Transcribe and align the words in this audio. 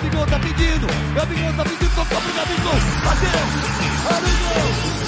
Gabigol 0.00 0.26
tá 0.26 0.38
pedindo. 0.38 0.86
Gabigol 1.14 1.52
tá 1.52 1.62
pedindo, 1.62 1.94
tocou 1.94 2.20
pro 2.22 2.32
Gabigol. 2.32 2.72
Bateu. 3.04 3.30
Olha 4.06 4.99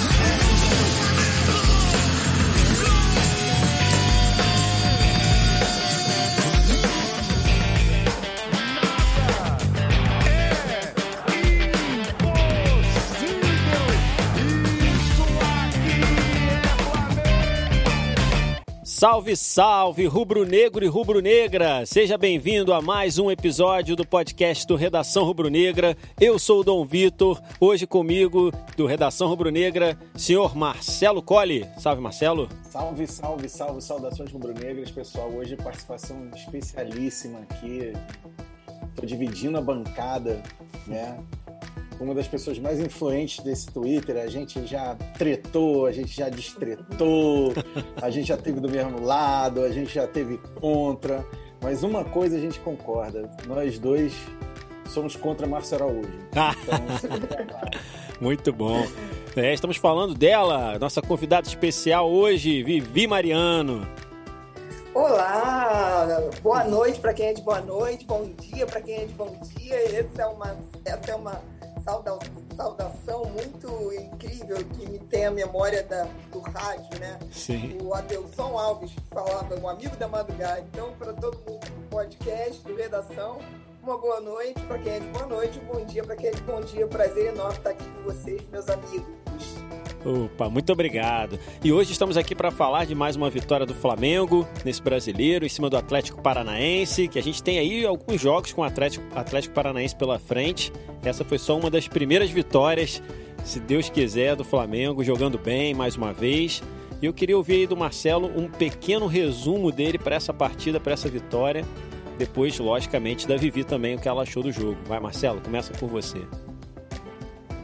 Salve, 19.03 19.35
salve, 19.35 20.05
rubro-negro 20.05 20.85
e 20.85 20.87
rubro-negra! 20.87 21.85
Seja 21.85 22.17
bem-vindo 22.17 22.71
a 22.71 22.81
mais 22.81 23.19
um 23.19 23.29
episódio 23.29 23.97
do 23.97 24.07
podcast 24.07 24.65
do 24.65 24.77
Redação 24.77 25.25
Rubro-Negra. 25.25 25.97
Eu 26.17 26.39
sou 26.39 26.61
o 26.61 26.63
Dom 26.63 26.85
Vitor, 26.85 27.37
hoje 27.59 27.85
comigo 27.85 28.49
do 28.77 28.85
Redação 28.85 29.27
Rubro-Negra, 29.27 29.99
senhor 30.15 30.55
Marcelo 30.55 31.21
Colli. 31.21 31.67
Salve, 31.77 32.01
Marcelo! 32.01 32.47
Salve, 32.63 33.05
salve, 33.05 33.49
salve, 33.49 33.81
saudações 33.81 34.31
rubro-negras, 34.31 34.89
pessoal. 34.89 35.29
Hoje 35.33 35.57
participação 35.57 36.29
especialíssima 36.33 37.39
aqui. 37.39 37.91
Estou 38.87 39.05
dividindo 39.05 39.57
a 39.57 39.61
bancada, 39.61 40.41
né? 40.87 41.19
Uma 42.03 42.13
das 42.13 42.27
pessoas 42.27 42.59
mais 42.59 42.79
influentes 42.79 43.43
desse 43.43 43.67
Twitter. 43.67 44.17
A 44.17 44.27
gente 44.27 44.65
já 44.67 44.95
tretou, 45.17 45.85
a 45.85 45.91
gente 45.91 46.15
já 46.15 46.29
destretou, 46.29 47.53
a 48.01 48.09
gente 48.09 48.27
já 48.27 48.37
teve 48.37 48.59
do 48.59 48.69
mesmo 48.69 49.01
lado, 49.03 49.63
a 49.63 49.71
gente 49.71 49.93
já 49.93 50.05
teve 50.05 50.37
contra. 50.59 51.25
Mas 51.61 51.81
uma 51.81 52.03
coisa 52.03 52.35
a 52.35 52.39
gente 52.39 52.59
concorda: 52.59 53.29
nós 53.47 53.79
dois 53.79 54.13
somos 54.89 55.15
contra 55.15 55.47
Márcio 55.47 55.75
Araújo. 55.75 56.11
Então, 56.29 56.43
Muito 58.21 58.53
bom. 58.53 58.85
É, 59.35 59.53
estamos 59.53 59.77
falando 59.77 60.13
dela, 60.13 60.77
nossa 60.77 61.01
convidada 61.01 61.47
especial 61.47 62.11
hoje, 62.11 62.61
Vivi 62.61 63.07
Mariano. 63.07 63.87
Olá, 64.93 66.05
boa 66.43 66.63
noite 66.65 66.99
para 66.99 67.15
quem 67.15 67.27
é 67.27 67.33
de 67.33 67.41
boa 67.41 67.59
noite, 67.61 68.05
bom 68.05 68.29
dia 68.39 68.67
para 68.67 68.79
quem 68.79 68.93
é 68.95 69.05
de 69.05 69.13
bom 69.13 69.35
dia. 69.57 69.75
Essa 69.99 70.21
é 70.21 70.25
uma, 70.27 70.55
essa 70.85 71.11
é 71.11 71.15
uma 71.15 71.41
saudação 71.83 73.25
muito 73.25 73.93
incrível 73.93 74.57
que 74.57 74.89
me 74.89 74.99
tem 74.99 75.25
a 75.25 75.31
memória 75.31 75.83
da, 75.83 76.07
do 76.31 76.39
rádio, 76.39 76.99
né? 76.99 77.19
Sim. 77.31 77.77
O 77.81 77.93
Adelson 77.93 78.57
Alves 78.57 78.91
que 78.91 79.01
falava, 79.09 79.55
um 79.59 79.67
amigo 79.67 79.95
da 79.97 80.07
madrugada. 80.07 80.61
Então, 80.61 80.93
para 80.97 81.13
todo 81.13 81.37
mundo 81.49 81.65
do 81.65 81.89
podcast, 81.89 82.61
do 82.63 82.75
Redação, 82.75 83.39
uma 83.81 83.97
boa 83.97 84.21
noite 84.21 84.61
para 84.61 84.79
quem 84.79 84.93
é 84.93 84.99
de 84.99 85.07
boa 85.07 85.27
noite, 85.27 85.59
um 85.59 85.65
bom 85.65 85.85
dia 85.85 86.03
para 86.03 86.15
quem 86.15 86.27
é 86.27 86.31
de 86.31 86.41
bom 86.43 86.61
dia. 86.61 86.87
Prazer 86.87 87.33
enorme 87.33 87.57
estar 87.57 87.71
aqui 87.71 87.83
com 87.83 88.03
vocês, 88.03 88.41
meus 88.49 88.69
amigos. 88.69 89.82
Opa, 90.05 90.49
muito 90.49 90.71
obrigado. 90.73 91.39
E 91.63 91.71
hoje 91.71 91.93
estamos 91.93 92.17
aqui 92.17 92.35
para 92.35 92.51
falar 92.51 92.85
de 92.85 92.93
mais 92.93 93.15
uma 93.15 93.29
vitória 93.29 93.65
do 93.65 93.73
Flamengo 93.73 94.45
nesse 94.65 94.81
brasileiro, 94.81 95.45
em 95.45 95.49
cima 95.49 95.69
do 95.69 95.77
Atlético 95.77 96.21
Paranaense, 96.21 97.07
que 97.07 97.17
a 97.17 97.23
gente 97.23 97.41
tem 97.41 97.57
aí 97.57 97.85
alguns 97.85 98.19
jogos 98.19 98.51
com 98.51 98.61
o 98.61 98.63
Atlético, 98.65 99.05
Atlético 99.15 99.55
Paranaense 99.55 99.95
pela 99.95 100.19
frente. 100.19 100.73
Essa 101.05 101.23
foi 101.23 101.37
só 101.37 101.57
uma 101.57 101.69
das 101.69 101.87
primeiras 101.87 102.29
vitórias, 102.29 103.01
se 103.45 103.61
Deus 103.61 103.89
quiser, 103.89 104.35
do 104.35 104.43
Flamengo, 104.43 105.05
jogando 105.05 105.37
bem 105.37 105.73
mais 105.73 105.95
uma 105.95 106.11
vez. 106.11 106.61
E 107.01 107.05
eu 107.05 107.13
queria 107.13 107.37
ouvir 107.37 107.53
aí 107.53 107.67
do 107.67 107.77
Marcelo 107.77 108.29
um 108.35 108.49
pequeno 108.49 109.07
resumo 109.07 109.71
dele 109.71 109.97
para 109.97 110.15
essa 110.15 110.33
partida, 110.33 110.81
para 110.81 110.93
essa 110.93 111.07
vitória. 111.07 111.65
Depois, 112.17 112.59
logicamente, 112.59 113.25
da 113.25 113.37
Vivi 113.37 113.63
também, 113.63 113.95
o 113.95 113.99
que 113.99 114.07
ela 114.07 114.23
achou 114.23 114.43
do 114.43 114.51
jogo. 114.51 114.77
Vai, 114.85 114.99
Marcelo, 114.99 115.39
começa 115.39 115.73
por 115.73 115.87
você. 115.89 116.21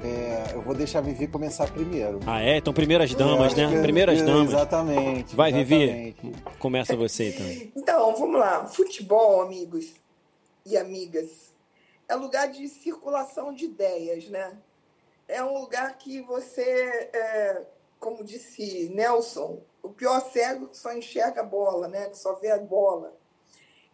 É, 0.03 0.28
eu 0.53 0.61
vou 0.61 0.73
deixar 0.73 0.99
a 0.99 1.01
Vivi 1.01 1.27
começar 1.27 1.71
primeiro. 1.71 2.19
Ah, 2.25 2.41
é? 2.41 2.57
Então, 2.57 2.73
primeiras 2.73 3.13
damas, 3.13 3.55
né? 3.55 3.69
Que, 3.69 3.81
primeiras 3.81 4.21
damas. 4.21 4.49
Exatamente. 4.49 5.35
Vai, 5.35 5.49
exatamente. 5.49 6.21
Vivi. 6.21 6.35
Começa 6.59 6.95
você, 6.95 7.29
então. 7.29 7.71
Então, 7.81 8.15
vamos 8.15 8.39
lá. 8.39 8.65
Futebol, 8.65 9.41
amigos 9.41 9.93
e 10.65 10.77
amigas, 10.77 11.53
é 12.07 12.15
lugar 12.15 12.47
de 12.47 12.67
circulação 12.67 13.53
de 13.53 13.65
ideias, 13.65 14.27
né? 14.29 14.57
É 15.27 15.43
um 15.43 15.53
lugar 15.59 15.97
que 15.97 16.21
você, 16.21 17.09
é, 17.13 17.61
como 17.99 18.23
disse 18.23 18.89
Nelson, 18.89 19.59
o 19.81 19.89
pior 19.89 20.19
cego 20.31 20.67
que 20.67 20.77
só 20.77 20.93
enxerga 20.93 21.41
a 21.41 21.45
bola, 21.45 21.87
né? 21.87 22.09
Que 22.09 22.17
só 22.17 22.33
vê 22.35 22.51
a 22.51 22.57
bola. 22.57 23.15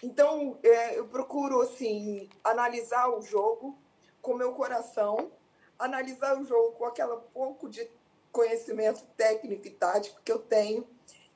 Então, 0.01 0.57
é, 0.63 0.97
eu 0.97 1.07
procuro, 1.07 1.61
assim, 1.61 2.29
analisar 2.43 3.09
o 3.09 3.21
jogo 3.21 3.77
com 4.21 4.33
meu 4.33 4.53
coração, 4.53 5.31
analisar 5.77 6.39
o 6.39 6.45
jogo 6.45 6.73
com 6.73 6.85
aquela 6.85 7.17
pouco 7.17 7.69
de 7.69 7.89
conhecimento 8.31 9.01
técnico 9.15 9.67
e 9.67 9.71
tático 9.71 10.21
que 10.23 10.31
eu 10.31 10.39
tenho 10.39 10.87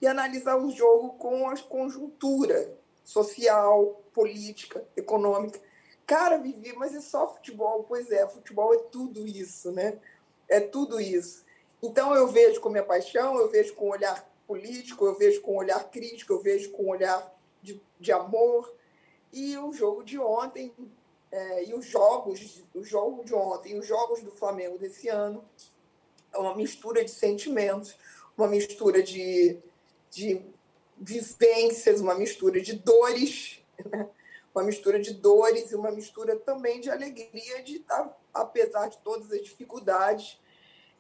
e 0.02 0.08
analisar 0.08 0.58
o 0.58 0.72
jogo 0.72 1.14
com 1.14 1.50
a 1.50 1.58
conjuntura 1.58 2.78
social, 3.04 4.02
política, 4.14 4.86
econômica. 4.96 5.60
Cara, 6.06 6.38
Vivi, 6.38 6.74
mas 6.74 6.96
é 6.96 7.02
só 7.02 7.34
futebol? 7.34 7.84
Pois 7.84 8.12
é, 8.12 8.28
futebol 8.28 8.74
é 8.74 8.78
tudo 8.92 9.28
isso, 9.28 9.72
né? 9.72 10.00
É 10.48 10.60
tudo 10.60 11.00
isso. 11.00 11.46
Então 11.82 12.14
eu 12.16 12.28
vejo 12.28 12.60
com 12.60 12.70
minha 12.70 12.84
paixão, 12.84 13.38
eu 13.38 13.50
vejo 13.50 13.74
com 13.76 13.90
olhar 13.90 14.28
político, 14.48 15.06
eu 15.06 15.16
vejo 15.16 15.42
com 15.42 15.56
olhar 15.56 15.90
crítico, 15.90 16.34
eu 16.34 16.42
vejo 16.42 16.72
com 16.72 16.90
olhar 16.90 17.34
de, 17.62 17.82
de 18.00 18.12
amor. 18.12 18.74
E 19.32 19.58
o 19.58 19.72
jogo 19.72 20.04
de 20.04 20.18
ontem 20.20 20.74
é, 21.32 21.66
e 21.66 21.74
os 21.74 21.86
jogos, 21.86 22.64
o 22.74 22.84
jogo 22.84 23.24
de 23.24 23.34
ontem, 23.34 23.78
os 23.78 23.86
jogos 23.86 24.22
do 24.24 24.32
Flamengo 24.32 24.78
desse 24.78 25.08
ano, 25.10 25.44
é 26.34 26.38
uma 26.38 26.56
mistura 26.56 27.04
de 27.04 27.12
sentimentos, 27.12 27.98
uma 28.38 28.48
mistura 28.48 29.04
de, 29.04 29.60
de 30.10 30.42
vivências, 30.98 32.02
uma 32.02 32.16
mistura 32.16 32.60
de 32.62 32.74
dores, 32.74 33.64
né? 33.86 34.10
uma 34.54 34.64
mistura 34.64 35.00
de 35.00 35.14
dores 35.14 35.72
e 35.72 35.76
uma 35.76 35.92
mistura 35.92 36.36
também 36.36 36.82
de 36.82 36.90
alegria 36.90 37.62
de 37.64 37.78
estar, 37.78 38.18
apesar 38.34 38.88
de 38.88 38.98
todas 39.00 39.32
as 39.32 39.42
dificuldades, 39.42 40.40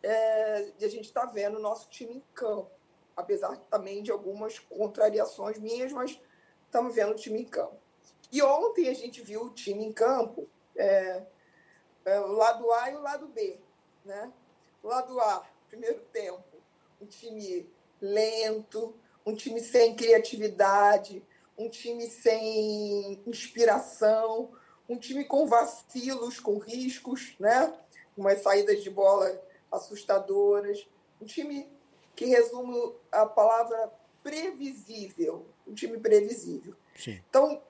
é, 0.03 0.72
de 0.78 0.85
a 0.85 0.90
gente 0.90 1.06
estar 1.06 1.25
vendo 1.25 1.57
o 1.57 1.61
nosso 1.61 1.90
time 1.90 2.17
em 2.17 2.23
campo, 2.34 2.72
apesar 3.17 3.57
também 3.69 4.01
de 4.03 4.11
algumas 4.11 4.59
contrariações 4.59 5.57
minhas, 5.57 5.91
mas 5.91 6.19
estamos 6.66 6.96
vendo 6.96 7.11
o 7.11 7.16
time 7.16 7.41
em 7.41 7.46
campo. 7.46 7.78
E 8.31 8.41
ontem 8.41 8.88
a 8.90 8.94
gente 8.94 9.22
viu 9.22 9.44
o 9.44 9.50
time 9.50 9.84
em 9.84 9.91
campo, 9.91 10.47
é, 10.75 11.23
é, 12.06 12.19
o 12.19 12.34
lado 12.34 12.72
A 12.72 12.91
e 12.91 12.95
o 12.95 13.01
lado 13.01 13.28
B. 13.28 13.59
Né? 14.06 14.31
O 14.84 14.88
lado 14.88 15.19
A, 15.19 15.45
primeiro 15.67 16.00
tempo, 16.13 16.44
um 17.01 17.06
time 17.06 17.69
lento, 18.00 18.95
um 19.25 19.35
time 19.35 19.59
sem 19.59 19.95
criatividade, 19.95 21.25
um 21.57 21.69
time 21.69 22.09
sem 22.09 23.22
inspiração, 23.25 24.51
um 24.88 24.97
time 24.97 25.25
com 25.25 25.46
vacilos, 25.46 26.40
com 26.40 26.57
riscos, 26.57 27.35
né? 27.40 27.73
umas 28.16 28.41
saídas 28.41 28.84
de 28.84 28.90
bola 28.90 29.41
assustadoras, 29.72 30.88
um 31.22 31.25
time 31.25 31.69
que 32.16 32.25
resume 32.25 32.94
a 33.11 33.25
palavra 33.25 33.91
previsível, 34.22 35.46
um 35.67 35.73
time 35.73 35.97
previsível. 36.00 36.75
Sim. 37.00 37.24
Então, 37.30 37.62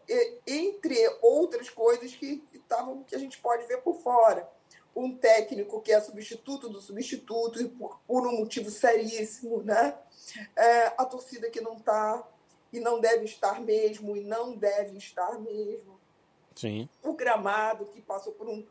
entre 0.47 0.97
outras 1.21 1.69
coisas 1.69 2.15
que 2.15 2.43
estavam 2.51 3.03
que 3.03 3.15
a 3.15 3.19
gente 3.19 3.37
pode 3.37 3.63
ver 3.67 3.77
por 3.83 4.01
fora, 4.01 4.49
um 4.95 5.15
técnico 5.15 5.79
que 5.81 5.91
é 5.91 6.01
substituto 6.01 6.67
do 6.67 6.81
substituto 6.81 7.61
e 7.61 7.69
por, 7.69 7.99
por 8.07 8.27
um 8.27 8.39
motivo 8.39 8.71
seríssimo, 8.71 9.61
né? 9.61 9.95
É, 10.55 10.87
a 10.97 11.05
torcida 11.05 11.47
que 11.51 11.61
não 11.61 11.77
está 11.77 12.27
e 12.73 12.79
não 12.79 12.99
deve 12.99 13.25
estar 13.25 13.61
mesmo 13.61 14.17
e 14.17 14.21
não 14.21 14.55
deve 14.55 14.97
estar 14.97 15.39
mesmo. 15.39 15.99
Sim. 16.55 16.89
O 17.03 17.13
gramado 17.13 17.85
que 17.85 18.01
passou 18.01 18.33
por 18.33 18.49
um 18.49 18.65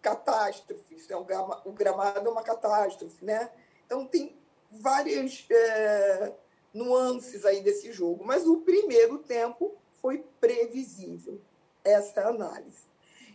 catástrofe, 0.00 1.04
é 1.10 1.16
o 1.16 1.72
gramado 1.72 2.28
é 2.28 2.30
uma 2.30 2.44
catástrofe, 2.44 3.24
né? 3.24 3.50
Então 3.84 4.06
tem 4.06 4.38
várias 4.70 5.44
é, 5.50 6.32
nuances 6.78 7.44
aí 7.44 7.60
desse 7.60 7.92
jogo, 7.92 8.24
mas 8.24 8.46
o 8.46 8.58
primeiro 8.58 9.18
tempo 9.18 9.76
foi 10.00 10.24
previsível. 10.40 11.40
Essa 11.84 12.20
é 12.20 12.24
a 12.24 12.28
análise. 12.28 12.86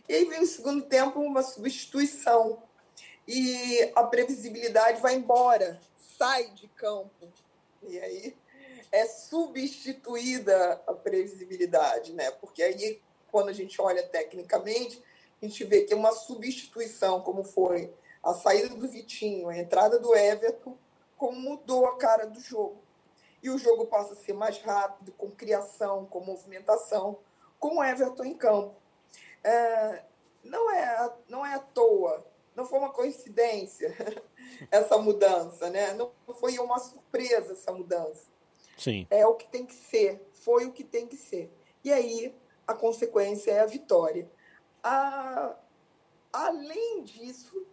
E 0.08 0.14
aí 0.14 0.24
vem 0.24 0.42
o 0.42 0.46
segundo 0.46 0.82
tempo 0.82 1.20
uma 1.20 1.42
substituição 1.42 2.62
e 3.26 3.90
a 3.94 4.04
previsibilidade 4.04 5.00
vai 5.00 5.14
embora, 5.14 5.80
sai 6.18 6.50
de 6.50 6.68
campo 6.68 7.28
e 7.82 7.98
aí 7.98 8.36
é 8.92 9.06
substituída 9.06 10.82
a 10.86 10.92
previsibilidade, 10.92 12.12
né? 12.12 12.30
Porque 12.32 12.62
aí 12.62 13.00
quando 13.30 13.48
a 13.48 13.52
gente 13.52 13.80
olha 13.80 14.02
tecnicamente 14.02 15.02
a 15.42 15.46
gente 15.46 15.64
vê 15.64 15.82
que 15.82 15.92
é 15.92 15.96
uma 15.96 16.12
substituição, 16.12 17.20
como 17.20 17.44
foi 17.44 17.92
a 18.22 18.32
saída 18.32 18.70
do 18.70 18.88
Vitinho, 18.88 19.48
a 19.48 19.58
entrada 19.58 19.98
do 19.98 20.14
Everton, 20.14 20.78
como 21.16 21.38
mudou 21.38 21.86
a 21.86 21.96
cara 21.96 22.26
do 22.26 22.40
jogo. 22.40 22.83
E 23.44 23.50
o 23.50 23.58
jogo 23.58 23.84
passa 23.84 24.14
a 24.14 24.16
ser 24.16 24.32
mais 24.32 24.58
rápido, 24.58 25.12
com 25.12 25.30
criação, 25.30 26.06
com 26.06 26.18
movimentação, 26.20 27.18
com 27.60 27.76
o 27.76 27.84
Everton 27.84 28.24
em 28.24 28.32
campo. 28.32 28.74
É, 29.44 30.02
não 30.42 30.70
é, 30.70 31.12
não 31.28 31.44
é 31.44 31.52
à 31.52 31.58
toa, 31.58 32.26
não 32.56 32.64
foi 32.64 32.78
uma 32.78 32.90
coincidência 32.90 33.94
essa 34.72 34.96
mudança, 34.96 35.68
né? 35.68 35.92
Não 35.92 36.10
foi 36.40 36.58
uma 36.58 36.78
surpresa 36.78 37.52
essa 37.52 37.70
mudança. 37.70 38.32
Sim. 38.78 39.06
É 39.10 39.26
o 39.26 39.34
que 39.34 39.46
tem 39.46 39.66
que 39.66 39.74
ser, 39.74 40.26
foi 40.32 40.64
o 40.64 40.72
que 40.72 40.82
tem 40.82 41.06
que 41.06 41.18
ser. 41.18 41.52
E 41.84 41.92
aí 41.92 42.34
a 42.66 42.72
consequência 42.72 43.50
é 43.50 43.60
a 43.60 43.66
vitória. 43.66 44.26
A, 44.82 45.54
além 46.32 47.04
disso, 47.04 47.66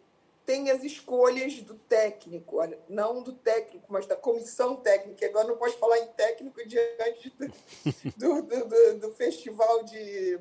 tem 0.45 0.69
as 0.71 0.83
escolhas 0.83 1.61
do 1.61 1.75
técnico, 1.75 2.57
não 2.89 3.21
do 3.21 3.33
técnico, 3.33 3.85
mas 3.89 4.05
da 4.05 4.15
comissão 4.15 4.75
técnica. 4.75 5.25
Agora 5.25 5.47
não 5.47 5.57
pode 5.57 5.77
falar 5.77 5.99
em 5.99 6.07
técnico 6.07 6.65
diante 6.67 7.29
do, 8.17 8.41
do, 8.41 8.65
do, 8.65 8.99
do 8.99 9.11
festival 9.13 9.83
de, 9.83 10.39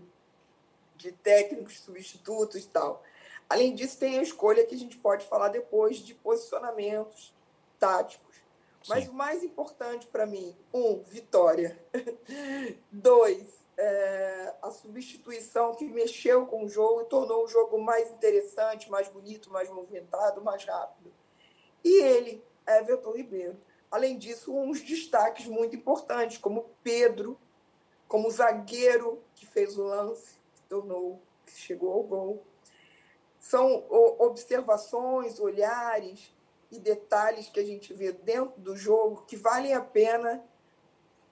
de 0.96 1.12
técnicos 1.12 1.80
substitutos 1.80 2.64
e 2.64 2.68
tal. 2.68 3.02
Além 3.48 3.74
disso, 3.74 3.98
tem 3.98 4.18
a 4.18 4.22
escolha 4.22 4.64
que 4.64 4.74
a 4.74 4.78
gente 4.78 4.96
pode 4.96 5.26
falar 5.26 5.48
depois 5.48 5.98
de 5.98 6.14
posicionamentos 6.14 7.34
táticos. 7.78 8.36
Mas 8.88 9.04
Sim. 9.04 9.10
o 9.10 9.14
mais 9.14 9.42
importante 9.42 10.06
para 10.06 10.24
mim, 10.24 10.56
um, 10.72 11.02
vitória. 11.02 11.78
Dois, 12.90 13.59
é, 13.80 14.54
a 14.60 14.70
substituição 14.70 15.74
que 15.74 15.86
mexeu 15.86 16.46
com 16.46 16.64
o 16.64 16.68
jogo 16.68 17.00
e 17.00 17.06
tornou 17.06 17.44
o 17.44 17.48
jogo 17.48 17.80
mais 17.80 18.10
interessante, 18.10 18.90
mais 18.90 19.08
bonito, 19.08 19.50
mais 19.50 19.70
movimentado, 19.70 20.44
mais 20.44 20.62
rápido. 20.64 21.10
E 21.82 22.02
ele, 22.02 22.44
Everton 22.68 23.12
Ribeiro. 23.12 23.58
Além 23.90 24.18
disso, 24.18 24.54
uns 24.54 24.82
destaques 24.82 25.46
muito 25.46 25.74
importantes, 25.74 26.36
como 26.36 26.70
Pedro, 26.82 27.40
como 28.06 28.28
o 28.28 28.30
zagueiro 28.30 29.24
que 29.34 29.46
fez 29.46 29.78
o 29.78 29.84
lance, 29.84 30.38
que 30.54 30.62
tornou, 30.68 31.22
que 31.46 31.52
chegou 31.52 31.94
ao 31.94 32.02
gol. 32.02 32.44
São 33.38 33.86
observações, 34.18 35.40
olhares 35.40 36.34
e 36.70 36.78
detalhes 36.78 37.48
que 37.48 37.58
a 37.58 37.64
gente 37.64 37.94
vê 37.94 38.12
dentro 38.12 38.60
do 38.60 38.76
jogo 38.76 39.24
que 39.26 39.36
valem 39.36 39.72
a 39.72 39.80
pena, 39.80 40.44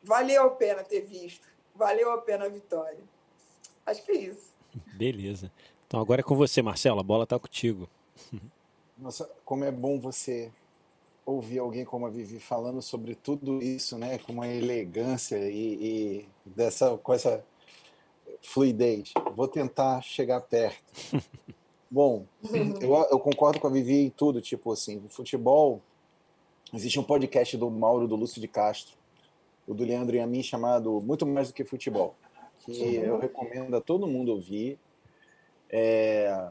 valeu 0.03 0.45
a 0.45 0.51
pena 0.51 0.83
ter 0.83 1.03
visto 1.03 1.58
valeu 1.79 2.13
a 2.13 2.19
pena 2.19 2.47
a 2.47 2.49
vitória. 2.49 2.99
Acho 3.87 4.05
que 4.05 4.13
é 4.13 4.17
isso. 4.17 4.53
Beleza. 4.97 5.51
Então 5.87 6.01
agora 6.01 6.21
é 6.21 6.25
com 6.25 6.37
você, 6.37 6.61
Marcelo. 6.61 7.01
A 7.01 7.05
bola 7.05 7.25
está 7.25 7.39
contigo. 7.39 7.89
Nossa, 8.99 9.31
como 9.45 9.65
é 9.65 9.71
bom 9.71 9.99
você 9.99 10.51
ouvir 11.25 11.59
alguém 11.59 11.85
como 11.85 12.07
a 12.07 12.11
Vivi 12.11 12.41
falando 12.41 12.83
sobre 12.83 13.15
tudo 13.15 13.63
isso, 13.63 13.97
né? 13.97 14.19
Com 14.19 14.33
uma 14.33 14.49
elegância 14.49 15.37
e, 15.49 15.75
e 15.81 16.29
dessa 16.45 16.99
com 16.99 17.13
essa 17.13 17.45
fluidez. 18.43 19.13
Vou 19.37 19.47
tentar 19.47 20.03
chegar 20.03 20.41
perto. 20.41 20.83
Bom, 21.91 22.27
eu, 22.83 22.95
eu, 23.11 23.19
concordo 23.19 23.61
com 23.61 23.67
a 23.67 23.71
Vivi 23.71 24.01
em 24.01 24.11
tudo, 24.11 24.43
tipo 24.43 24.73
assim, 24.73 24.99
o 24.99 25.09
futebol. 25.09 25.81
Existe 26.75 27.01
um 27.01 27.05
podcast 27.05 27.57
do 27.57 27.71
Mauro 27.71 28.07
do 28.07 28.15
Lúcio 28.15 28.43
de 28.43 28.49
Castro, 28.49 28.98
o 29.69 29.75
do 29.75 29.85
Leandro 29.85 30.17
e 30.17 30.21
a 30.21 30.27
mim, 30.27 30.43
chamado 30.43 31.01
Muito 31.01 31.27
Mais 31.27 31.49
do 31.49 31.55
que 31.55 31.65
Futebol, 31.65 32.17
que 32.61 32.97
eu 32.97 33.19
recomendo 33.19 33.77
a 33.77 33.81
todo 33.81 34.07
mundo 34.09 34.33
ouvir. 34.33 34.79
É, 35.71 36.51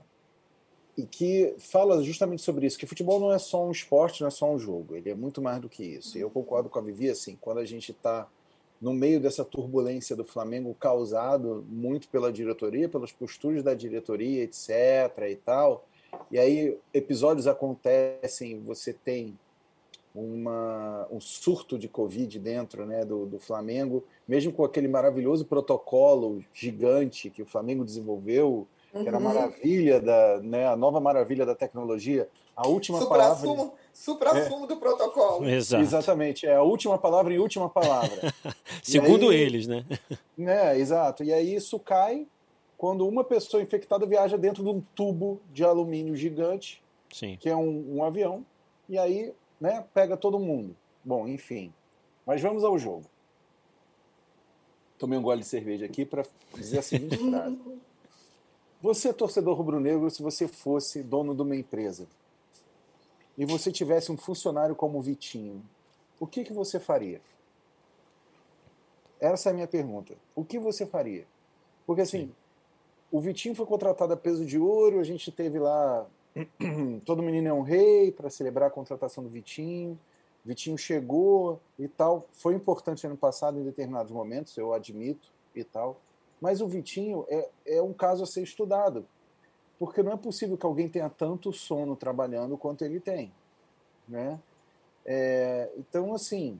e 0.98 1.04
que 1.06 1.54
fala 1.60 2.04
justamente 2.04 2.42
sobre 2.42 2.66
isso, 2.66 2.78
que 2.78 2.88
futebol 2.88 3.20
não 3.20 3.32
é 3.32 3.38
só 3.38 3.64
um 3.64 3.72
esporte, 3.72 4.22
não 4.22 4.30
é 4.30 4.32
só 4.32 4.52
um 4.52 4.58
jogo, 4.58 4.96
ele 4.96 5.12
é 5.12 5.16
muito 5.16 5.42
mais 5.42 5.62
do 5.62 5.70
que 5.70 5.84
isso. 5.84 6.18
E 6.18 6.22
eu 6.22 6.30
concordo 6.30 6.70
com 6.70 6.80
a 6.80 6.82
Vivi, 6.82 7.10
assim, 7.10 7.38
quando 7.40 7.60
a 7.60 7.66
gente 7.66 7.92
está 7.92 8.28
no 8.82 8.94
meio 8.94 9.20
dessa 9.20 9.46
turbulência 9.46 10.16
do 10.16 10.24
Flamengo 10.24 10.76
causado 10.80 11.64
muito 11.70 12.08
pela 12.10 12.32
diretoria, 12.32 12.90
pelas 12.90 13.12
posturas 13.12 13.62
da 13.64 13.76
diretoria, 13.76 14.44
etc. 14.44 14.70
e 15.30 15.36
tal, 15.36 15.86
e 16.32 16.40
aí 16.40 16.78
episódios 16.94 17.48
acontecem, 17.48 18.60
você 18.62 18.92
tem 18.92 19.38
uma, 20.14 21.08
um 21.12 21.20
surto 21.20 21.78
de 21.78 21.88
Covid 21.88 22.40
dentro 22.40 22.86
né, 22.86 23.06
do, 23.06 23.26
do 23.26 23.40
Flamengo, 23.40 24.04
mesmo 24.28 24.52
com 24.52 24.64
aquele 24.64 24.88
maravilhoso 24.88 25.46
protocolo 25.46 26.44
gigante 26.54 27.30
que 27.30 27.42
o 27.42 27.46
Flamengo 27.46 27.86
desenvolveu, 27.86 28.68
uhum. 28.94 29.02
que 29.02 29.08
era 29.08 29.18
a 29.18 29.20
uhum. 29.20 29.26
maravilha 29.26 30.02
da, 30.02 30.40
né, 30.42 30.68
a 30.68 30.76
nova 30.76 31.00
maravilha 31.00 31.46
da 31.46 31.56
tecnologia. 31.56 32.28
A 32.56 32.68
última 32.68 33.00
supra 33.00 33.20
palavra. 33.20 33.48
Sumo, 33.48 33.74
supra 33.94 34.50
sumo 34.50 34.66
é, 34.66 34.68
do 34.68 34.78
protocolo. 34.78 35.48
Exato. 35.48 35.84
Exatamente, 35.84 36.48
é 36.48 36.56
a 36.56 36.64
última 36.64 36.98
palavra 36.98 37.32
e 37.32 37.38
última 37.38 37.70
palavra. 37.70 38.34
Segundo 38.82 39.30
aí, 39.30 39.40
eles, 39.40 39.68
né? 39.68 39.86
né? 40.36 40.80
Exato. 40.80 41.24
E 41.24 41.32
aí 41.32 41.54
isso 41.54 41.80
cai 41.80 42.26
quando 42.76 43.08
uma 43.08 43.24
pessoa 43.24 43.62
infectada 43.62 44.06
viaja 44.06 44.38
dentro 44.38 44.64
de 44.64 44.70
um 44.70 44.82
tubo 44.96 45.40
de 45.52 45.64
alumínio 45.64 46.16
gigante, 46.16 46.82
Sim. 47.14 47.38
que 47.40 47.48
é 47.48 47.56
um, 47.56 47.98
um 47.98 48.04
avião, 48.04 48.44
e 48.90 48.98
aí 48.98 49.34
né, 49.60 49.86
pega 49.94 50.16
todo 50.16 50.40
mundo. 50.40 50.76
Bom, 51.04 51.28
enfim. 51.28 51.74
Mas 52.26 52.42
vamos 52.42 52.64
ao 52.64 52.78
jogo. 52.78 53.06
Tomei 54.98 55.18
um 55.18 55.22
gole 55.22 55.42
de 55.42 55.48
cerveja 55.48 55.86
aqui 55.86 56.06
para 56.06 56.26
dizer 56.54 56.80
a 56.80 56.82
seguinte 56.82 57.18
frase. 57.30 57.58
Você, 58.82 59.14
torcedor 59.14 59.56
rubro-negro, 59.56 60.10
se 60.10 60.22
você 60.22 60.48
fosse 60.48 61.02
dono 61.02 61.34
de 61.34 61.42
uma 61.42 61.56
empresa 61.56 62.08
e 63.38 63.46
você 63.46 63.72
tivesse 63.72 64.12
um 64.12 64.18
funcionário 64.18 64.76
como 64.76 64.98
o 64.98 65.02
Vitinho, 65.02 65.64
o 66.20 66.28
que, 66.28 66.44
que 66.44 66.54
você 66.54 66.80
faria? 66.80 67.22
Essa 69.20 69.50
é 69.50 69.52
a 69.52 69.56
minha 69.56 69.68
pergunta. 69.68 70.16
O 70.36 70.44
que 70.44 70.60
você 70.60 70.86
faria? 70.86 71.26
Porque 71.86 72.02
assim, 72.02 72.28
Sim. 72.28 72.36
o 73.12 73.20
Vitinho 73.20 73.56
foi 73.56 73.66
contratado 73.66 74.14
a 74.14 74.18
peso 74.18 74.46
de 74.46 74.60
ouro, 74.60 75.00
a 75.00 75.04
gente 75.04 75.32
teve 75.32 75.58
lá 75.58 76.06
Todo 77.06 77.24
Menino 77.24 77.48
é 77.48 77.54
um 77.54 77.62
Rei 77.62 78.12
para 78.12 78.30
celebrar 78.30 78.68
a 78.68 78.72
contratação 78.72 79.24
do 79.24 79.30
Vitinho. 79.30 80.00
Vitinho 80.46 80.78
chegou 80.78 81.60
e 81.78 81.88
tal. 81.88 82.28
Foi 82.32 82.54
importante 82.54 83.06
ano 83.06 83.18
passado 83.18 83.60
em 83.60 83.64
determinados 83.64 84.12
momentos, 84.12 84.58
eu 84.58 84.74
admito 84.74 85.30
e 85.56 85.64
tal. 85.64 86.00
Mas 86.40 86.62
o 86.62 86.68
Vitinho 86.68 87.26
é, 87.30 87.50
é 87.66 87.82
um 87.82 87.94
caso 87.94 88.24
a 88.24 88.28
ser 88.28 88.44
estudado. 88.44 89.06
Porque 89.80 90.02
não 90.02 90.12
é 90.12 90.18
possível 90.18 90.58
que 90.58 90.66
alguém 90.66 90.90
tenha 90.90 91.10
tanto 91.10 91.54
sono 91.54 91.96
trabalhando 91.96 92.58
quanto 92.58 92.84
ele 92.84 93.00
tem. 93.00 93.32
Né? 94.08 94.40
É, 95.06 95.70
então, 95.78 96.14
assim, 96.14 96.60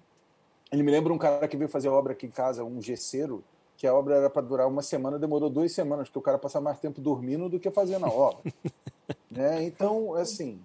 ele 0.72 0.84
me 0.84 0.92
lembra 0.92 1.14
um 1.14 1.18
cara 1.18 1.48
que 1.48 1.58
veio 1.58 1.70
fazer 1.70 1.90
obra 1.90 2.14
aqui 2.14 2.28
em 2.28 2.32
casa, 2.32 2.64
um 2.64 2.82
gesseiro, 2.82 3.44
que 3.76 3.88
a 3.88 3.94
obra 3.94 4.16
era 4.16 4.30
para 4.30 4.42
durar 4.42 4.68
uma 4.68 4.82
semana, 4.82 5.18
demorou 5.18 5.50
duas 5.50 5.72
semanas, 5.72 6.10
porque 6.10 6.20
o 6.20 6.22
cara 6.22 6.38
passa 6.38 6.60
mais 6.60 6.80
tempo 6.80 7.00
dormindo 7.00 7.48
do 7.50 7.60
que 7.60 7.72
fazendo 7.72 8.06
a 8.06 8.10
obra. 8.10 8.40
né? 9.32 9.64
Então, 9.64 10.14
assim, 10.14 10.60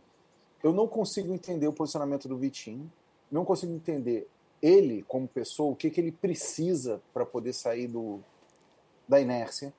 eu 0.62 0.72
não 0.72 0.86
consigo 0.86 1.32
entender 1.32 1.66
o 1.66 1.72
posicionamento 1.72 2.28
do 2.28 2.36
Vitinho, 2.36 2.90
não 3.30 3.44
consigo 3.44 3.72
entender 3.72 4.28
ele 4.60 5.02
como 5.08 5.26
pessoa, 5.26 5.72
o 5.72 5.76
que, 5.76 5.90
que 5.90 6.00
ele 6.00 6.12
precisa 6.12 7.02
para 7.12 7.26
poder 7.26 7.52
sair 7.52 7.88
do, 7.88 8.20
da 9.08 9.20
inércia. 9.20 9.72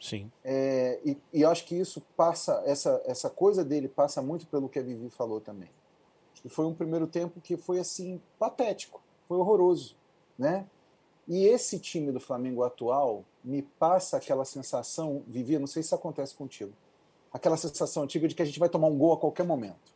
Sim. 0.00 0.32
É, 0.42 0.98
e, 1.04 1.18
e 1.32 1.44
acho 1.44 1.66
que 1.66 1.74
isso 1.74 2.00
passa, 2.16 2.62
essa, 2.64 3.02
essa 3.04 3.28
coisa 3.28 3.62
dele 3.62 3.86
passa 3.86 4.22
muito 4.22 4.46
pelo 4.46 4.68
que 4.68 4.78
a 4.78 4.82
Vivi 4.82 5.10
falou 5.10 5.40
também. 5.40 5.68
E 6.42 6.48
foi 6.48 6.64
um 6.64 6.74
primeiro 6.74 7.06
tempo 7.06 7.38
que 7.40 7.56
foi 7.56 7.78
assim 7.78 8.20
patético, 8.38 9.02
foi 9.28 9.36
horroroso, 9.36 9.94
né? 10.38 10.66
E 11.28 11.44
esse 11.44 11.78
time 11.78 12.10
do 12.10 12.18
Flamengo 12.18 12.64
atual 12.64 13.24
me 13.44 13.60
passa 13.62 14.16
aquela 14.16 14.44
sensação, 14.46 15.22
Vivi, 15.26 15.58
não 15.58 15.66
sei 15.66 15.82
se 15.82 15.94
acontece 15.94 16.34
contigo, 16.34 16.72
aquela 17.32 17.56
sensação 17.56 18.02
antiga 18.02 18.26
de 18.26 18.34
que 18.34 18.42
a 18.42 18.44
gente 18.44 18.58
vai 18.58 18.68
tomar 18.68 18.88
um 18.88 18.96
gol 18.96 19.12
a 19.12 19.16
qualquer 19.16 19.44
momento. 19.44 19.90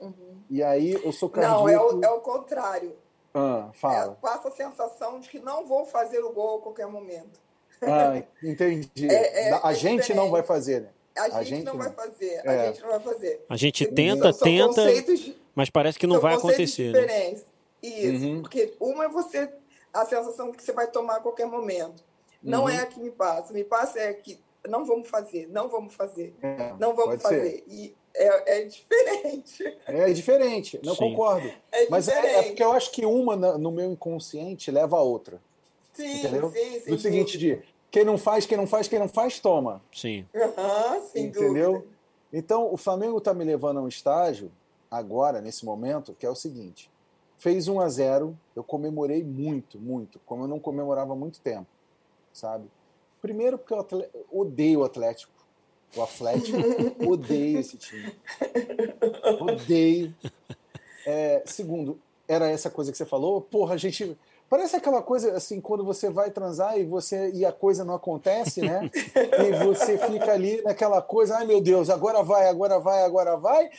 Uhum. 0.00 0.38
E 0.50 0.62
aí 0.62 0.92
eu 0.92 1.12
sou 1.12 1.28
cardíaco... 1.28 1.62
Não, 1.62 1.68
é 1.68 1.78
o, 1.78 2.04
é 2.04 2.10
o 2.10 2.20
contrário. 2.20 2.96
Ah, 3.34 3.70
fala. 3.72 4.12
É, 4.12 4.14
passa 4.20 4.48
a 4.48 4.50
sensação 4.52 5.18
de 5.18 5.28
que 5.28 5.40
não 5.40 5.66
vou 5.66 5.84
fazer 5.84 6.20
o 6.20 6.32
gol 6.32 6.58
a 6.58 6.62
qualquer 6.62 6.86
momento. 6.86 7.40
Ah, 7.82 8.22
entendi. 8.42 9.08
É, 9.08 9.48
é, 9.48 9.60
a 9.62 9.72
é 9.72 9.74
gente 9.74 10.02
diferente. 10.02 10.14
não 10.14 10.30
vai 10.30 10.42
fazer, 10.42 10.82
né? 10.82 10.88
A 11.16 11.24
gente, 11.24 11.36
a 11.36 11.42
gente 11.42 11.64
não, 11.64 11.74
não, 11.74 11.80
vai 11.80 11.92
fazer. 11.92 12.48
A 12.48 12.52
é. 12.52 12.66
gente 12.66 12.82
não 12.82 12.88
vai 12.90 13.00
fazer. 13.00 13.46
A 13.48 13.56
gente 13.56 13.86
tenta, 13.86 14.32
são, 14.32 14.44
tenta, 14.44 15.16
são 15.16 15.34
mas 15.54 15.70
parece 15.70 15.98
que 15.98 16.06
não 16.06 16.20
vai 16.20 16.34
acontecer. 16.34 16.92
Né? 16.92 17.36
Isso, 17.82 18.26
uhum. 18.26 18.42
porque 18.42 18.74
uma 18.80 19.04
é 19.04 19.08
você 19.08 19.48
a 19.92 20.04
sensação 20.04 20.50
que 20.50 20.62
você 20.62 20.72
vai 20.72 20.88
tomar 20.88 21.16
a 21.16 21.20
qualquer 21.20 21.46
momento. 21.46 22.02
Não 22.42 22.64
uhum. 22.64 22.68
é 22.68 22.80
a 22.80 22.86
que 22.86 22.98
me 23.00 23.10
passa. 23.10 23.52
Me 23.52 23.62
passa 23.62 23.98
é 24.00 24.12
que 24.12 24.40
não 24.68 24.84
vamos 24.84 25.08
fazer, 25.08 25.48
não 25.48 25.68
vamos 25.68 25.94
fazer, 25.94 26.34
é, 26.42 26.74
não 26.78 26.94
vamos 26.94 27.22
fazer. 27.22 27.50
Ser. 27.50 27.64
E 27.68 27.94
é, 28.14 28.58
é, 28.58 28.64
diferente. 28.64 29.78
É 29.86 30.12
diferente, 30.12 30.80
não 30.84 30.94
Sim. 30.94 31.10
concordo. 31.10 31.50
É 31.72 31.88
Mas 31.90 32.08
é, 32.08 32.38
é, 32.38 32.42
porque 32.44 32.62
eu 32.62 32.72
acho 32.72 32.90
que 32.92 33.04
uma 33.04 33.36
no 33.36 33.70
meu 33.70 33.90
inconsciente 33.90 34.70
leva 34.70 34.96
a 34.96 35.02
outra. 35.02 35.40
Sim, 35.92 36.18
entendeu? 36.18 36.50
sim, 36.50 36.80
sim. 36.80 36.90
No 36.90 36.98
seguinte 36.98 37.38
dia, 37.38 37.62
quem 37.90 38.04
não 38.04 38.18
faz, 38.18 38.46
quem 38.46 38.56
não 38.56 38.66
faz, 38.66 38.88
quem 38.88 38.98
não 38.98 39.08
faz, 39.08 39.38
toma. 39.38 39.82
Sim. 39.92 40.26
Uhum, 40.34 41.02
sem 41.12 41.26
entendeu? 41.26 41.72
Dúvida. 41.72 41.94
Então, 42.32 42.72
o 42.72 42.76
Flamengo 42.76 43.18
está 43.18 43.32
me 43.32 43.44
levando 43.44 43.78
a 43.78 43.82
um 43.82 43.88
estágio, 43.88 44.50
agora, 44.90 45.40
nesse 45.40 45.64
momento, 45.64 46.14
que 46.18 46.26
é 46.26 46.30
o 46.30 46.34
seguinte 46.34 46.90
fez 47.44 47.68
1 47.68 47.78
a 47.78 47.88
0 47.90 48.38
eu 48.56 48.64
comemorei 48.64 49.22
muito, 49.22 49.78
muito, 49.78 50.18
como 50.24 50.44
eu 50.44 50.48
não 50.48 50.58
comemorava 50.58 51.12
há 51.12 51.16
muito 51.16 51.40
tempo, 51.40 51.66
sabe? 52.32 52.70
Primeiro 53.24 53.56
porque 53.56 53.72
eu 53.72 54.06
odeio 54.30 54.80
o 54.80 54.84
Atlético, 54.84 55.32
O 55.96 56.02
Atlético 56.02 56.58
odeio 57.10 57.58
esse 57.58 57.78
time. 57.78 58.12
Odeio. 59.40 60.14
É, 61.06 61.42
segundo, 61.46 61.98
era 62.28 62.50
essa 62.50 62.68
coisa 62.68 62.92
que 62.92 62.98
você 62.98 63.06
falou. 63.06 63.40
Porra, 63.40 63.72
a 63.72 63.76
gente. 63.78 64.14
Parece 64.50 64.76
aquela 64.76 65.00
coisa 65.00 65.34
assim, 65.34 65.58
quando 65.58 65.82
você 65.82 66.10
vai 66.10 66.30
transar 66.30 66.78
e 66.78 66.84
você 66.84 67.30
e 67.32 67.46
a 67.46 67.50
coisa 67.50 67.82
não 67.82 67.94
acontece, 67.94 68.60
né? 68.60 68.90
E 68.92 69.64
você 69.64 69.96
fica 69.96 70.30
ali 70.30 70.60
naquela 70.60 71.00
coisa, 71.00 71.38
ai 71.38 71.46
meu 71.46 71.62
Deus, 71.62 71.88
agora 71.88 72.22
vai, 72.22 72.46
agora 72.46 72.78
vai, 72.78 73.04
agora 73.04 73.38
vai, 73.38 73.70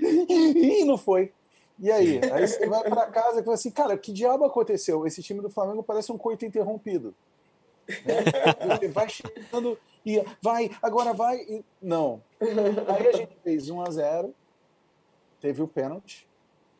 e 0.00 0.82
não 0.86 0.96
foi. 0.96 1.30
E 1.78 1.92
aí? 1.92 2.20
Aí 2.32 2.48
você 2.48 2.66
vai 2.66 2.82
para 2.88 3.06
casa 3.08 3.40
e 3.40 3.44
fala 3.44 3.54
assim, 3.54 3.70
cara, 3.70 3.98
que 3.98 4.10
diabo 4.14 4.46
aconteceu? 4.46 5.06
Esse 5.06 5.22
time 5.22 5.42
do 5.42 5.50
Flamengo 5.50 5.82
parece 5.82 6.10
um 6.10 6.16
coito 6.16 6.46
interrompido. 6.46 7.14
Né? 7.88 8.88
Vai 8.88 9.08
chegando 9.08 9.78
e 10.04 10.22
vai, 10.42 10.70
agora 10.82 11.12
vai. 11.12 11.38
E... 11.42 11.64
Não. 11.80 12.22
Aí 12.40 13.08
a 13.08 13.12
gente 13.12 13.36
fez 13.42 13.70
1 13.70 13.82
a 13.82 13.90
0 13.90 14.34
teve 15.40 15.62
o 15.62 15.68
pênalti, 15.68 16.26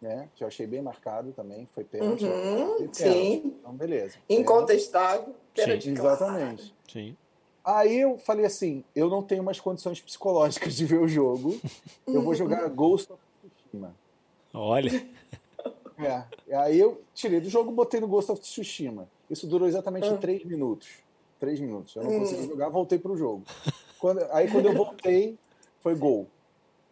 né? 0.01 0.29
Que 0.35 0.43
eu 0.43 0.49
achei 0.49 0.67
bem 0.67 0.81
marcado 0.81 1.33
também, 1.33 1.69
foi 1.75 1.85
pênalti. 1.85 2.25
Uhum, 2.25 2.89
sim. 2.93 3.55
Então, 3.61 3.73
beleza. 3.75 4.17
Incontestável. 4.29 5.35
Pênalti 5.55 5.91
Exatamente. 5.91 6.75
Sim. 6.91 7.17
Aí 7.65 8.01
eu 8.01 8.19
falei 8.19 8.45
assim: 8.45 8.85
eu 8.95 9.09
não 9.09 9.23
tenho 9.23 9.43
mais 9.43 9.59
condições 9.59 10.01
psicológicas 10.01 10.75
de 10.75 10.85
ver 10.85 11.01
o 11.01 11.09
jogo. 11.09 11.59
Eu 12.07 12.23
vou 12.23 12.35
jogar 12.35 12.69
Ghost 12.69 13.11
of 13.13 13.21
Tsushima. 13.41 13.95
Olha. 14.53 15.07
É. 15.99 16.57
Aí 16.57 16.79
eu 16.79 17.03
tirei 17.15 17.41
do 17.41 17.49
jogo 17.49 17.71
botei 17.71 18.01
no 18.01 18.09
Ghost 18.09 18.31
of 18.31 18.41
Tsushima. 18.41 19.09
Isso 19.31 19.47
durou 19.47 19.67
exatamente 19.69 20.09
Hum. 20.09 20.17
três 20.19 20.45
minutos. 20.45 20.89
Três 21.41 21.61
minutos. 21.61 21.95
Eu 21.97 22.05
não 22.05 22.11
Hum. 22.11 22.19
consegui 22.21 22.47
jogar, 22.47 22.69
voltei 22.69 22.99
pro 22.99 23.17
jogo. 23.17 23.43
Quando- 23.99 24.23
aí 24.31 24.51
quando 24.51 24.67
eu 24.67 24.75
voltei, 24.75 25.39
foi 25.81 25.95
gol. 25.95 26.27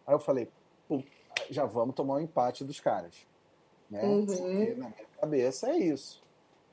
Aí 0.05 0.13
eu 0.13 0.19
falei, 0.19 0.49
"Pô, 0.87 1.01
já 1.49 1.65
vamos 1.65 1.95
tomar 1.95 2.15
um 2.15 2.19
empate 2.19 2.63
dos 2.63 2.79
caras. 2.79 3.15
Né? 3.89 4.03
Uhum. 4.03 4.25
Porque 4.25 4.73
na 4.75 4.89
minha 4.89 5.07
cabeça 5.19 5.69
é 5.69 5.77
isso. 5.77 6.21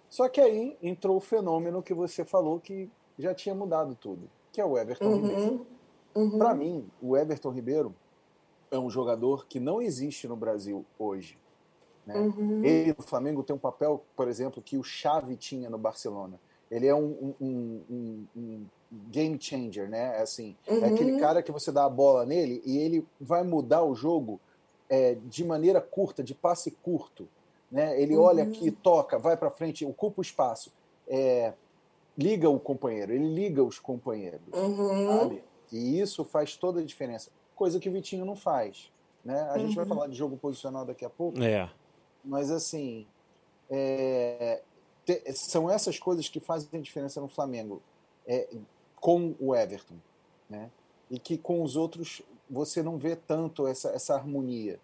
Só 0.08 0.28
que 0.28 0.40
aí 0.40 0.76
entrou 0.82 1.16
o 1.16 1.20
fenômeno 1.20 1.82
que 1.82 1.94
você 1.94 2.24
falou 2.24 2.58
que 2.58 2.90
já 3.18 3.34
tinha 3.34 3.54
mudado 3.54 3.94
tudo, 3.94 4.28
que 4.52 4.60
é 4.60 4.64
o 4.64 4.76
Everton 4.78 5.14
Ribeiro. 5.16 5.40
Uhum. 5.42 5.66
Uhum. 6.14 6.38
Para 6.38 6.54
mim, 6.54 6.88
o 7.00 7.16
Everton 7.16 7.50
Ribeiro 7.50 7.94
é 8.70 8.78
um 8.78 8.90
jogador 8.90 9.46
que 9.46 9.60
não 9.60 9.80
existe 9.80 10.26
no 10.26 10.34
Brasil 10.36 10.84
hoje. 10.98 11.38
Né? 12.07 12.16
Uhum. 12.19 12.64
Ele 12.64 12.95
no 12.97 13.02
Flamengo 13.04 13.42
tem 13.42 13.54
um 13.54 13.59
papel, 13.59 14.02
por 14.16 14.28
exemplo, 14.28 14.62
que 14.62 14.76
o 14.78 14.83
Xavi 14.83 15.37
tinha 15.37 15.69
no 15.71 15.78
Barcelona. 15.78 16.40
Ele 16.71 16.87
é 16.87 16.95
um, 16.95 17.35
um- 17.40 17.80
um- 17.90 18.26
um 18.37 18.66
game 19.11 19.37
changer, 19.40 19.88
né? 19.88 20.16
Assim, 20.19 20.57
é 20.66 20.73
Uhum. 20.75 20.85
aquele 20.85 21.19
cara 21.21 21.42
que 21.42 21.52
você 21.52 21.71
dá 21.73 21.85
a 21.85 21.88
bola 21.90 22.25
nele 22.25 22.62
e 22.64 22.78
ele 22.78 23.07
vai 23.21 23.42
mudar 23.42 23.83
o 23.83 23.95
jogo 23.95 24.40
é, 24.88 25.16
de 25.26 25.45
maneira 25.45 25.80
curta, 25.80 26.21
de 26.23 26.35
passe 26.35 26.73
curto. 26.73 27.28
Né? 27.71 28.00
Ele 28.02 28.16
Uhum. 28.16 28.25
olha 28.25 28.42
aqui, 28.42 28.73
toca, 28.73 29.16
vai 29.21 29.37
para 29.37 29.49
frente, 29.49 29.85
ocupa 29.87 30.21
o 30.21 30.23
espaço, 30.23 30.73
é, 31.07 31.52
liga 32.19 32.50
o 32.50 32.59
companheiro, 32.59 33.12
ele 33.12 33.33
liga 33.33 33.62
os 33.62 33.78
companheiros 33.78 34.40
Uhum. 34.52 35.07
sabe? 35.21 35.45
E 35.73 36.00
isso 36.00 36.25
faz 36.25 36.57
toda 36.57 36.80
a 36.80 36.85
diferença. 36.85 37.30
Coisa 37.54 37.78
que 37.78 37.88
o 37.88 37.92
Vitinho 37.92 38.25
não 38.25 38.35
faz. 38.35 38.90
Né? 39.25 39.40
A 39.52 39.59
gente 39.59 39.76
vai 39.76 39.85
Uhum. 39.85 39.88
falar 39.88 40.07
de 40.09 40.16
jogo 40.16 40.37
posicional 40.37 40.85
daqui 40.85 41.04
a 41.04 41.11
pouco, 41.11 41.40
É. 41.40 41.71
mas 42.24 42.50
assim, 42.50 43.06
é, 43.70 44.62
te- 45.04 45.22
são 45.34 45.70
essas 45.70 45.98
coisas 45.98 46.28
que 46.28 46.40
fazem 46.40 46.80
diferença 46.80 47.20
no 47.20 47.28
Flamengo 47.28 47.82
é, 48.26 48.48
com 48.96 49.34
o 49.40 49.54
Everton. 49.54 49.94
Né? 50.48 50.70
E 51.10 51.18
que 51.18 51.38
com 51.38 51.62
os 51.62 51.76
outros 51.76 52.22
você 52.48 52.82
não 52.82 52.96
vê 52.98 53.14
tanto 53.16 53.66
essa, 53.66 53.90
essa 53.90 54.14
harmonia. 54.14 54.78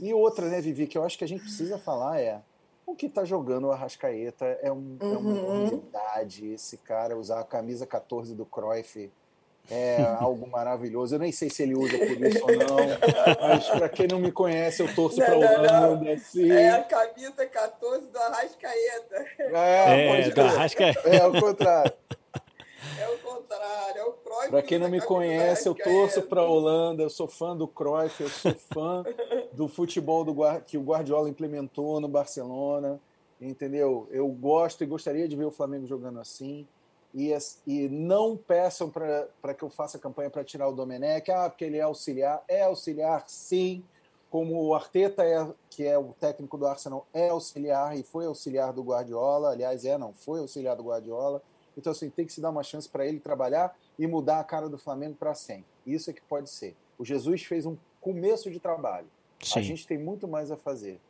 E 0.00 0.12
outra, 0.14 0.48
né, 0.48 0.60
Vivi, 0.60 0.86
que 0.86 0.96
eu 0.98 1.04
acho 1.04 1.16
que 1.18 1.24
a 1.24 1.28
gente 1.28 1.42
precisa 1.42 1.78
falar 1.78 2.20
é 2.20 2.42
o 2.86 2.94
que 2.94 3.06
está 3.06 3.24
jogando 3.24 3.68
o 3.68 3.72
Arrascaeta 3.72 4.44
é, 4.62 4.72
um, 4.72 4.96
é 5.00 5.16
uma 5.16 5.32
Uhum. 5.32 5.60
novidade. 5.64 6.46
Esse 6.48 6.76
cara 6.78 7.16
usar 7.16 7.38
a 7.40 7.44
camisa 7.44 7.86
14 7.86 8.34
do 8.34 8.44
Cruyff 8.44 9.10
é 9.70 10.02
algo 10.18 10.46
maravilhoso. 10.48 11.14
Eu 11.14 11.18
nem 11.18 11.30
sei 11.32 11.48
se 11.48 11.62
ele 11.62 11.74
usa 11.74 11.96
por 11.96 12.26
isso 12.26 12.42
ou 12.42 12.56
não, 12.56 12.76
mas 13.40 13.68
para 13.68 13.88
quem 13.88 14.08
não 14.08 14.18
me 14.18 14.32
conhece, 14.32 14.82
eu 14.82 14.94
torço 14.94 15.16
para 15.16 15.36
não. 15.36 15.92
Holanda. 15.92 16.18
Sim. 16.18 16.50
É 16.50 16.70
a 16.70 16.82
camisa 16.82 17.46
14 17.46 18.06
do 18.08 18.18
Arrascaeta. 18.18 19.26
É, 19.38 20.20
É, 20.20 20.28
do 20.28 20.32
crer. 20.32 20.44
Arrasca. 20.46 20.84
É 20.84 21.26
o 21.26 21.40
contrário. 21.40 21.92
É 22.98 23.08
o 23.08 23.18
contrário, 23.18 23.98
é 23.98 24.04
o 24.04 24.12
Cruyff. 24.12 24.50
Para 24.50 24.62
quem 24.62 24.78
não 24.78 24.88
me 24.88 25.00
conhece, 25.00 25.68
eu 25.68 25.72
Arrascaeta. 25.72 26.00
torço 26.00 26.22
para 26.22 26.40
a 26.40 26.48
Holanda, 26.48 27.02
eu 27.02 27.10
sou 27.10 27.28
fã 27.28 27.56
do 27.56 27.68
Cruyff, 27.68 28.22
eu 28.22 28.28
sou 28.28 28.54
fã 28.72 29.04
do 29.52 29.68
futebol 29.68 30.24
do, 30.24 30.34
que 30.66 30.78
o 30.78 30.82
Guardiola 30.82 31.28
implementou 31.28 32.00
no 32.00 32.08
Barcelona, 32.08 32.98
entendeu? 33.40 34.08
Eu 34.10 34.26
gosto 34.28 34.82
e 34.82 34.86
gostaria 34.86 35.28
de 35.28 35.36
ver 35.36 35.44
o 35.44 35.50
Flamengo 35.50 35.86
jogando 35.86 36.20
assim. 36.20 36.66
E, 37.14 37.36
e 37.66 37.88
não 37.88 38.36
peçam 38.36 38.88
para 38.88 39.54
que 39.54 39.62
eu 39.62 39.70
faça 39.70 39.98
campanha 39.98 40.30
para 40.30 40.44
tirar 40.44 40.68
o 40.68 40.72
Domenech, 40.72 41.30
ah, 41.30 41.48
porque 41.48 41.64
ele 41.64 41.78
é 41.78 41.82
auxiliar. 41.82 42.42
É 42.48 42.62
auxiliar, 42.62 43.24
sim. 43.26 43.84
Como 44.30 44.62
o 44.62 44.74
Arteta, 44.74 45.24
é, 45.24 45.44
que 45.68 45.84
é 45.84 45.98
o 45.98 46.12
técnico 46.20 46.56
do 46.56 46.66
Arsenal, 46.66 47.04
é 47.12 47.30
auxiliar 47.30 47.98
e 47.98 48.04
foi 48.04 48.26
auxiliar 48.26 48.72
do 48.72 48.82
Guardiola. 48.82 49.50
Aliás, 49.50 49.84
é, 49.84 49.98
não, 49.98 50.12
foi 50.12 50.38
auxiliar 50.38 50.76
do 50.76 50.84
Guardiola. 50.84 51.42
Então, 51.76 51.90
assim, 51.90 52.08
tem 52.10 52.24
que 52.24 52.32
se 52.32 52.40
dar 52.40 52.50
uma 52.50 52.62
chance 52.62 52.88
para 52.88 53.06
ele 53.06 53.18
trabalhar 53.18 53.76
e 53.98 54.06
mudar 54.06 54.38
a 54.38 54.44
cara 54.44 54.68
do 54.68 54.78
Flamengo 54.78 55.16
para 55.16 55.34
sempre. 55.34 55.66
Isso 55.84 56.10
é 56.10 56.12
que 56.12 56.22
pode 56.22 56.48
ser. 56.48 56.76
O 56.96 57.04
Jesus 57.04 57.42
fez 57.42 57.66
um 57.66 57.76
começo 58.00 58.50
de 58.50 58.60
trabalho. 58.60 59.06
A 59.40 59.44
Sim. 59.44 59.62
gente 59.62 59.86
tem 59.86 59.98
muito 59.98 60.28
mais 60.28 60.50
a 60.50 60.56
fazer. 60.56 61.00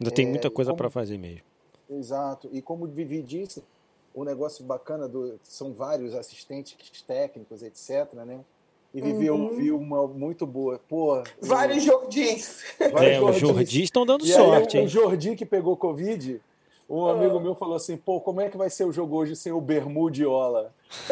Ainda 0.00 0.10
tem 0.10 0.26
é, 0.26 0.30
muita 0.30 0.50
coisa 0.50 0.74
para 0.74 0.90
fazer 0.90 1.16
mesmo. 1.16 1.44
Exato. 1.88 2.48
E 2.52 2.60
como 2.60 2.84
o 2.84 2.88
Vivi 2.88 3.22
disse, 3.22 3.62
o 4.14 4.24
negócio 4.24 4.64
bacana 4.64 5.08
do 5.08 5.38
são 5.42 5.72
vários 5.72 6.14
assistentes 6.14 6.76
técnicos, 7.02 7.62
etc, 7.62 8.12
né? 8.14 8.40
E 8.94 9.00
Vivi 9.00 9.30
Uhum. 9.30 9.44
ouviu 9.44 9.78
uma 9.78 10.06
muito 10.06 10.46
boa. 10.46 10.78
Pô, 10.88 11.22
Vários 11.40 11.82
jordins. 11.82 12.62
É, 12.78 12.88
os 13.18 13.36
Jordis. 13.36 13.40
Jordis 13.40 13.74
estão 13.84 14.04
dando 14.04 14.24
E 14.24 14.28
sorte, 14.32 14.76
aí, 14.76 14.82
o 14.82 14.84
hein? 14.84 14.88
Jordi 14.88 15.34
que 15.34 15.46
pegou 15.46 15.74
Covid, 15.78 16.40
um 16.90 17.06
Ah. 17.06 17.12
amigo 17.12 17.40
meu 17.40 17.54
falou 17.54 17.74
assim: 17.76 17.96
pô, 17.96 18.20
como 18.20 18.42
é 18.42 18.50
que 18.50 18.56
vai 18.58 18.68
ser 18.68 18.84
o 18.84 18.92
jogo 18.92 19.16
hoje 19.16 19.34
sem 19.34 19.50
o 19.50 19.60
Bermudiola? 19.62 20.74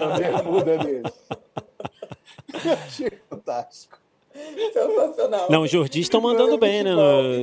a 0.00 0.16
bermuda 0.16 0.78
dele. 0.78 1.02
Eu 2.64 2.72
Achei 2.72 3.10
fantástico. 3.28 3.98
Sensacional. 4.72 5.50
Não, 5.50 5.62
os 5.62 5.70
Jordis 5.70 6.02
estão 6.02 6.20
mandando 6.20 6.56
bem, 6.56 6.82
né? 6.84 6.94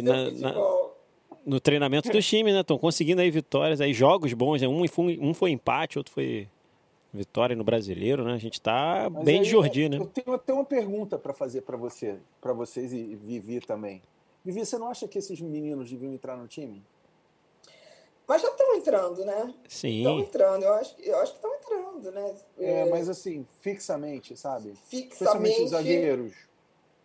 Na- 0.01 0.32
na-. 0.32 0.56
No 1.45 1.60
treinamento 1.60 2.10
do 2.10 2.21
time, 2.21 2.51
né? 2.51 2.62
Estão 2.62 2.77
conseguindo 2.77 3.21
aí 3.21 3.31
vitórias, 3.31 3.81
aí 3.81 3.93
jogos 3.93 4.33
bons, 4.33 4.62
né? 4.62 4.67
Um 4.67 4.88
foi, 4.88 5.17
um 5.21 5.33
foi 5.33 5.51
empate, 5.51 5.98
outro 5.98 6.13
foi 6.13 6.48
vitória 7.13 7.55
no 7.55 7.63
brasileiro, 7.63 8.24
né? 8.24 8.33
A 8.33 8.38
gente 8.38 8.62
tá 8.62 9.10
Mas 9.12 9.24
bem 9.24 9.39
aí, 9.39 9.43
de 9.43 9.50
Jordi, 9.50 9.89
né? 9.89 9.98
Eu 9.98 10.05
tenho 10.05 10.33
até 10.33 10.53
uma 10.53 10.65
pergunta 10.65 11.17
para 11.17 11.33
fazer 11.33 11.62
para 11.62 11.77
você, 11.77 12.17
para 12.39 12.53
vocês 12.53 12.93
e 12.93 13.15
Vivi 13.15 13.60
também. 13.60 14.01
Vivi, 14.43 14.65
você 14.65 14.77
não 14.77 14.88
acha 14.88 15.07
que 15.07 15.17
esses 15.19 15.39
meninos 15.41 15.89
deviam 15.89 16.13
entrar 16.13 16.38
no 16.38 16.48
time? 16.48 16.83
Mas 18.27 18.41
já 18.41 18.48
estão 18.48 18.75
entrando, 18.75 19.25
né? 19.25 19.53
Estão 19.67 20.15
Sim. 20.17 20.19
entrando. 20.19 20.63
Eu 20.63 20.74
acho, 20.75 20.95
eu 21.01 21.19
acho 21.19 21.33
que 21.33 21.38
estão 21.38 21.53
entrando, 21.55 22.12
né? 22.12 22.36
É, 22.57 22.86
mas 22.86 23.10
assim, 23.10 23.45
fixamente, 23.60 24.38
sabe? 24.38 24.69
Especialmente 24.69 25.10
fixamente. 25.10 25.63
os 25.63 25.69
zagueiros. 25.71 26.33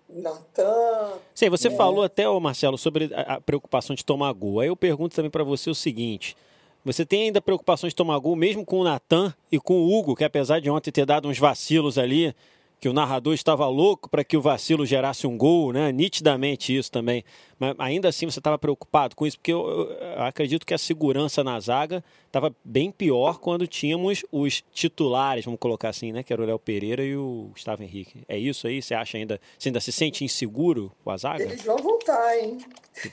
Natan. 0.09 1.19
Sim, 1.35 1.51
você 1.51 1.69
né? 1.69 1.77
falou 1.77 2.05
até, 2.05 2.29
ô 2.29 2.39
Marcelo, 2.39 2.79
sobre 2.79 3.11
a, 3.15 3.41
preocupação 3.41 3.95
de 3.95 4.05
tomar 4.05 4.33
gol. 4.33 4.61
Aí 4.61 4.69
eu 4.69 4.77
pergunto 4.77 5.15
também 5.15 5.31
para 5.31 5.45
você 5.45 5.69
o 5.69 5.75
seguinte: 5.75 6.37
você 6.85 7.05
tem 7.05 7.25
ainda 7.25 7.41
preocupação 7.41 7.89
de 7.89 7.95
tomar 7.95 8.19
gol, 8.19 8.37
mesmo 8.37 8.65
com 8.65 8.81
o 8.81 8.85
Natan 8.85 9.35
e 9.51 9.59
com 9.59 9.75
o 9.75 9.93
Hugo, 9.93 10.15
que 10.15 10.25
apesar 10.25 10.61
de 10.61 10.71
ontem 10.71 10.91
ter 10.91 11.05
dado 11.05 11.29
uns 11.29 11.39
vacilos 11.39 11.99
ali, 11.99 12.35
que 12.79 12.89
o 12.89 12.93
narrador 12.93 13.33
estava 13.33 13.67
louco 13.69 14.09
para 14.11 14.23
que 14.23 14.37
o 14.37 14.41
vacilo 14.43 14.85
gerasse 14.85 15.27
um 15.27 15.37
gol, 15.37 15.73
né? 15.73 15.91
Nitidamente 15.91 16.77
isso 16.77 16.93
também. 16.93 17.25
Mas 17.59 17.75
ainda 17.79 18.09
assim 18.11 18.27
você 18.27 18.39
estava 18.39 18.59
preocupado 18.59 19.17
com 19.17 19.27
isso, 19.27 19.39
porque 19.39 19.53
eu, 19.53 19.67
eu- 19.67 20.23
acredito 20.23 20.67
que 20.67 20.75
a 20.75 20.79
segurança 20.79 21.43
na 21.43 21.59
zaga 21.59 22.05
estava 22.27 22.55
bem 22.63 22.91
pior 22.91 23.39
quando 23.39 23.67
tínhamos 23.67 24.25
os 24.31 24.63
titulares, 24.73 25.45
vamos 25.47 25.59
colocar 25.59 25.89
assim, 25.89 26.13
né? 26.13 26.23
Que 26.23 26.33
era 26.35 26.43
o 26.43 26.45
Léo 26.45 26.59
Pereira 26.59 27.03
e 27.03 27.17
o 27.17 27.49
Gustavo 27.53 27.83
Henrique. 27.83 28.23
É 28.29 28.37
isso 28.39 28.67
aí? 28.67 28.83
Você 28.83 28.95
acha 28.95 29.17
ainda, 29.17 29.41
você 29.59 29.71
ainda 29.71 29.81
se 29.81 29.91
sente 29.91 30.23
inseguro 30.23 30.93
com 31.03 31.11
a 31.11 31.17
zaga? 31.17 31.45
Eles 31.45 31.65
vão 31.65 31.79
voltar, 31.79 32.39
hein? 32.39 32.59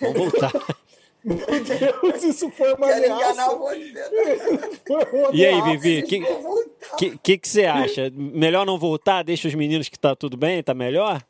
Vamos 0.02 0.18
voltar. 0.18 0.52
Meu 1.24 1.38
Deus, 1.38 2.24
isso 2.24 2.50
foi 2.52 2.74
uma 2.74 2.88
Quero 2.88 3.06
enganar 3.06 3.44
ameaça. 3.44 3.56
você. 3.56 4.80
Foi 4.86 5.20
uma 5.22 5.30
E 5.34 5.46
aí, 5.46 5.54
ameaça. 5.54 5.78
Vivi, 5.78 6.20
vão 6.20 6.42
voltar. 6.42 6.94
O 6.94 6.98
que, 6.98 7.18
que, 7.18 7.38
que 7.38 7.48
você 7.48 7.66
acha? 7.66 8.12
Melhor 8.14 8.66
não 8.66 8.78
voltar? 8.78 9.24
Deixa 9.24 9.48
os 9.48 9.56
meninos 9.56 9.88
que 9.90 9.98
tá 9.98 10.16
tudo 10.16 10.36
bem? 10.36 10.62
Tá 10.62 10.74
melhor? 10.74 11.24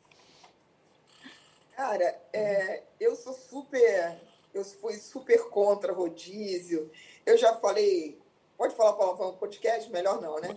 Cara, 1.76 2.18
é, 2.32 2.82
eu 2.98 3.14
sou 3.14 3.32
super. 3.32 4.16
Eu 4.52 4.64
fui 4.64 4.94
super 4.94 5.48
contra 5.48 5.92
rodízio. 5.92 6.90
Eu 7.26 7.36
já 7.36 7.54
falei 7.56 8.18
Pode 8.56 8.74
falar 8.76 8.92
palavrão 8.92 9.32
no 9.32 9.36
podcast? 9.36 9.90
Melhor 9.90 10.20
não, 10.20 10.40
né? 10.40 10.48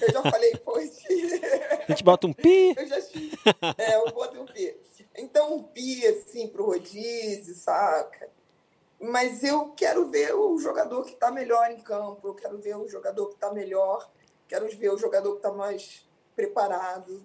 Eu 0.00 0.12
já 0.12 0.22
falei 0.22 0.52
hoje. 0.66 1.40
A 1.86 1.92
gente 1.92 2.02
bota 2.02 2.26
um 2.26 2.32
pi. 2.32 2.74
Eu 2.76 2.86
já 2.86 2.96
É, 3.78 3.94
eu 3.94 4.10
boto 4.12 4.40
um 4.40 4.46
pi. 4.46 4.76
Então, 5.16 5.54
um 5.54 5.62
pi, 5.62 6.04
assim, 6.06 6.48
pro 6.48 6.66
rodízio, 6.66 7.54
saca? 7.54 8.28
Mas 9.04 9.44
eu 9.44 9.70
quero 9.70 10.08
ver 10.08 10.34
o 10.34 10.58
jogador 10.58 11.04
que 11.04 11.12
está 11.12 11.30
melhor 11.30 11.70
em 11.70 11.80
campo, 11.80 12.26
eu 12.28 12.34
quero 12.34 12.58
ver 12.58 12.76
o 12.76 12.88
jogador 12.88 13.28
que 13.28 13.34
está 13.34 13.52
melhor, 13.52 14.10
quero 14.48 14.66
ver 14.76 14.90
o 14.90 14.98
jogador 14.98 15.32
que 15.32 15.36
está 15.38 15.52
mais 15.52 16.08
preparado. 16.34 17.22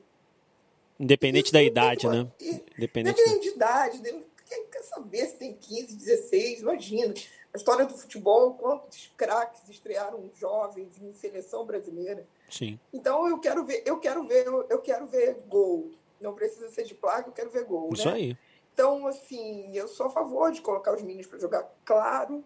Independente 0.99 1.53
da 1.53 1.63
idade, 1.63 2.07
né? 2.07 2.29
Independente, 2.77 3.21
Independente 3.21 3.55
da... 3.57 3.87
de 3.87 4.01
idade. 4.01 4.25
Quem 4.45 4.65
quer 4.65 4.83
saber 4.83 5.27
se 5.27 5.35
tem 5.35 5.53
15, 5.53 5.95
16? 5.95 6.61
Imagina. 6.61 7.13
A 7.53 7.57
história 7.57 7.85
do 7.85 7.93
futebol, 7.93 8.53
quantos 8.55 9.11
craques 9.15 9.67
estrearam 9.69 10.29
jovens 10.35 11.01
em 11.01 11.13
seleção 11.13 11.65
brasileira. 11.65 12.27
Sim. 12.49 12.79
Então 12.91 13.27
eu 13.27 13.39
quero 13.39 13.63
ver, 13.63 13.83
eu 13.85 13.99
quero 13.99 14.27
ver, 14.27 14.45
eu 14.69 14.79
quero 14.79 15.07
ver 15.07 15.37
gol. 15.47 15.91
Não 16.19 16.33
precisa 16.33 16.69
ser 16.69 16.83
de 16.83 16.93
placa, 16.93 17.29
eu 17.29 17.33
quero 17.33 17.49
ver 17.49 17.63
gol. 17.63 17.93
Isso 17.93 18.07
né? 18.07 18.13
aí. 18.13 18.37
Então, 18.79 19.05
assim, 19.07 19.75
eu 19.75 19.89
sou 19.89 20.05
a 20.05 20.09
favor 20.09 20.53
de 20.53 20.61
colocar 20.61 20.95
os 20.95 21.01
meninos 21.01 21.27
para 21.27 21.37
jogar, 21.37 21.69
claro, 21.83 22.45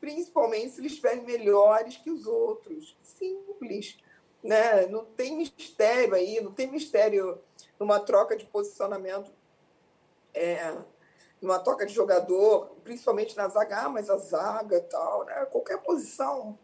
principalmente 0.00 0.70
se 0.70 0.80
eles 0.80 0.90
estiverem 0.90 1.24
melhores 1.24 1.96
que 1.96 2.10
os 2.10 2.26
outros. 2.26 2.98
Simples. 3.00 3.96
Né? 4.42 4.88
Não 4.88 5.04
tem 5.04 5.36
mistério 5.36 6.12
aí, 6.12 6.40
não 6.40 6.50
tem 6.50 6.68
mistério 6.68 7.40
numa 7.78 8.00
troca 8.00 8.36
de 8.36 8.44
posicionamento, 8.46 9.30
é, 10.34 10.76
numa 11.40 11.60
troca 11.60 11.86
de 11.86 11.94
jogador, 11.94 12.74
principalmente 12.82 13.36
na 13.36 13.46
zaga, 13.46 13.82
ah, 13.82 13.88
mas 13.88 14.10
a 14.10 14.16
zaga 14.16 14.80
tal, 14.80 15.24
né? 15.24 15.46
qualquer 15.52 15.80
posição 15.84 16.58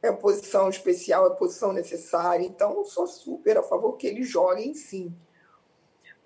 é 0.00 0.12
posição 0.12 0.68
especial, 0.68 1.26
é 1.26 1.34
posição 1.34 1.72
necessária. 1.72 2.46
Então, 2.46 2.76
eu 2.76 2.84
sou 2.84 3.08
super 3.08 3.58
a 3.58 3.62
favor 3.64 3.96
que 3.96 4.06
eles 4.06 4.28
joguem 4.28 4.72
sim. 4.72 5.12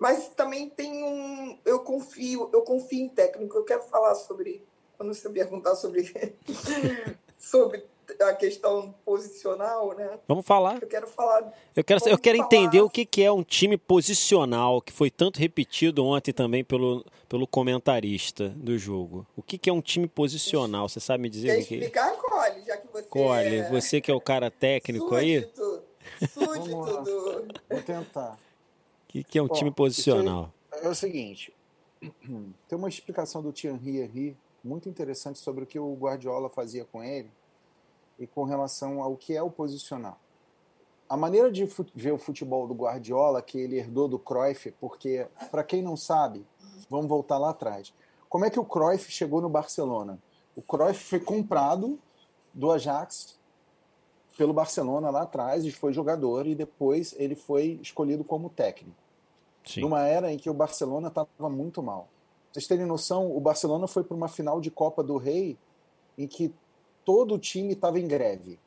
Mas 0.01 0.29
também 0.29 0.67
tem 0.67 1.03
um. 1.03 1.59
Eu 1.63 1.81
confio, 1.81 2.49
eu 2.51 2.63
confio 2.63 3.05
em 3.05 3.07
técnico. 3.07 3.55
Eu 3.55 3.63
quero 3.63 3.83
falar 3.83 4.15
sobre. 4.15 4.65
Quando 4.97 5.13
você 5.13 5.29
perguntar 5.29 5.75
sobre, 5.75 6.11
sobre 7.37 7.85
a 8.19 8.33
questão 8.33 8.95
posicional, 9.05 9.95
né? 9.95 10.17
Vamos 10.27 10.43
falar. 10.43 10.81
Eu 10.81 10.87
quero 10.87 11.05
falar. 11.05 11.53
Eu 11.75 11.83
quero, 11.83 12.09
eu 12.09 12.17
quero 12.17 12.37
entender 12.39 12.81
o 12.81 12.89
que, 12.89 13.05
que 13.05 13.21
é 13.21 13.31
um 13.31 13.43
time 13.43 13.77
posicional, 13.77 14.81
que 14.81 14.91
foi 14.91 15.11
tanto 15.11 15.39
repetido 15.39 16.03
ontem 16.03 16.33
também 16.33 16.63
pelo, 16.63 17.05
pelo 17.29 17.45
comentarista 17.45 18.49
do 18.49 18.79
jogo. 18.79 19.27
O 19.37 19.43
que, 19.43 19.55
que 19.55 19.69
é 19.69 19.73
um 19.73 19.81
time 19.81 20.07
posicional? 20.07 20.89
Você 20.89 20.99
sabe 20.99 21.21
me 21.21 21.29
dizer 21.29 21.49
Quer 21.49 21.61
o 21.61 21.65
que 21.67 21.75
explicar, 21.75 22.17
Cole, 22.17 22.63
já 22.65 22.77
que 22.77 22.87
você. 22.91 23.03
Cole, 23.03 23.55
é... 23.55 23.69
você 23.69 24.01
que 24.01 24.09
é 24.09 24.15
o 24.15 24.21
cara 24.21 24.49
técnico 24.49 25.09
súdito, 25.09 25.83
aí? 26.19 26.27
Súdito 26.27 27.03
do. 27.03 27.47
Vou 27.69 27.81
tentar 27.85 28.35
que, 29.11 29.23
que 29.25 29.37
é 29.37 29.41
um 29.41 29.47
Bom, 29.47 29.53
time 29.53 29.71
posicional? 29.71 30.53
É, 30.71 30.85
é, 30.85 30.89
o 30.89 30.95
seguinte, 30.95 31.53
tem 32.01 32.77
uma 32.77 32.87
explicação 32.87 33.41
do 33.41 33.51
Thierry 33.51 33.99
Henry 33.99 34.37
muito 34.63 34.87
interessante 34.87 35.37
sobre 35.37 35.65
o 35.65 35.67
que 35.67 35.77
o 35.77 35.93
Guardiola 35.95 36.49
fazia 36.49 36.85
com 36.85 37.03
ele 37.03 37.29
e 38.17 38.25
com 38.25 38.43
relação 38.43 39.03
ao 39.03 39.17
que 39.17 39.35
é 39.35 39.43
o 39.43 39.51
posicional. 39.51 40.17
A 41.09 41.17
maneira 41.17 41.51
de 41.51 41.67
ver 41.93 42.13
o 42.13 42.17
futebol 42.17 42.65
do 42.65 42.73
Guardiola, 42.73 43.41
que 43.41 43.59
ele 43.59 43.77
herdou 43.77 44.07
do 44.07 44.17
Cruyff, 44.17 44.71
porque, 44.79 45.27
para 45.51 45.61
quem 45.61 45.81
não 45.81 45.97
sabe, 45.97 46.45
vamos 46.89 47.07
voltar 47.07 47.37
lá 47.37 47.49
atrás. 47.49 47.93
Como 48.29 48.45
é 48.45 48.49
que 48.49 48.59
o 48.59 48.63
Cruyff 48.63 49.11
chegou 49.11 49.41
no 49.41 49.49
Barcelona? 49.49 50.17
O 50.55 50.61
Cruyff 50.61 51.03
foi 51.03 51.19
comprado 51.19 51.99
do 52.53 52.71
Ajax 52.71 53.37
pelo 54.37 54.53
Barcelona 54.53 55.09
lá 55.09 55.23
atrás 55.23 55.65
e 55.65 55.71
foi 55.71 55.91
jogador 55.91 56.47
e 56.47 56.55
depois 56.55 57.13
ele 57.17 57.35
foi 57.35 57.77
escolhido 57.81 58.23
como 58.23 58.49
técnico. 58.49 59.00
Sim. 59.65 59.81
numa 59.81 60.05
era 60.07 60.31
em 60.31 60.37
que 60.37 60.49
o 60.49 60.53
Barcelona 60.53 61.07
estava 61.07 61.49
muito 61.49 61.81
mal. 61.81 62.07
Vocês 62.51 62.67
terem 62.67 62.85
noção, 62.85 63.35
o 63.35 63.39
Barcelona 63.39 63.87
foi 63.87 64.03
para 64.03 64.15
uma 64.15 64.27
final 64.27 64.59
de 64.59 64.69
Copa 64.69 65.03
do 65.03 65.17
Rei 65.17 65.57
em 66.17 66.27
que 66.27 66.53
todo 67.05 67.35
o 67.35 67.39
time 67.39 67.73
estava 67.73 67.99
em 67.99 68.07
greve 68.07 68.59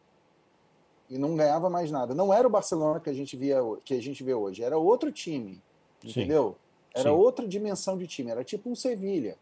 e 1.10 1.18
não 1.18 1.36
ganhava 1.36 1.68
mais 1.68 1.90
nada. 1.90 2.14
Não 2.14 2.32
era 2.32 2.46
o 2.46 2.50
Barcelona 2.50 2.98
que 2.98 3.10
a 3.10 3.12
gente 3.12 3.36
via 3.36 3.58
que 3.84 3.94
a 3.94 4.00
gente 4.00 4.24
vê 4.24 4.34
hoje, 4.34 4.62
era 4.62 4.78
outro 4.78 5.12
time, 5.12 5.62
entendeu? 6.02 6.56
Era 6.94 7.10
Sim. 7.10 7.16
outra 7.16 7.46
dimensão 7.46 7.98
de 7.98 8.06
time, 8.06 8.30
era 8.30 8.44
tipo 8.44 8.70
um 8.70 8.74
Sevilha. 8.74 9.36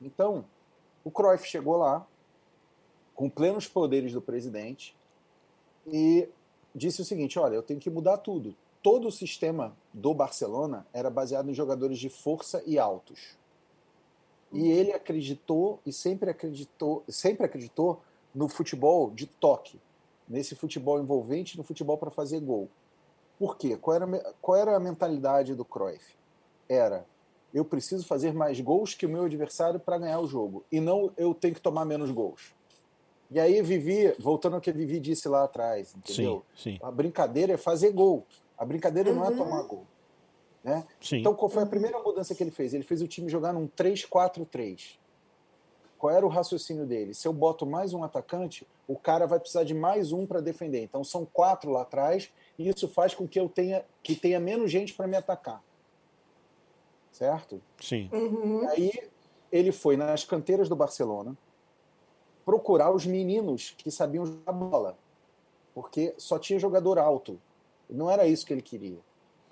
Então, 0.00 0.44
o 1.04 1.10
Cruyff 1.10 1.46
chegou 1.46 1.76
lá 1.76 2.06
com 3.14 3.30
plenos 3.30 3.66
poderes 3.66 4.12
do 4.12 4.20
presidente 4.20 4.94
e 5.86 6.28
disse 6.74 7.00
o 7.00 7.04
seguinte: 7.04 7.38
olha, 7.38 7.54
eu 7.54 7.62
tenho 7.62 7.80
que 7.80 7.88
mudar 7.88 8.18
tudo 8.18 8.54
todo 8.82 9.08
o 9.08 9.12
sistema 9.12 9.76
do 9.92 10.14
Barcelona 10.14 10.86
era 10.92 11.10
baseado 11.10 11.50
em 11.50 11.54
jogadores 11.54 11.98
de 11.98 12.08
força 12.08 12.62
e 12.66 12.78
altos. 12.78 13.36
E 14.52 14.60
uhum. 14.60 14.66
ele 14.66 14.92
acreditou 14.92 15.80
e 15.84 15.92
sempre 15.92 16.30
acreditou, 16.30 17.04
sempre 17.08 17.46
acreditou 17.46 18.00
no 18.34 18.48
futebol 18.48 19.10
de 19.10 19.26
toque, 19.26 19.80
nesse 20.28 20.54
futebol 20.54 21.00
envolvente, 21.00 21.56
no 21.56 21.64
futebol 21.64 21.98
para 21.98 22.10
fazer 22.10 22.40
gol. 22.40 22.68
Por 23.38 23.56
quê? 23.56 23.76
Qual 23.76 23.94
era, 23.94 24.34
qual 24.40 24.56
era 24.56 24.76
a 24.76 24.80
mentalidade 24.80 25.54
do 25.54 25.64
Cruyff? 25.64 26.16
Era 26.68 27.06
eu 27.52 27.64
preciso 27.64 28.06
fazer 28.06 28.32
mais 28.32 28.60
gols 28.60 28.94
que 28.94 29.06
o 29.06 29.08
meu 29.08 29.24
adversário 29.24 29.80
para 29.80 29.98
ganhar 29.98 30.20
o 30.20 30.26
jogo 30.26 30.64
e 30.70 30.80
não 30.80 31.12
eu 31.16 31.34
tenho 31.34 31.54
que 31.54 31.60
tomar 31.60 31.84
menos 31.84 32.10
gols. 32.10 32.54
E 33.30 33.38
aí 33.38 33.60
Vivi, 33.62 34.14
voltando 34.18 34.54
ao 34.54 34.60
que 34.60 34.70
a 34.70 34.72
Vivi 34.72 34.98
disse 35.00 35.28
lá 35.28 35.44
atrás, 35.44 35.94
entendeu? 35.94 36.42
Sim, 36.56 36.72
sim. 36.72 36.78
A 36.82 36.90
brincadeira 36.90 37.54
é 37.54 37.56
fazer 37.56 37.90
gol. 37.92 38.26
A 38.58 38.64
brincadeira 38.64 39.10
uhum. 39.10 39.16
não 39.16 39.24
é 39.24 39.28
uhum. 39.30 39.36
tomar 39.36 39.62
gol. 39.62 39.86
Né? 40.64 40.84
Então, 41.12 41.34
qual 41.34 41.48
foi 41.48 41.62
a 41.62 41.66
primeira 41.66 41.98
mudança 42.00 42.34
que 42.34 42.42
ele 42.42 42.50
fez? 42.50 42.74
Ele 42.74 42.82
fez 42.82 43.00
o 43.00 43.08
time 43.08 43.28
jogar 43.28 43.52
num 43.52 43.68
3-4-3. 43.68 44.98
Qual 45.96 46.12
era 46.12 46.24
o 46.24 46.28
raciocínio 46.28 46.86
dele? 46.86 47.14
Se 47.14 47.26
eu 47.26 47.32
boto 47.32 47.64
mais 47.64 47.92
um 47.92 48.04
atacante, 48.04 48.66
o 48.86 48.96
cara 48.96 49.26
vai 49.26 49.40
precisar 49.40 49.64
de 49.64 49.74
mais 49.74 50.12
um 50.12 50.26
para 50.26 50.40
defender. 50.40 50.82
Então, 50.82 51.02
são 51.02 51.24
quatro 51.24 51.70
lá 51.70 51.82
atrás, 51.82 52.30
e 52.58 52.68
isso 52.68 52.88
faz 52.88 53.14
com 53.14 53.26
que 53.26 53.38
eu 53.38 53.48
tenha, 53.48 53.84
que 54.02 54.14
tenha 54.14 54.38
menos 54.38 54.70
gente 54.70 54.94
para 54.94 55.06
me 55.06 55.16
atacar. 55.16 55.62
Certo? 57.10 57.60
Sim. 57.80 58.08
Uhum. 58.12 58.68
Aí, 58.68 58.92
ele 59.50 59.72
foi 59.72 59.96
nas 59.96 60.24
canteiras 60.24 60.68
do 60.68 60.76
Barcelona 60.76 61.36
procurar 62.44 62.90
os 62.92 63.04
meninos 63.04 63.74
que 63.76 63.90
sabiam 63.90 64.24
jogar 64.24 64.52
bola. 64.52 64.98
Porque 65.74 66.14
só 66.16 66.38
tinha 66.38 66.58
jogador 66.58 66.98
alto. 66.98 67.40
Não 67.88 68.10
era 68.10 68.26
isso 68.26 68.44
que 68.44 68.52
ele 68.52 68.62
queria. 68.62 68.98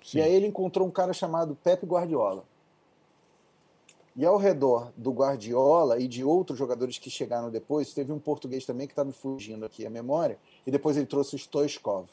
Sim. 0.03 0.19
E 0.19 0.21
aí 0.21 0.33
ele 0.33 0.47
encontrou 0.47 0.87
um 0.87 0.91
cara 0.91 1.13
chamado 1.13 1.57
Pepe 1.63 1.85
Guardiola. 1.85 2.45
E 4.15 4.25
ao 4.25 4.37
redor 4.37 4.91
do 4.97 5.11
Guardiola 5.11 5.99
e 5.99 6.07
de 6.07 6.23
outros 6.23 6.57
jogadores 6.57 6.97
que 6.97 7.09
chegaram 7.09 7.51
depois, 7.51 7.93
teve 7.93 8.11
um 8.11 8.17
português 8.17 8.65
também 8.65 8.87
que 8.87 8.93
está 8.93 9.03
me 9.03 9.13
fugindo 9.13 9.63
aqui 9.63 9.85
a 9.85 9.91
memória, 9.91 10.39
e 10.65 10.71
depois 10.71 10.97
ele 10.97 11.05
trouxe 11.05 11.35
o 11.35 11.37
Stoichkov, 11.37 12.07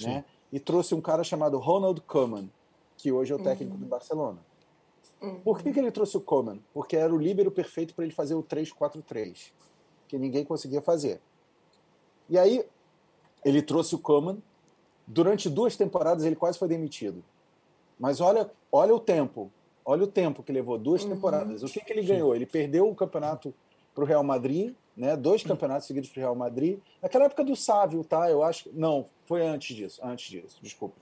né? 0.00 0.24
E 0.50 0.58
trouxe 0.58 0.94
um 0.94 1.00
cara 1.00 1.22
chamado 1.22 1.58
Ronald 1.58 2.00
Koeman, 2.02 2.48
que 2.96 3.12
hoje 3.12 3.32
é 3.32 3.36
o 3.36 3.42
técnico 3.42 3.74
uhum. 3.74 3.80
do 3.80 3.86
Barcelona. 3.86 4.38
Uhum. 5.20 5.40
Por 5.40 5.62
que, 5.62 5.72
que 5.72 5.78
ele 5.78 5.90
trouxe 5.90 6.16
o 6.16 6.22
Koeman? 6.22 6.58
Porque 6.72 6.96
era 6.96 7.14
o 7.14 7.18
líbero 7.18 7.50
perfeito 7.50 7.94
para 7.94 8.04
ele 8.04 8.14
fazer 8.14 8.34
o 8.34 8.42
3-4-3, 8.42 9.52
que 10.08 10.16
ninguém 10.16 10.44
conseguia 10.46 10.80
fazer. 10.80 11.20
E 12.30 12.38
aí 12.38 12.64
ele 13.44 13.60
trouxe 13.60 13.94
o 13.94 13.98
Koeman, 13.98 14.38
durante 15.06 15.48
duas 15.48 15.76
temporadas 15.76 16.24
ele 16.24 16.36
quase 16.36 16.58
foi 16.58 16.68
demitido. 16.68 17.22
Mas 17.98 18.20
olha, 18.20 18.50
olha 18.70 18.94
o 18.94 19.00
tempo, 19.00 19.50
olha 19.84 20.04
o 20.04 20.06
tempo 20.06 20.42
que 20.42 20.52
levou, 20.52 20.78
duas 20.78 21.04
uhum. 21.04 21.10
temporadas. 21.10 21.62
O 21.62 21.66
que, 21.66 21.80
que 21.80 21.92
ele 21.92 22.02
Sim. 22.02 22.08
ganhou? 22.08 22.34
Ele 22.34 22.46
perdeu 22.46 22.88
o 22.88 22.94
campeonato 22.94 23.54
para 23.94 24.04
o 24.04 24.06
Real 24.06 24.24
Madrid, 24.24 24.74
né? 24.96 25.16
Dois 25.16 25.42
campeonatos 25.42 25.86
seguidos 25.86 26.10
para 26.10 26.18
o 26.18 26.22
Real 26.22 26.34
Madrid. 26.34 26.78
Naquela 27.00 27.26
época 27.26 27.44
do 27.44 27.54
Sávio, 27.54 28.02
tá? 28.04 28.30
Eu 28.30 28.42
acho, 28.42 28.70
não, 28.72 29.06
foi 29.24 29.46
antes 29.46 29.76
disso, 29.76 30.00
antes 30.02 30.30
disso, 30.30 30.58
desculpa. 30.62 30.96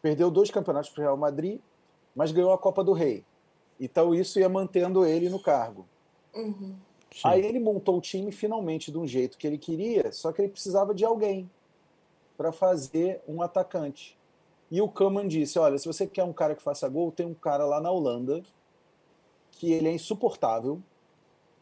Perdeu 0.00 0.30
dois 0.30 0.50
campeonatos 0.50 0.90
para 0.90 1.00
o 1.00 1.04
Real 1.04 1.16
Madrid, 1.16 1.60
mas 2.14 2.32
ganhou 2.32 2.52
a 2.52 2.58
Copa 2.58 2.82
do 2.84 2.92
Rei. 2.92 3.24
Então 3.78 4.14
isso 4.14 4.38
ia 4.38 4.48
mantendo 4.48 5.04
ele 5.04 5.28
no 5.28 5.38
cargo. 5.38 5.86
Uhum. 6.34 6.76
Aí 7.24 7.44
ele 7.44 7.58
montou 7.58 7.98
o 7.98 8.00
time 8.00 8.30
finalmente 8.30 8.90
de 8.90 8.98
um 8.98 9.06
jeito 9.06 9.38
que 9.38 9.46
ele 9.46 9.58
queria, 9.58 10.12
só 10.12 10.32
que 10.32 10.42
ele 10.42 10.48
precisava 10.48 10.94
de 10.94 11.04
alguém 11.04 11.50
para 12.36 12.52
fazer 12.52 13.20
um 13.26 13.42
atacante. 13.42 14.16
E 14.70 14.80
o 14.80 14.88
Kaman 14.88 15.26
disse: 15.26 15.58
Olha, 15.58 15.78
se 15.78 15.86
você 15.86 16.06
quer 16.06 16.24
um 16.24 16.32
cara 16.32 16.54
que 16.54 16.62
faça 16.62 16.88
gol, 16.88 17.12
tem 17.12 17.26
um 17.26 17.34
cara 17.34 17.64
lá 17.64 17.80
na 17.80 17.90
Holanda 17.90 18.42
que 19.52 19.72
ele 19.72 19.88
é 19.88 19.92
insuportável, 19.92 20.82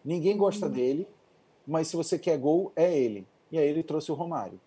ninguém 0.04 0.37
gosta 0.37 0.66
uhum. 0.66 0.72
dele, 0.72 1.08
mas 1.66 1.88
se 1.88 1.96
você 1.96 2.18
quer 2.18 2.37
gol, 2.38 2.72
é 2.74 2.96
ele. 2.96 3.26
E 3.52 3.58
aí 3.58 3.68
ele 3.68 3.82
trouxe 3.82 4.10
o 4.10 4.14
Romário. 4.14 4.60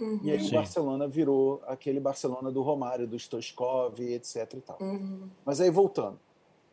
Uhum. 0.00 0.20
E 0.22 0.30
aí 0.30 0.40
Sim. 0.40 0.48
o 0.48 0.52
Barcelona 0.52 1.06
virou 1.06 1.62
aquele 1.66 2.00
Barcelona 2.00 2.50
do 2.50 2.62
Romário, 2.62 3.06
do 3.06 3.18
Stoichkov, 3.18 4.00
etc. 4.00 4.54
E 4.54 4.60
tal. 4.60 4.78
Uhum. 4.80 5.28
Mas 5.44 5.60
aí 5.60 5.70
voltando, 5.70 6.18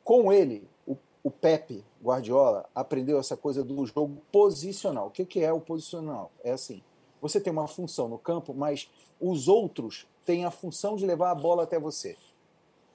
com 0.03 0.31
ele, 0.31 0.67
o, 0.88 0.95
o 1.23 1.29
Pepe 1.29 1.84
Guardiola 2.01 2.67
aprendeu 2.73 3.19
essa 3.19 3.36
coisa 3.38 3.63
do 3.63 3.86
jogo 3.86 4.21
posicional. 4.31 5.07
O 5.07 5.12
que, 5.12 5.25
que 5.25 5.43
é 5.43 5.51
o 5.51 5.60
posicional? 5.60 6.31
É 6.43 6.51
assim: 6.51 6.81
Você 7.21 7.39
tem 7.39 7.53
uma 7.53 7.67
função 7.67 8.07
no 8.07 8.17
campo, 8.17 8.53
mas 8.53 8.89
os 9.19 9.47
outros 9.47 10.07
têm 10.25 10.43
a 10.45 10.51
função 10.51 10.95
de 10.95 11.05
levar 11.05 11.31
a 11.31 11.36
bola 11.36 11.63
até 11.63 11.79
você. 11.79 12.17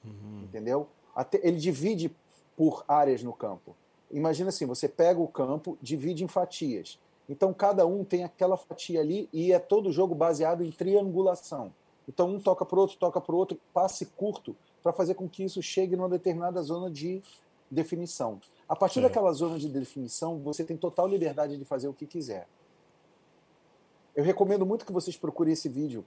Uhum. 0.04 0.42
Entendeu? 0.42 0.88
Até, 1.14 1.40
ele 1.46 1.58
divide 1.58 2.14
por 2.56 2.84
áreas 2.88 3.22
no 3.22 3.32
campo. 3.32 3.76
Imagina 4.10 4.48
assim, 4.48 4.66
você 4.66 4.88
pega 4.88 5.20
o 5.20 5.28
campo, 5.28 5.78
divide 5.80 6.24
em 6.24 6.28
fatias. 6.28 6.98
Então 7.28 7.52
cada 7.52 7.86
um 7.86 8.04
tem 8.04 8.24
aquela 8.24 8.56
fatia 8.56 9.00
ali 9.00 9.28
e 9.32 9.52
é 9.52 9.58
todo 9.58 9.90
jogo 9.90 10.14
baseado 10.14 10.62
em 10.62 10.70
triangulação. 10.70 11.72
Então 12.08 12.28
um 12.28 12.40
toca 12.40 12.64
para 12.64 12.78
o 12.78 12.80
outro, 12.80 12.96
toca 12.96 13.20
para 13.20 13.34
o 13.34 13.38
outro, 13.38 13.58
passe 13.74 14.06
curto 14.06 14.54
para 14.82 14.92
fazer 14.92 15.14
com 15.14 15.28
que 15.28 15.42
isso 15.42 15.60
chegue 15.60 15.96
numa 15.96 16.08
determinada 16.08 16.62
zona 16.62 16.88
de 16.88 17.20
definição. 17.68 18.40
A 18.68 18.76
partir 18.76 19.00
daquela 19.00 19.32
zona 19.32 19.58
de 19.58 19.68
definição, 19.68 20.38
você 20.38 20.62
tem 20.62 20.76
total 20.76 21.08
liberdade 21.08 21.56
de 21.56 21.64
fazer 21.64 21.88
o 21.88 21.92
que 21.92 22.06
quiser. 22.06 22.46
Eu 24.16 24.24
recomendo 24.24 24.64
muito 24.64 24.86
que 24.86 24.92
vocês 24.92 25.14
procurem 25.14 25.52
esse 25.52 25.68
vídeo 25.68 26.02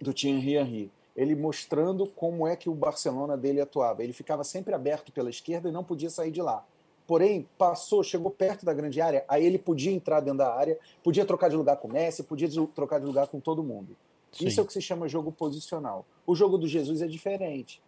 do 0.00 0.12
Thierry 0.12 0.56
Henry, 0.56 0.92
ele 1.16 1.36
mostrando 1.36 2.04
como 2.04 2.44
é 2.44 2.56
que 2.56 2.68
o 2.68 2.74
Barcelona 2.74 3.36
dele 3.36 3.60
atuava. 3.60 4.02
Ele 4.02 4.12
ficava 4.12 4.42
sempre 4.42 4.74
aberto 4.74 5.12
pela 5.12 5.30
esquerda 5.30 5.68
e 5.68 5.72
não 5.72 5.84
podia 5.84 6.10
sair 6.10 6.32
de 6.32 6.42
lá. 6.42 6.66
Porém, 7.06 7.48
passou, 7.56 8.02
chegou 8.02 8.32
perto 8.32 8.64
da 8.64 8.74
grande 8.74 9.00
área, 9.00 9.24
aí 9.28 9.44
ele 9.44 9.58
podia 9.58 9.92
entrar 9.92 10.20
dentro 10.20 10.38
da 10.38 10.52
área, 10.52 10.78
podia 11.04 11.24
trocar 11.24 11.48
de 11.48 11.56
lugar 11.56 11.76
com 11.76 11.86
o 11.86 11.92
Messi, 11.92 12.24
podia 12.24 12.48
trocar 12.74 12.98
de 12.98 13.06
lugar 13.06 13.28
com 13.28 13.38
todo 13.38 13.62
mundo. 13.62 13.96
Sim. 14.32 14.46
Isso 14.46 14.60
é 14.60 14.62
o 14.62 14.66
que 14.66 14.72
se 14.72 14.82
chama 14.82 15.08
jogo 15.08 15.30
posicional. 15.30 16.04
O 16.26 16.34
jogo 16.34 16.58
do 16.58 16.66
Jesus 16.66 17.00
é 17.00 17.06
diferente. 17.06 17.80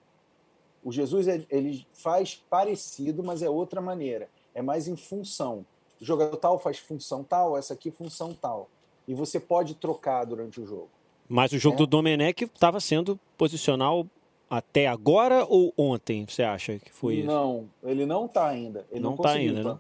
O 0.84 0.92
Jesus 0.92 1.26
é, 1.26 1.44
ele 1.50 1.86
faz 1.92 2.34
parecido, 2.48 3.22
mas 3.22 3.42
é 3.42 3.50
outra 3.50 3.80
maneira. 3.80 4.28
É 4.54 4.62
mais 4.62 4.86
em 4.86 4.96
função. 4.96 5.64
O 6.00 6.04
jogador 6.04 6.36
tal 6.36 6.58
faz 6.58 6.78
função 6.78 7.22
tal, 7.22 7.56
essa 7.56 7.74
aqui 7.74 7.90
função 7.90 8.34
tal. 8.34 8.68
E 9.06 9.14
você 9.14 9.40
pode 9.40 9.74
trocar 9.74 10.24
durante 10.24 10.60
o 10.60 10.66
jogo. 10.66 10.88
Mas 11.28 11.52
o 11.52 11.58
jogo 11.58 11.76
é. 11.76 11.78
do 11.78 11.86
Domenech 11.86 12.44
estava 12.44 12.80
sendo 12.80 13.18
posicional 13.36 14.06
até 14.48 14.86
agora 14.86 15.46
ou 15.48 15.72
ontem, 15.76 16.26
você 16.26 16.42
acha 16.42 16.78
que 16.78 16.92
foi 16.92 17.16
isso? 17.16 17.26
Não, 17.26 17.68
ele 17.82 18.04
não 18.04 18.26
está 18.26 18.46
ainda. 18.48 18.86
Ele 18.90 19.00
não, 19.00 19.14
está 19.14 19.30
ainda. 19.30 19.62
Né? 19.62 19.78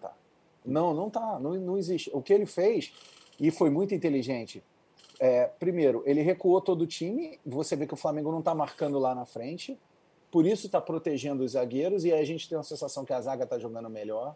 Não, 0.64 0.94
não 0.94 1.08
está. 1.08 1.38
Não, 1.38 1.54
não 1.54 1.78
existe. 1.78 2.10
O 2.14 2.22
que 2.22 2.32
ele 2.32 2.46
fez, 2.46 2.92
e 3.38 3.50
foi 3.50 3.68
muito 3.68 3.94
inteligente, 3.94 4.62
é, 5.20 5.44
primeiro, 5.46 6.02
ele 6.06 6.22
recuou 6.22 6.60
todo 6.60 6.82
o 6.82 6.86
time. 6.86 7.38
Você 7.44 7.76
vê 7.76 7.86
que 7.86 7.94
o 7.94 7.98
Flamengo 7.98 8.32
não 8.32 8.38
está 8.38 8.54
marcando 8.54 8.98
lá 8.98 9.14
na 9.14 9.26
frente 9.26 9.78
por 10.32 10.46
isso 10.46 10.64
está 10.64 10.80
protegendo 10.80 11.44
os 11.44 11.52
zagueiros, 11.52 12.06
e 12.06 12.12
aí 12.12 12.18
a 12.18 12.24
gente 12.24 12.48
tem 12.48 12.56
a 12.56 12.62
sensação 12.62 13.04
que 13.04 13.12
a 13.12 13.20
zaga 13.20 13.44
está 13.44 13.58
jogando 13.58 13.90
melhor, 13.90 14.34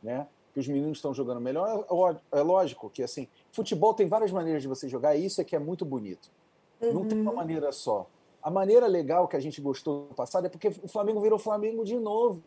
né? 0.00 0.28
Que 0.54 0.60
os 0.60 0.68
meninos 0.68 0.98
estão 0.98 1.12
jogando 1.12 1.40
melhor. 1.40 1.84
É, 2.32 2.38
é 2.38 2.42
lógico 2.42 2.88
que 2.88 3.02
assim, 3.02 3.28
futebol 3.50 3.92
tem 3.92 4.06
várias 4.06 4.30
maneiras 4.30 4.62
de 4.62 4.68
você 4.68 4.88
jogar, 4.88 5.16
e 5.16 5.26
isso 5.26 5.40
é 5.40 5.44
que 5.44 5.56
é 5.56 5.58
muito 5.58 5.84
bonito. 5.84 6.30
Uhum. 6.80 6.94
Não 6.94 7.04
tem 7.04 7.20
uma 7.20 7.32
uhum. 7.32 7.36
maneira 7.36 7.72
só. 7.72 8.06
A 8.40 8.50
maneira 8.50 8.86
legal 8.86 9.26
que 9.26 9.36
a 9.36 9.40
gente 9.40 9.60
gostou 9.60 10.06
no 10.08 10.14
passado 10.14 10.46
é 10.46 10.48
porque 10.48 10.68
o 10.82 10.88
Flamengo 10.88 11.20
virou 11.20 11.38
Flamengo 11.38 11.84
de 11.84 11.96
novo. 11.96 12.42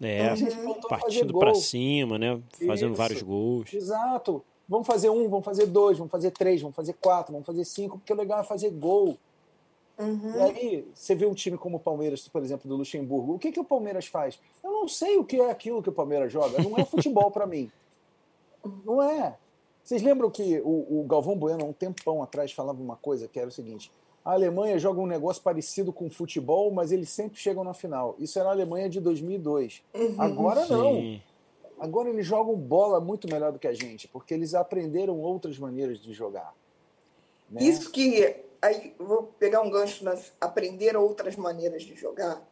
É, 0.00 0.34
então 0.34 0.80
partindo 0.88 1.38
para 1.38 1.54
cima, 1.54 2.18
né? 2.18 2.40
Fazendo 2.66 2.92
isso. 2.92 2.98
vários 2.98 3.22
gols. 3.22 3.72
Exato. 3.72 4.44
Vamos 4.68 4.86
fazer 4.86 5.08
um, 5.10 5.28
vamos 5.28 5.44
fazer 5.44 5.66
dois, 5.66 5.96
vamos 5.96 6.10
fazer 6.10 6.30
três, 6.32 6.60
vamos 6.60 6.76
fazer 6.76 6.92
quatro, 6.94 7.32
vamos 7.32 7.46
fazer 7.46 7.64
cinco, 7.64 7.98
porque 7.98 8.12
o 8.12 8.16
legal 8.16 8.40
é 8.40 8.44
fazer 8.44 8.70
gol. 8.70 9.16
Uhum. 9.98 10.36
E 10.36 10.40
aí, 10.42 10.88
você 10.94 11.14
vê 11.14 11.24
um 11.26 11.34
time 11.34 11.56
como 11.56 11.78
o 11.78 11.80
Palmeiras, 11.80 12.28
por 12.28 12.42
exemplo, 12.42 12.68
do 12.68 12.76
Luxemburgo. 12.76 13.34
O 13.34 13.38
que, 13.38 13.50
que 13.50 13.60
o 13.60 13.64
Palmeiras 13.64 14.06
faz? 14.06 14.38
Eu 14.62 14.70
não 14.70 14.88
sei 14.88 15.16
o 15.16 15.24
que 15.24 15.40
é 15.40 15.50
aquilo 15.50 15.82
que 15.82 15.88
o 15.88 15.92
Palmeiras 15.92 16.30
joga. 16.32 16.62
Não 16.62 16.76
é 16.76 16.84
futebol 16.84 17.30
para 17.30 17.46
mim. 17.46 17.70
Não 18.84 19.00
é. 19.02 19.36
Vocês 19.82 20.02
lembram 20.02 20.28
que 20.28 20.60
o, 20.64 21.00
o 21.00 21.06
Galvão 21.08 21.38
Bueno, 21.38 21.64
há 21.64 21.68
um 21.68 21.72
tempão 21.72 22.20
atrás, 22.20 22.50
falava 22.50 22.82
uma 22.82 22.96
coisa 22.96 23.28
que 23.28 23.38
era 23.38 23.48
o 23.48 23.52
seguinte: 23.52 23.92
a 24.24 24.32
Alemanha 24.32 24.76
joga 24.76 25.00
um 25.00 25.06
negócio 25.06 25.40
parecido 25.40 25.92
com 25.92 26.10
futebol, 26.10 26.72
mas 26.72 26.90
eles 26.90 27.08
sempre 27.08 27.38
chegam 27.38 27.62
na 27.62 27.72
final. 27.72 28.16
Isso 28.18 28.36
era 28.40 28.48
a 28.48 28.52
Alemanha 28.52 28.88
de 28.88 29.00
2002. 29.00 29.84
Uhum. 29.94 30.14
Agora 30.18 30.66
não. 30.66 30.94
Sim. 30.94 31.22
Agora 31.78 32.08
eles 32.08 32.26
jogam 32.26 32.56
bola 32.56 33.00
muito 33.00 33.30
melhor 33.30 33.52
do 33.52 33.58
que 33.60 33.68
a 33.68 33.72
gente, 33.72 34.08
porque 34.08 34.34
eles 34.34 34.54
aprenderam 34.54 35.20
outras 35.20 35.58
maneiras 35.58 36.00
de 36.00 36.12
jogar. 36.12 36.52
Né? 37.48 37.62
Isso 37.62 37.92
que 37.92 38.36
aí 38.66 38.94
vou 38.98 39.24
pegar 39.38 39.60
um 39.60 39.70
gancho 39.70 40.04
nas 40.04 40.32
aprender 40.40 40.96
outras 40.96 41.36
maneiras 41.36 41.82
de 41.82 41.94
jogar. 41.94 42.46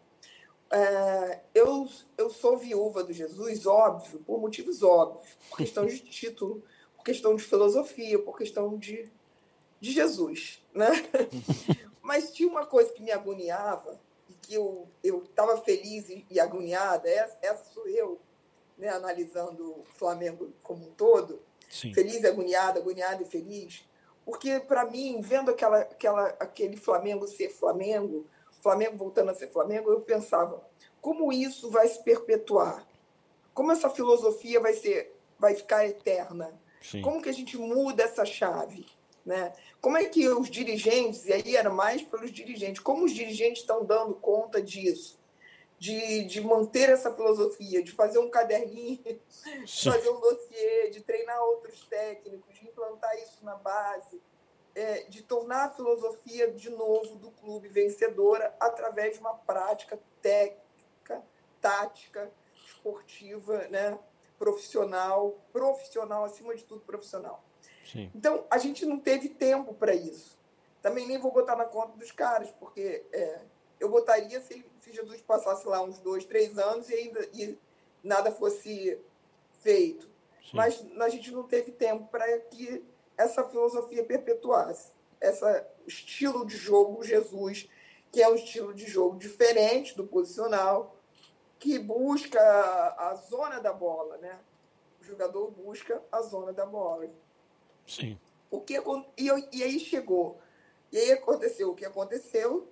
É, 0.71 1.41
eu, 1.55 1.89
eu 2.17 2.31
sou 2.31 2.57
viúva 2.57 3.05
do 3.05 3.13
Jesus, 3.13 3.67
óbvio, 3.67 4.21
por 4.21 4.41
motivos 4.41 4.83
óbvios, 4.83 5.37
por 5.51 5.59
questão 5.59 5.87
de 5.87 5.99
título, 6.03 6.63
por 6.97 7.05
questão 7.05 7.37
de 7.37 7.43
filosofia, 7.43 8.19
por 8.19 8.37
questão 8.37 8.77
de, 8.77 9.11
de 9.81 9.93
Jesus, 9.93 10.63
né? 10.73 10.91
Mas 12.03 12.33
tinha 12.33 12.49
uma 12.49 12.67
coisa 12.67 12.93
que 12.93 13.03
me 13.03 13.13
agoniava 13.13 14.01
e 14.29 14.35
que 14.35 14.55
eu 14.55 14.89
estava 15.03 15.57
feliz 15.59 16.09
e, 16.09 16.27
e 16.31 16.41
agoniada, 16.41 17.09
essa, 17.09 17.39
essa 17.41 17.65
sou 17.73 17.87
eu, 17.89 18.21
né, 18.77 18.89
analisando 18.89 19.81
o 19.81 19.85
Flamengo 19.85 20.53
como 20.63 20.87
um 20.87 20.91
todo, 20.93 21.41
Sim. 21.71 21.95
feliz 21.95 22.23
e 22.23 22.27
agoniada, 22.27 22.79
agoniada 22.79 23.23
e 23.23 23.27
feliz, 23.27 23.85
porque, 24.25 24.59
para 24.61 24.85
mim, 24.87 25.21
vendo 25.21 25.51
aquela, 25.51 25.81
aquela, 25.81 26.29
aquele 26.41 26.77
Flamengo 26.77 27.27
ser 27.27 27.51
Flamengo, 27.51 28.27
Flamengo 28.63 28.97
voltando 28.97 29.31
a 29.31 29.35
ser 29.35 29.51
Flamengo, 29.51 29.91
eu 29.91 30.01
pensava, 30.01 30.67
como 31.01 31.33
isso 31.33 31.71
vai 31.71 31.87
se 31.87 32.03
perpetuar? 32.03 32.87
Como 33.53 33.71
essa 33.71 33.91
filosofia 33.91 34.59
vai, 34.61 34.73
ser, 34.73 35.15
vai 35.39 35.55
ficar 35.55 35.87
eterna? 35.87 36.59
Sim. 36.81 37.03
Como 37.03 37.21
que 37.21 37.29
a 37.29 37.33
gente 37.33 37.59
muda 37.59 38.03
essa 38.03 38.25
chave? 38.25 38.87
Né? 39.25 39.53
Como 39.81 39.97
é 39.97 40.05
que 40.07 40.29
os 40.29 40.51
dirigentes, 40.51 41.27
e 41.27 41.33
aí 41.33 41.57
era 41.57 41.71
mais 41.71 42.03
pelos 42.03 42.31
dirigentes, 42.31 42.83
como 42.83 43.05
os 43.05 43.13
dirigentes 43.13 43.61
estão 43.61 43.85
dando 43.85 44.15
conta 44.15 44.61
disso? 44.61 45.19
De, 45.85 46.25
de 46.25 46.41
manter 46.41 46.89
essa 46.89 47.13
filosofia, 47.13 47.83
de 47.83 47.93
fazer 47.93 48.19
um 48.19 48.31
caderninho, 48.31 49.03
de 49.67 49.85
fazer 49.85 50.09
um 50.09 50.21
dossiê, 50.21 50.89
de 50.91 51.03
treinar 51.03 51.43
outros 51.43 51.85
técnicos, 51.87 52.55
de 52.55 52.67
implantar 52.67 53.15
isso 53.19 53.45
na 53.45 53.55
base, 53.57 54.19
é, 54.75 55.03
de 55.03 55.23
tornar 55.23 55.67
a 55.67 55.71
filosofia 55.71 56.51
de 56.51 56.71
novo 56.71 57.17
do 57.17 57.31
clube 57.33 57.69
vencedora 57.69 58.55
através 58.59 59.15
de 59.15 59.21
uma 59.21 59.35
prática 59.35 60.01
técnica, 60.23 61.23
tática, 61.61 62.33
esportiva, 62.55 63.69
né? 63.69 63.99
profissional, 64.39 65.39
profissional, 65.53 66.25
acima 66.25 66.55
de 66.55 66.65
tudo, 66.65 66.81
profissional. 66.81 67.45
Sim. 67.85 68.11
Então, 68.15 68.47
a 68.51 68.59
gente 68.59 68.85
não 68.87 68.99
teve 68.99 69.29
tempo 69.29 69.75
para 69.75 69.95
isso. 69.95 70.39
Também 70.83 71.07
nem 71.07 71.19
vou 71.19 71.33
botar 71.33 71.57
na 71.57 71.65
conta 71.65 71.97
dos 71.97 72.11
caras, 72.11 72.51
porque 72.53 73.07
é, 73.13 73.41
eu 73.85 73.91
botaria 73.91 74.41
se, 74.41 74.65
se, 74.81 74.93
Jesus 74.93 75.21
passasse 75.21 75.67
lá 75.67 75.83
uns 75.83 75.99
dois, 75.99 76.25
três 76.25 76.59
anos 76.59 76.89
e 76.89 76.95
ainda 76.95 77.29
e 77.35 77.59
nada 78.03 78.33
fosse 78.33 78.99
feito. 79.61 80.09
Sim. 80.43 80.57
Mas 80.57 80.85
a 81.01 81.09
gente 81.09 81.31
não 81.31 81.43
teve 81.45 81.71
tempo 81.71 82.09
para 82.09 82.41
que 82.41 82.83
essa 83.17 83.45
filosofia 83.45 84.03
perpetuasse. 84.05 84.93
Esse 85.21 85.65
estilo 85.87 86.47
de 86.47 86.57
jogo 86.57 87.03
Jesus, 87.03 87.69
que 88.11 88.23
é 88.23 88.29
um 88.29 88.35
estilo 88.35 88.75
de 88.75 88.87
jogo 88.87 89.19
diferente 89.19 89.97
do 89.97 90.07
posicional, 90.07 90.97
que 91.59 91.79
busca 91.79 92.41
a 92.41 93.15
zona 93.15 93.61
da 93.61 93.73
bola, 93.73 94.17
né? 94.19 94.39
O 95.01 95.05
jogador 95.05 95.51
busca 95.51 96.03
a 96.11 96.23
zona 96.23 96.53
da 96.53 96.65
bola. 96.65 97.09
Sim. 97.87 98.19
O 98.51 98.61
que, 98.61 98.83
e, 99.17 99.29
e 99.53 99.63
aí 99.63 99.79
chegou. 99.79 100.39
E 100.91 100.97
aí 100.99 101.13
aconteceu 101.13 101.71
o 101.71 101.75
que 101.75 101.85
aconteceu, 101.85 102.69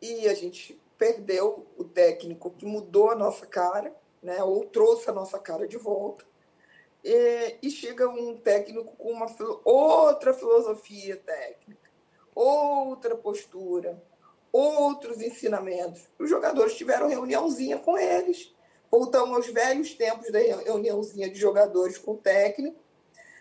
e 0.00 0.28
a 0.28 0.34
gente 0.34 0.80
perdeu 0.96 1.66
o 1.76 1.84
técnico 1.84 2.50
que 2.50 2.66
mudou 2.66 3.10
a 3.10 3.14
nossa 3.14 3.46
cara, 3.46 3.94
né? 4.22 4.42
ou 4.42 4.64
trouxe 4.64 5.08
a 5.08 5.12
nossa 5.12 5.38
cara 5.38 5.66
de 5.66 5.76
volta. 5.76 6.24
E, 7.04 7.56
e 7.62 7.70
chega 7.70 8.08
um 8.08 8.36
técnico 8.36 8.96
com 8.96 9.12
uma 9.12 9.26
outra 9.64 10.34
filosofia 10.34 11.16
técnica, 11.16 11.88
outra 12.34 13.16
postura, 13.16 14.02
outros 14.52 15.22
ensinamentos. 15.22 16.08
Os 16.18 16.28
jogadores 16.28 16.74
tiveram 16.74 17.08
reuniãozinha 17.08 17.78
com 17.78 17.96
eles. 17.96 18.54
Voltamos 18.90 19.36
aos 19.36 19.46
velhos 19.46 19.94
tempos 19.94 20.32
da 20.32 20.38
reuniãozinha 20.38 21.30
de 21.30 21.38
jogadores 21.38 21.98
com 21.98 22.12
o 22.12 22.18
técnico. 22.18 22.80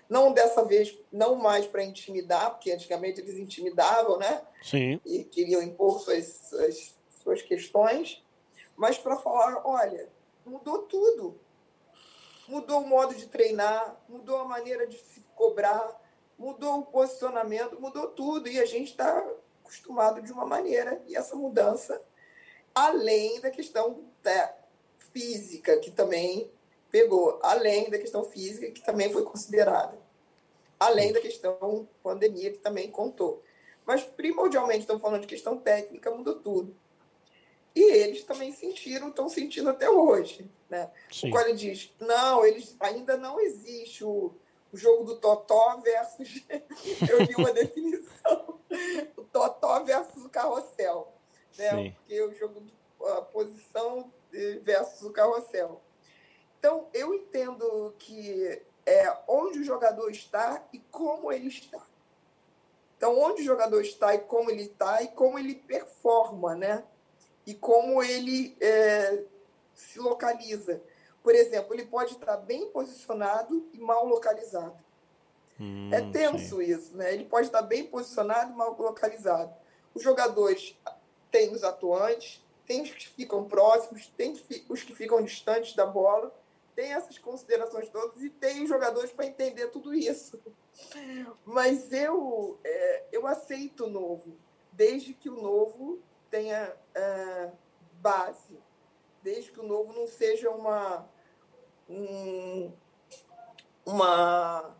Não 0.09 0.31
dessa 0.31 0.63
vez, 0.63 0.97
não 1.11 1.35
mais 1.35 1.65
para 1.65 1.83
intimidar, 1.83 2.51
porque 2.51 2.71
antigamente 2.71 3.19
eles 3.19 3.37
intimidavam, 3.37 4.17
né? 4.17 4.41
Sim. 4.61 5.01
E 5.05 5.23
queriam 5.23 5.61
impor 5.61 5.99
suas, 5.99 6.25
suas, 6.49 6.95
suas 7.23 7.41
questões, 7.41 8.23
mas 8.75 8.97
para 8.97 9.17
falar: 9.17 9.61
olha, 9.65 10.09
mudou 10.45 10.79
tudo 10.79 11.39
mudou 12.47 12.81
o 12.81 12.87
modo 12.87 13.13
de 13.13 13.27
treinar, 13.27 13.99
mudou 14.07 14.37
a 14.37 14.45
maneira 14.45 14.87
de 14.87 14.97
se 14.97 15.21
cobrar, 15.35 16.01
mudou 16.37 16.79
o 16.79 16.85
posicionamento, 16.85 17.79
mudou 17.79 18.07
tudo. 18.07 18.47
E 18.47 18.59
a 18.59 18.65
gente 18.65 18.91
está 18.91 19.25
acostumado 19.61 20.21
de 20.21 20.31
uma 20.31 20.45
maneira. 20.45 21.01
E 21.07 21.15
essa 21.15 21.35
mudança, 21.35 22.01
além 22.73 23.41
da 23.41 23.51
questão 23.51 24.05
da 24.23 24.55
física, 24.97 25.77
que 25.79 25.91
também 25.91 26.49
pegou, 26.91 27.39
além 27.41 27.89
da 27.89 27.97
questão 27.97 28.23
física, 28.23 28.71
que 28.71 28.81
também 28.81 29.11
foi 29.11 29.23
considerada. 29.23 29.97
além 30.79 31.11
da 31.11 31.19
questão 31.19 31.87
pandemia, 32.03 32.51
que 32.51 32.59
também 32.59 32.91
contou. 32.91 33.43
Mas, 33.85 34.03
primordialmente, 34.03 34.81
estamos 34.81 35.01
falando 35.01 35.21
de 35.21 35.27
questão 35.27 35.57
técnica, 35.57 36.11
mudou 36.11 36.35
tudo. 36.35 36.75
E 37.73 37.81
eles 37.93 38.23
também 38.23 38.51
sentiram, 38.51 39.09
estão 39.09 39.29
sentindo 39.29 39.69
até 39.69 39.89
hoje. 39.89 40.49
Né? 40.69 40.91
O 41.23 41.39
ele 41.39 41.53
diz, 41.53 41.93
não, 41.99 42.45
eles 42.45 42.75
ainda 42.79 43.15
não 43.15 43.39
existe 43.39 44.03
o, 44.03 44.33
o 44.71 44.77
jogo 44.77 45.03
do 45.03 45.17
Totó 45.17 45.77
versus... 45.77 46.43
Eu 47.09 47.25
vi 47.25 47.35
uma 47.35 47.51
definição. 47.53 48.59
O 49.15 49.23
Totó 49.23 49.83
versus 49.83 50.25
o 50.25 50.29
carrossel. 50.29 51.13
Né? 51.57 51.91
Porque 51.91 52.21
o 52.21 52.33
jogo, 52.33 52.63
a 53.01 53.21
posição 53.21 54.11
versus 54.61 55.01
o 55.03 55.11
carrossel. 55.11 55.81
Então, 56.67 56.85
eu 56.93 57.13
entendo 57.13 57.95
que 57.97 58.61
é 58.85 59.17
onde 59.25 59.59
o 59.59 59.63
jogador 59.63 60.11
está 60.11 60.61
e 60.73 60.79
como 60.91 61.31
ele 61.31 61.47
está. 61.47 61.81
Então, 62.97 63.17
onde 63.17 63.41
o 63.41 63.45
jogador 63.45 63.79
está 63.79 64.13
e 64.13 64.19
como 64.19 64.51
ele 64.51 64.63
está 64.63 65.01
e 65.01 65.07
como 65.07 65.39
ele 65.39 65.55
performa, 65.55 66.55
né? 66.55 66.83
E 67.45 67.53
como 67.53 68.03
ele 68.03 68.57
é, 68.59 69.23
se 69.73 69.97
localiza. 69.97 70.81
Por 71.23 71.33
exemplo, 71.33 71.73
ele 71.73 71.85
pode 71.85 72.15
estar 72.15 72.35
bem 72.35 72.69
posicionado 72.69 73.65
e 73.71 73.79
mal 73.79 74.05
localizado. 74.05 74.77
Hum, 75.57 75.89
é 75.93 76.01
tenso 76.11 76.57
sim. 76.57 76.63
isso, 76.63 76.97
né? 76.97 77.13
Ele 77.13 77.23
pode 77.23 77.47
estar 77.47 77.61
bem 77.61 77.85
posicionado 77.85 78.51
e 78.51 78.55
mal 78.57 78.75
localizado. 78.77 79.55
Os 79.95 80.03
jogadores 80.03 80.77
têm 81.31 81.49
os 81.49 81.63
atuantes, 81.63 82.45
tem 82.65 82.81
os 82.81 82.91
que 82.91 83.07
ficam 83.07 83.45
próximos, 83.45 84.07
tem 84.17 84.33
os 84.67 84.83
que 84.83 84.93
ficam 84.93 85.23
distantes 85.23 85.73
da 85.73 85.85
bola, 85.85 86.35
tem 86.77 86.93
essas 86.93 87.17
considerações 87.17 87.89
todas 87.89 88.21
e 88.21 88.29
tem 88.29 88.61
os 88.61 88.69
jogadores 88.69 89.11
para 89.11 89.25
entender 89.25 89.65
tudo 89.69 89.95
isso. 89.95 90.39
Mas 91.43 91.91
eu, 91.91 92.59
é, 92.63 93.05
eu 93.11 93.25
aceito 93.25 93.85
o 93.85 93.89
novo, 93.89 94.37
desde 94.71 95.15
que 95.15 95.27
o 95.27 95.41
novo 95.41 95.99
tenha 96.29 96.77
é, 96.93 97.51
base, 97.93 98.59
desde 99.23 99.51
que 99.51 99.59
o 99.59 99.67
novo 99.67 99.91
não 99.91 100.05
seja 100.05 100.51
uma, 100.51 101.09
um, 101.89 102.71
uma 103.83 104.77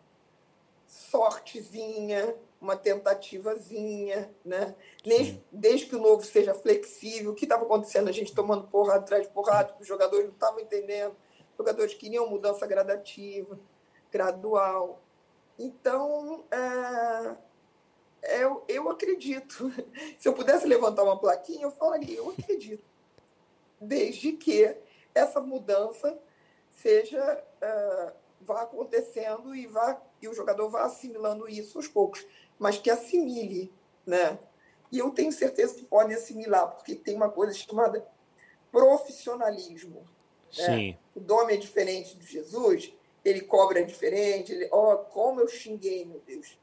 sortezinha, 0.85 2.37
uma 2.61 2.77
tentativazinha, 2.77 4.31
né? 4.45 4.75
Desde, 5.03 5.43
desde 5.51 5.87
que 5.87 5.95
o 5.95 6.01
novo 6.01 6.23
seja 6.23 6.53
flexível, 6.53 7.31
o 7.31 7.35
que 7.35 7.45
estava 7.45 7.63
acontecendo? 7.63 8.07
A 8.07 8.11
gente 8.11 8.35
tomando 8.35 8.67
porrada 8.67 8.99
atrás 8.99 9.23
de 9.23 9.33
porrada, 9.33 9.75
os 9.79 9.87
jogadores 9.87 10.25
não 10.25 10.33
estavam 10.33 10.59
entendendo, 10.59 11.15
jogadores 11.57 11.93
queriam 11.93 12.29
mudança 12.29 12.65
gradativa, 12.67 13.59
gradual. 14.11 15.01
Então, 15.57 16.45
é, 16.51 18.43
eu, 18.43 18.63
eu 18.67 18.89
acredito. 18.89 19.71
Se 20.19 20.27
eu 20.27 20.33
pudesse 20.33 20.67
levantar 20.67 21.03
uma 21.03 21.19
plaquinha, 21.19 21.63
eu 21.63 21.71
falaria, 21.71 22.17
eu 22.17 22.29
acredito. 22.29 22.83
Desde 23.79 24.33
que 24.33 24.75
essa 25.13 25.39
mudança 25.39 26.17
seja 26.71 27.43
é, 27.61 28.13
vá 28.41 28.61
acontecendo 28.61 29.55
e 29.55 29.65
vá 29.65 30.01
e 30.21 30.27
o 30.27 30.33
jogador 30.33 30.69
vá 30.69 30.83
assimilando 30.83 31.47
isso 31.47 31.77
aos 31.77 31.87
poucos 31.87 32.25
mas 32.59 32.77
que 32.77 32.89
assimile, 32.89 33.73
né? 34.05 34.39
E 34.91 34.99
eu 34.99 35.11
tenho 35.11 35.31
certeza 35.31 35.75
que 35.75 35.83
podem 35.83 36.15
assimilar, 36.15 36.71
porque 36.71 36.95
tem 36.95 37.15
uma 37.15 37.29
coisa 37.29 37.53
chamada 37.53 38.05
profissionalismo. 38.71 40.07
Né? 40.57 40.65
Sim. 40.65 40.97
O 41.15 41.19
Dome 41.19 41.53
é 41.53 41.57
diferente 41.57 42.15
do 42.15 42.25
Jesus, 42.25 42.93
ele 43.23 43.41
cobra 43.41 43.83
diferente. 43.83 44.51
Ele, 44.51 44.69
ó, 44.71 44.93
oh, 44.93 44.97
como 44.97 45.41
eu 45.41 45.47
xinguei, 45.47 46.05
meu 46.05 46.21
Deus 46.25 46.57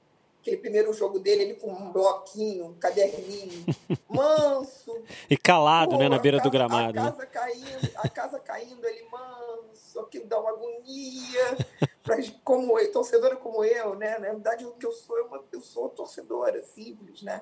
aquele 0.44 0.58
primeiro 0.58 0.92
jogo 0.92 1.18
dele, 1.18 1.42
ele 1.42 1.54
com 1.54 1.72
um 1.72 1.90
bloquinho, 1.90 2.66
um 2.66 2.74
caderninho, 2.74 3.64
manso. 4.06 5.02
e 5.28 5.38
calado, 5.38 5.92
pô, 5.92 5.98
né, 5.98 6.08
na 6.08 6.18
beira 6.18 6.36
casa, 6.36 6.50
do 6.50 6.52
gramado. 6.52 7.00
A 7.00 7.02
casa, 7.02 7.18
né? 7.18 7.26
caindo, 7.26 7.90
a 7.96 8.08
casa 8.08 8.38
caindo, 8.38 8.86
ele 8.86 9.08
manso, 9.08 10.00
aquilo 10.00 10.26
dá 10.26 10.38
uma 10.38 10.50
agonia. 10.50 11.56
Pra, 12.04 12.18
como 12.44 12.78
eu, 12.78 12.92
torcedora 12.92 13.34
como 13.34 13.64
eu, 13.64 13.94
né? 13.94 14.18
Na 14.18 14.32
verdade, 14.32 14.66
o 14.66 14.72
que 14.72 14.84
eu 14.84 14.92
sou, 14.92 15.16
eu, 15.16 15.44
eu 15.50 15.60
sou 15.62 15.88
torcedora, 15.88 16.62
simples, 16.62 17.22
né? 17.22 17.40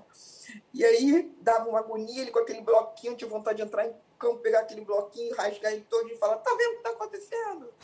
E 0.72 0.84
aí 0.84 1.34
dava 1.40 1.68
uma 1.68 1.80
agonia, 1.80 2.22
ele 2.22 2.30
com 2.30 2.38
aquele 2.38 2.60
bloquinho, 2.60 3.16
tinha 3.16 3.28
vontade 3.28 3.56
de 3.56 3.64
entrar 3.64 3.88
em 3.88 3.92
campo, 4.22 4.38
pegar 4.38 4.60
aquele 4.60 4.82
bloquinho, 4.82 5.34
rasgar 5.34 5.72
ele 5.72 5.84
todo 5.90 6.08
e 6.08 6.16
falar: 6.16 6.36
tá 6.36 6.54
vendo 6.56 6.68
o 6.68 6.72
que 6.72 6.76
está 6.76 6.90
acontecendo? 6.90 7.74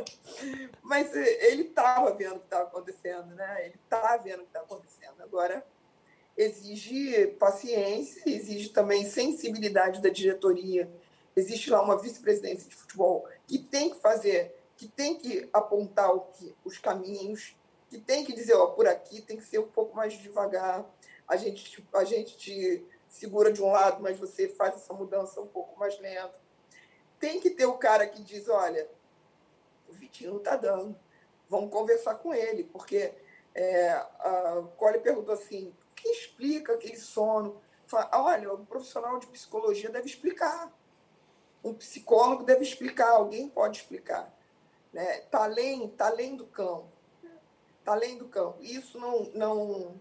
Mas 0.82 1.14
eh, 1.14 1.48
ele 1.48 1.64
estava 1.64 2.10
vendo 2.14 2.36
o 2.36 2.38
que 2.38 2.46
estava 2.46 2.64
acontecendo, 2.64 3.34
né? 3.34 3.66
Ele 3.66 3.74
está 3.84 4.16
vendo 4.16 4.40
o 4.40 4.42
que 4.42 4.48
está 4.48 4.60
acontecendo. 4.60 5.22
Agora, 5.22 5.64
exige 6.36 7.26
paciência, 7.38 8.22
exige 8.26 8.70
também 8.70 9.04
sensibilidade 9.04 10.00
da 10.00 10.08
diretoria. 10.08 10.90
Existe 11.36 11.70
lá 11.70 11.82
uma 11.82 12.00
vice-presidência 12.00 12.68
de 12.68 12.74
futebol 12.74 13.28
que 13.46 13.58
tem 13.58 13.90
que 13.90 14.00
fazer, 14.00 14.56
que 14.76 14.88
tem 14.88 15.16
que 15.16 15.48
apontar 15.52 16.12
o 16.14 16.20
que, 16.20 16.54
os 16.64 16.78
caminhos, 16.78 17.54
que 17.90 17.98
tem 17.98 18.24
que 18.24 18.32
dizer, 18.32 18.54
ó, 18.54 18.68
por 18.68 18.88
aqui 18.88 19.20
tem 19.20 19.36
que 19.36 19.44
ser 19.44 19.58
um 19.58 19.68
pouco 19.68 19.94
mais 19.94 20.14
devagar. 20.14 20.84
A 21.28 21.36
gente, 21.36 21.86
a 21.92 22.04
gente 22.04 22.36
te 22.38 22.84
segura 23.08 23.52
de 23.52 23.62
um 23.62 23.70
lado, 23.70 24.02
mas 24.02 24.18
você 24.18 24.48
faz 24.48 24.74
essa 24.74 24.92
mudança 24.92 25.40
um 25.40 25.46
pouco 25.46 25.78
mais 25.78 25.98
lenta. 25.98 26.38
Tem 27.18 27.40
que 27.40 27.50
ter 27.50 27.66
o 27.66 27.78
cara 27.78 28.06
que 28.06 28.22
diz, 28.22 28.48
olha, 28.48 28.88
o 29.88 29.92
Vitinho 29.92 30.30
não 30.30 30.38
está 30.38 30.56
dando, 30.56 30.98
vamos 31.48 31.70
conversar 31.70 32.16
com 32.16 32.32
ele, 32.32 32.64
porque 32.64 33.14
é, 33.54 33.90
a 33.90 34.62
Cole 34.76 35.00
perguntou 35.00 35.34
assim, 35.34 35.68
o 35.68 35.94
que 35.94 36.08
explica 36.08 36.74
aquele 36.74 36.96
sono? 36.96 37.60
Fala, 37.86 38.10
olha, 38.12 38.52
o 38.52 38.66
profissional 38.66 39.18
de 39.18 39.26
psicologia 39.26 39.90
deve 39.90 40.06
explicar, 40.06 40.72
um 41.64 41.74
psicólogo 41.74 42.44
deve 42.44 42.62
explicar, 42.62 43.10
alguém 43.10 43.48
pode 43.48 43.78
explicar. 43.78 44.32
Né? 44.92 45.20
Tá 45.22 45.44
além, 45.44 45.88
tá 45.90 46.06
além 46.06 46.36
do 46.36 46.46
campo, 46.46 46.88
tá 47.84 47.92
além 47.92 48.16
do 48.16 48.28
campo. 48.28 48.62
Isso 48.62 48.98
não, 48.98 49.24
não 49.34 50.00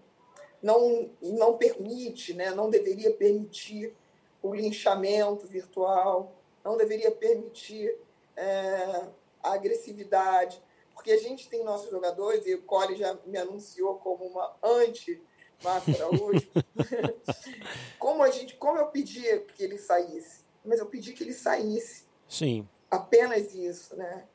não, 0.62 1.10
não 1.22 1.58
permite, 1.58 2.34
né, 2.34 2.52
não 2.52 2.70
deveria 2.70 3.12
permitir 3.12 3.96
o 4.42 4.54
linchamento 4.54 5.48
virtual, 5.48 6.36
não 6.64 6.78
deveria 6.78 7.12
permitir 7.12 7.96
é, 8.36 9.08
a 9.42 9.54
agressividade, 9.54 10.62
porque 10.94 11.12
a 11.12 11.20
gente 11.20 11.50
tem 11.50 11.64
nossos 11.64 11.90
jogadores, 11.90 12.46
e 12.46 12.56
o 12.56 12.64
Cole 12.64 12.96
já 12.96 13.18
me 13.26 13.38
anunciou 13.38 13.96
como 13.96 14.26
uma 14.26 14.56
anti 14.64 15.22
Araújo, 15.66 16.48
como, 17.98 18.22
a 18.22 18.30
gente, 18.30 18.56
como 18.56 18.78
eu 18.78 18.88
pedia 18.88 19.40
que 19.40 19.64
ele 19.64 19.78
saísse, 19.78 20.44
mas 20.64 20.80
eu 20.80 20.86
pedi 20.86 21.14
que 21.14 21.24
ele 21.24 21.34
saísse. 21.34 22.06
Sim. 22.28 22.68
Apenas 22.92 23.56
isso, 23.56 23.96
né? 23.96 24.28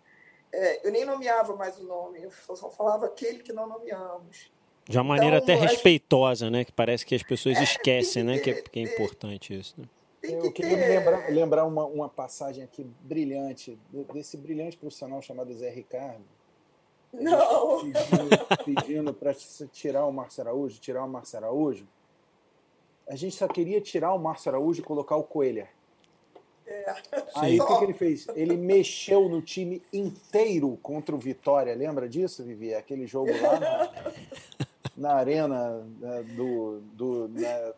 É, 0.51 0.87
eu 0.87 0.91
nem 0.91 1.05
nomeava 1.05 1.55
mais 1.55 1.79
o 1.79 1.85
nome, 1.85 2.23
eu 2.23 2.31
só 2.31 2.69
falava 2.71 3.07
aquele 3.07 3.43
que 3.43 3.53
não 3.53 3.67
nomeamos. 3.67 4.53
De 4.89 4.99
uma 4.99 5.05
maneira 5.05 5.37
então, 5.39 5.55
até 5.55 5.67
respeitosa, 5.67 6.51
né? 6.51 6.65
Que 6.65 6.73
parece 6.73 7.07
que 7.07 7.15
as 7.15 7.23
pessoas 7.23 7.57
é, 7.59 7.63
esquecem, 7.63 8.25
né? 8.25 8.39
Que 8.39 8.51
é, 8.51 8.63
que 8.63 8.81
é 8.81 8.83
importante 8.83 9.59
isso. 9.59 9.75
Né? 9.79 9.87
Eu 10.23 10.53
queria 10.53 10.77
lembrar, 10.77 11.29
lembrar 11.31 11.65
uma, 11.65 11.85
uma 11.85 12.09
passagem 12.09 12.63
aqui 12.63 12.87
brilhante, 13.01 13.79
desse 14.13 14.37
brilhante 14.37 14.77
profissional 14.77 15.21
chamado 15.21 15.53
Zé 15.53 15.71
Ricardo. 15.71 16.25
Não! 17.13 17.81
Pedindo, 17.81 18.65
pedindo 18.65 19.15
para 19.15 19.35
tirar 19.73 20.07
o 20.07 20.13
Márcio 20.13 20.43
Araújo, 20.43 20.81
tirar 20.81 21.05
o 21.05 21.09
Márcio 21.09 21.39
Araújo. 21.39 21.87
A 23.09 23.17
gente 23.17 23.35
só 23.35 23.47
queria 23.49 23.81
tirar 23.81 24.15
o 24.15 24.19
Márcio 24.19 24.51
Araújo 24.51 24.81
e 24.81 24.85
colocar 24.85 25.17
o 25.17 25.25
Coelho. 25.25 25.67
É. 26.67 26.95
Aí 27.35 27.61
o 27.61 27.67
que, 27.67 27.79
que, 27.79 27.85
ele 27.85 27.93
fez? 27.93 28.27
Ele 28.35 28.57
mexeu 28.57 29.29
no 29.29 29.43
time 29.43 29.83
inteiro 29.93 30.79
contra 30.83 31.15
o 31.15 31.19
Vitória. 31.19 31.75
Lembra 31.75 32.09
disso, 32.09 32.45
Vivi? 32.45 32.73
Aquele 32.75 33.07
jogo 33.07 33.31
lá 33.41 33.93
na, 35.03 35.09
na 35.09 35.15
arena 35.15 35.87
né, 36.01 36.23
do, 36.37 36.81
do, 36.93 37.29
na, 37.29 37.73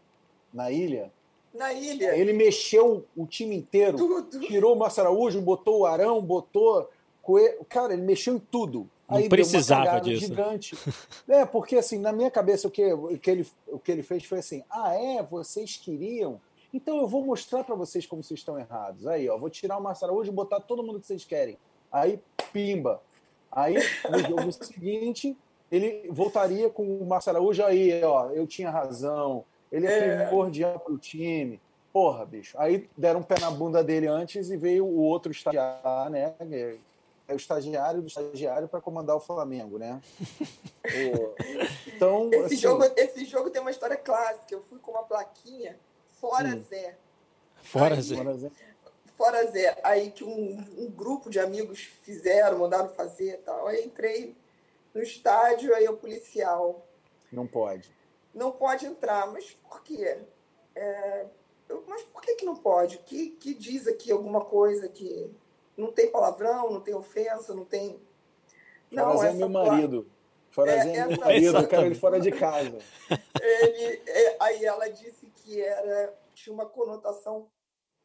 na 0.53 0.71
ilha. 0.71 1.11
Na 1.55 1.73
ilha. 1.73 2.17
Ele 2.17 2.33
mexeu 2.33 3.07
o 3.17 3.27
time 3.27 3.57
inteiro. 3.57 3.97
Tudo. 3.97 4.41
Tirou 4.41 4.75
o 4.75 4.79
Márcio 4.79 5.03
Araújo, 5.03 5.41
botou 5.41 5.81
o 5.81 5.87
Arão, 5.87 6.21
botou. 6.21 6.91
Coelho. 7.23 7.65
Cara, 7.69 7.95
ele 7.95 8.03
mexeu 8.03 8.35
em 8.35 8.39
tudo. 8.39 8.91
Não 9.09 9.19
Aí 9.19 9.29
precisava 9.29 10.01
disso. 10.01 10.27
Gigante. 10.27 10.77
É, 11.27 11.47
porque 11.47 11.77
assim, 11.77 11.99
na 11.99 12.13
minha 12.13 12.31
cabeça, 12.31 12.69
o 12.69 12.71
que, 12.71 12.93
o, 12.93 13.19
que 13.19 13.31
ele, 13.31 13.47
o 13.69 13.79
que 13.79 13.91
ele 13.91 14.03
fez 14.03 14.25
foi 14.25 14.41
assim: 14.41 14.63
ah, 14.69 14.95
é? 14.95 15.23
Vocês 15.23 15.77
queriam? 15.77 16.41
Então 16.73 16.99
eu 16.99 17.07
vou 17.07 17.25
mostrar 17.25 17.65
para 17.65 17.75
vocês 17.75 18.05
como 18.05 18.23
vocês 18.23 18.41
estão 18.41 18.59
errados. 18.59 19.07
Aí, 19.07 19.29
ó, 19.29 19.39
vou 19.39 19.49
tirar 19.49 19.79
o 19.79 19.83
Márcio 19.83 20.07
Araújo 20.07 20.31
e 20.31 20.35
botar 20.35 20.61
todo 20.61 20.83
mundo 20.83 21.01
que 21.01 21.07
vocês 21.07 21.25
querem. 21.25 21.57
Aí, 21.91 22.21
pimba. 22.53 23.01
Aí, 23.51 23.77
no 24.11 24.19
jogo 24.19 24.53
seguinte, 24.53 25.37
ele 25.70 26.09
voltaria 26.11 26.68
com 26.70 26.83
o 26.83 27.07
Márcio 27.07 27.31
Araújo 27.31 27.64
aí, 27.64 28.03
ó, 28.03 28.31
eu 28.31 28.46
tinha 28.46 28.70
razão, 28.70 29.44
ele 29.70 29.87
é, 29.87 29.98
é. 29.98 30.27
primordial 30.27 30.79
para 30.79 30.92
o 30.92 30.98
time. 30.98 31.61
Porra, 31.92 32.27
bicho. 32.27 32.57
Aí 32.59 32.88
deram 32.96 33.20
um 33.20 33.22
pé 33.22 33.37
na 33.40 33.50
bunda 33.50 33.83
dele 33.83 34.09
antes 34.09 34.50
e 34.50 34.57
veio 34.57 34.85
o 34.85 34.98
outro 34.98 35.31
estagiar, 35.31 36.11
né? 36.11 36.35
é 37.27 37.33
o 37.33 37.37
estagiário 37.37 38.03
do 38.03 38.09
estagiário 38.09 38.68
para 38.68 38.81
comandar 38.81 39.16
o 39.16 39.20
Flamengo, 39.20 39.79
né? 39.79 40.00
Então, 41.87 42.29
esse, 42.31 42.44
assim... 42.44 42.57
jogo, 42.57 42.85
esse 42.96 43.24
jogo 43.24 43.50
tem 43.50 43.62
uma 43.62 43.70
história 43.70 43.96
clássica. 43.96 44.53
Eu 44.53 44.61
fui 44.62 44.79
com 44.79 44.90
uma 44.90 45.05
plaquinha 45.05 45.79
Fora 46.24 46.48
hum. 46.48 46.64
Zé. 46.70 46.96
Fora 47.62 47.94
Aí, 47.94 48.03
Zé. 48.03 48.50
Fora 49.16 49.46
Zé. 49.50 49.79
Aí 49.83 50.11
que 50.11 50.24
um, 50.24 50.64
um, 50.79 50.90
grupo 50.90 51.29
de 51.29 51.38
amigos 51.38 51.81
fizeram, 52.03 52.59
mandaram 52.59 52.88
fazer 52.88 53.35
e 53.35 53.37
tal. 53.38 53.66
Aí 53.66 53.85
entrei 53.85 54.35
no 54.94 55.02
estádio, 55.02 55.74
aí 55.74 55.88
o 55.88 55.96
policial. 55.96 56.87
Não 57.33 57.46
pode. 57.46 57.92
Não 58.33 58.52
pode 58.52 58.87
entrar. 58.87 59.26
Mas 59.33 59.50
por 59.50 59.83
quê? 59.83 60.18
É, 60.74 61.26
eu, 61.68 61.85
mas 61.88 62.02
por 62.04 62.22
que, 62.22 62.37
que 62.37 62.46
não 62.46 62.57
pode? 62.57 62.98
Que, 62.98 63.30
que 63.30 63.52
diz 63.52 63.87
aqui 63.87 64.12
alguma 64.12 64.44
coisa 64.44 64.88
que 64.88 65.30
não 65.76 65.90
tem 65.90 66.11
palavrão, 66.11 66.70
não 66.70 66.80
tem 66.80 66.94
ofensa, 66.94 67.54
não 67.54 67.64
tem. 67.64 68.00
Não, 68.90 69.14
Fora 69.14 69.28
é 69.28 69.33
meu 69.33 69.48
marido. 69.48 70.11
Fora 70.50 70.70
é, 70.70 70.96
é 70.96 71.07
meu 71.07 71.18
marido, 71.18 71.59
eu 71.59 71.68
quero 71.68 71.87
ele 71.87 71.94
fora 71.96 72.20
de 72.20 72.30
casa. 72.30 72.78
Ele, 73.42 74.02
é, 74.07 74.37
aí 74.38 74.64
ela 74.64 74.88
disse 74.88 75.26
que 75.35 75.61
era, 75.61 76.14
tinha 76.33 76.54
uma 76.54 76.66
conotação 76.66 77.48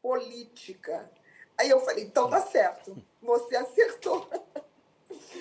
política. 0.02 1.08
Aí 1.56 1.70
eu 1.70 1.78
falei, 1.80 2.04
então 2.04 2.28
tá 2.28 2.40
certo, 2.40 2.96
você 3.22 3.54
acertou. 3.54 4.28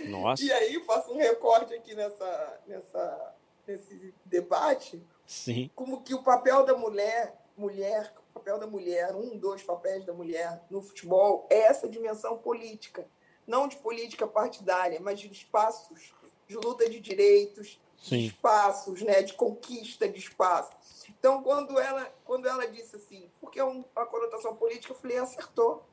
Nossa. 0.05 0.43
E 0.43 0.51
aí 0.51 0.83
faço 0.85 1.11
um 1.11 1.17
recorte 1.17 1.73
aqui 1.73 1.95
nessa, 1.95 2.59
nessa, 2.67 3.35
nesse 3.67 4.13
debate. 4.25 5.01
Sim. 5.25 5.69
Como 5.75 6.01
que 6.01 6.13
o 6.13 6.23
papel 6.23 6.65
da 6.65 6.75
mulher, 6.75 7.35
mulher, 7.55 8.13
o 8.29 8.33
papel 8.33 8.57
da 8.57 8.67
mulher, 8.67 9.15
um 9.15 9.37
dos 9.37 9.63
papéis 9.63 10.05
da 10.05 10.13
mulher 10.13 10.61
no 10.69 10.81
futebol 10.81 11.47
é 11.49 11.59
essa 11.59 11.87
dimensão 11.87 12.37
política. 12.37 13.07
Não 13.45 13.67
de 13.67 13.77
política 13.77 14.27
partidária, 14.27 14.99
mas 14.99 15.19
de 15.19 15.31
espaços 15.31 16.13
de 16.49 16.55
luta 16.55 16.89
de 16.89 16.99
direitos, 16.99 17.79
Sim. 17.95 18.25
espaços, 18.25 19.03
né, 19.03 19.21
de 19.21 19.33
conquista 19.33 20.09
de 20.09 20.17
espaço. 20.17 20.71
Então, 21.07 21.43
quando 21.43 21.79
ela, 21.79 22.11
quando 22.25 22.47
ela 22.47 22.67
disse 22.67 22.95
assim, 22.95 23.29
porque 23.39 23.59
é 23.59 23.63
uma 23.63 24.05
conotação 24.07 24.55
política, 24.55 24.93
eu 24.93 24.97
falei, 24.97 25.17
acertou. 25.17 25.85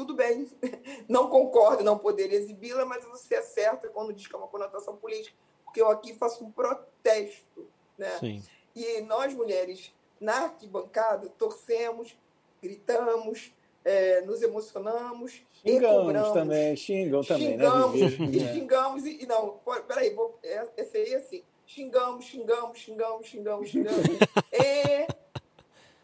Tudo 0.00 0.14
bem, 0.14 0.48
não 1.06 1.28
concordo, 1.28 1.84
não 1.84 1.98
poder 1.98 2.32
exibi-la, 2.32 2.86
mas 2.86 3.04
você 3.04 3.34
acerta 3.34 3.86
quando 3.88 4.14
diz 4.14 4.26
que 4.26 4.34
é 4.34 4.38
uma 4.38 4.48
conotação 4.48 4.96
política, 4.96 5.36
porque 5.62 5.78
eu 5.78 5.90
aqui 5.90 6.14
faço 6.14 6.42
um 6.42 6.50
protesto. 6.50 7.68
Né? 7.98 8.18
Sim. 8.18 8.42
E 8.74 9.02
nós, 9.02 9.34
mulheres, 9.34 9.94
na 10.18 10.44
arquibancada, 10.44 11.28
torcemos, 11.36 12.16
gritamos, 12.62 13.52
é, 13.84 14.22
nos 14.22 14.40
emocionamos 14.40 15.42
xingamos 15.62 16.32
também, 16.32 16.76
xingam 16.76 17.22
também, 17.22 17.58
né, 17.58 17.64
xingamos, 17.64 18.00
né? 18.00 18.26
E 18.26 18.54
xingamos 18.54 19.04
e, 19.04 19.22
e 19.22 19.26
não, 19.26 19.60
peraí, 19.86 20.14
vou, 20.14 20.38
é, 20.42 20.66
esse 20.78 20.96
aí 20.96 21.12
é 21.12 21.16
assim, 21.16 21.42
xingamos, 21.66 22.24
xingamos, 22.24 22.78
xingamos, 22.78 23.26
xingamos, 23.26 23.68
xingamos, 23.68 24.06
e, 24.50 25.06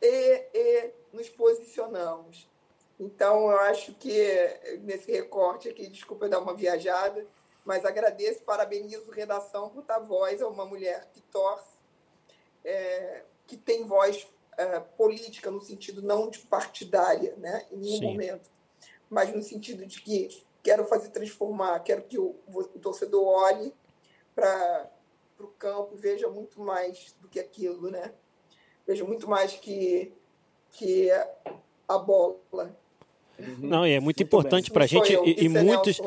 e, 0.02 0.44
e 0.54 0.90
nos 1.14 1.30
posicionamos. 1.30 2.46
Então, 2.98 3.50
eu 3.50 3.58
acho 3.60 3.92
que 3.94 4.18
nesse 4.80 5.10
recorte 5.12 5.68
aqui, 5.68 5.88
desculpa 5.88 6.26
eu 6.26 6.30
dar 6.30 6.40
uma 6.40 6.54
viajada, 6.54 7.26
mas 7.64 7.84
agradeço, 7.84 8.42
parabenizo 8.42 9.10
redação 9.10 9.68
por 9.68 9.82
dar 9.82 9.98
voz 9.98 10.40
a 10.40 10.48
uma 10.48 10.64
mulher 10.64 11.10
que 11.12 11.20
torce, 11.20 11.76
é, 12.64 13.24
que 13.46 13.56
tem 13.56 13.84
voz 13.84 14.26
uh, 14.54 14.80
política 14.96 15.50
no 15.50 15.60
sentido 15.60 16.00
não 16.00 16.30
de 16.30 16.38
partidária, 16.40 17.34
né, 17.36 17.66
em 17.70 17.76
nenhum 17.76 17.98
Sim. 17.98 18.06
momento, 18.06 18.50
mas 19.10 19.34
no 19.34 19.42
sentido 19.42 19.84
de 19.84 20.00
que 20.00 20.44
quero 20.62 20.84
fazer 20.84 21.10
transformar, 21.10 21.80
quero 21.80 22.02
que 22.02 22.18
o, 22.18 22.36
o 22.46 22.64
torcedor 22.78 23.24
olhe 23.24 23.74
para 24.34 24.90
o 25.38 25.46
campo 25.48 25.94
e 25.94 25.98
veja 25.98 26.28
muito 26.28 26.60
mais 26.60 27.14
do 27.20 27.28
que 27.28 27.38
aquilo, 27.38 27.90
né? 27.90 28.12
Veja 28.86 29.04
muito 29.04 29.28
mais 29.28 29.52
que, 29.54 30.12
que 30.72 31.08
a 31.88 31.98
bola, 31.98 32.76
Uhum. 33.38 33.68
Não, 33.68 33.86
e 33.86 33.92
é 33.92 34.00
muito, 34.00 34.22
importante 34.22 34.70
para 34.70 34.84
a 34.84 34.86
gente 34.86 35.12
eu, 35.12 35.26
e, 35.26 35.44
e 35.44 35.48
muitos, 35.48 36.00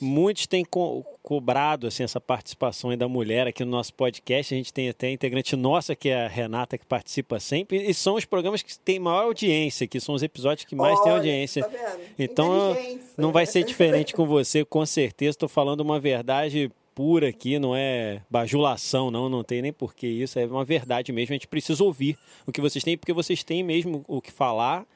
muitos 0.00 0.46
têm 0.46 0.64
co 0.64 1.04
cobrado 1.22 1.86
assim 1.86 2.02
essa 2.02 2.20
participação 2.20 2.96
da 2.96 3.06
mulher 3.06 3.46
aqui 3.46 3.64
no 3.64 3.70
nosso 3.70 3.94
podcast. 3.94 4.52
A 4.52 4.56
gente 4.56 4.72
tem 4.72 4.88
até 4.88 5.10
integrante 5.10 5.54
nossa 5.54 5.94
que 5.94 6.08
é 6.08 6.24
a 6.24 6.28
Renata 6.28 6.76
que 6.76 6.84
participa 6.84 7.38
sempre 7.38 7.88
e 7.88 7.94
são 7.94 8.16
os 8.16 8.24
programas 8.24 8.62
que 8.62 8.76
têm 8.78 8.98
maior 8.98 9.24
audiência, 9.24 9.86
que 9.86 10.00
são 10.00 10.14
os 10.14 10.22
episódios 10.22 10.66
que 10.66 10.74
mais 10.74 10.94
Olha, 10.96 11.04
têm 11.04 11.12
audiência. 11.12 11.64
Tá 11.64 11.96
então 12.18 12.76
não 13.16 13.30
vai 13.30 13.46
ser 13.46 13.62
diferente 13.62 14.12
com 14.14 14.26
você, 14.26 14.64
com 14.64 14.84
certeza. 14.84 15.30
Estou 15.30 15.48
falando 15.48 15.80
uma 15.80 16.00
verdade 16.00 16.70
pura 16.94 17.28
aqui, 17.28 17.58
não 17.58 17.74
é 17.74 18.20
bajulação, 18.28 19.10
não, 19.10 19.28
não 19.28 19.42
tem 19.42 19.62
nem 19.62 19.72
porquê 19.72 20.06
isso, 20.06 20.38
é 20.38 20.46
uma 20.46 20.64
verdade 20.64 21.12
mesmo. 21.12 21.32
A 21.32 21.36
gente 21.36 21.48
precisa 21.48 21.82
ouvir 21.82 22.18
o 22.46 22.52
que 22.52 22.60
vocês 22.60 22.82
têm, 22.82 22.98
porque 22.98 23.12
vocês 23.12 23.42
têm 23.42 23.62
mesmo 23.62 24.04
o 24.08 24.20
que 24.20 24.30
falar 24.30 24.86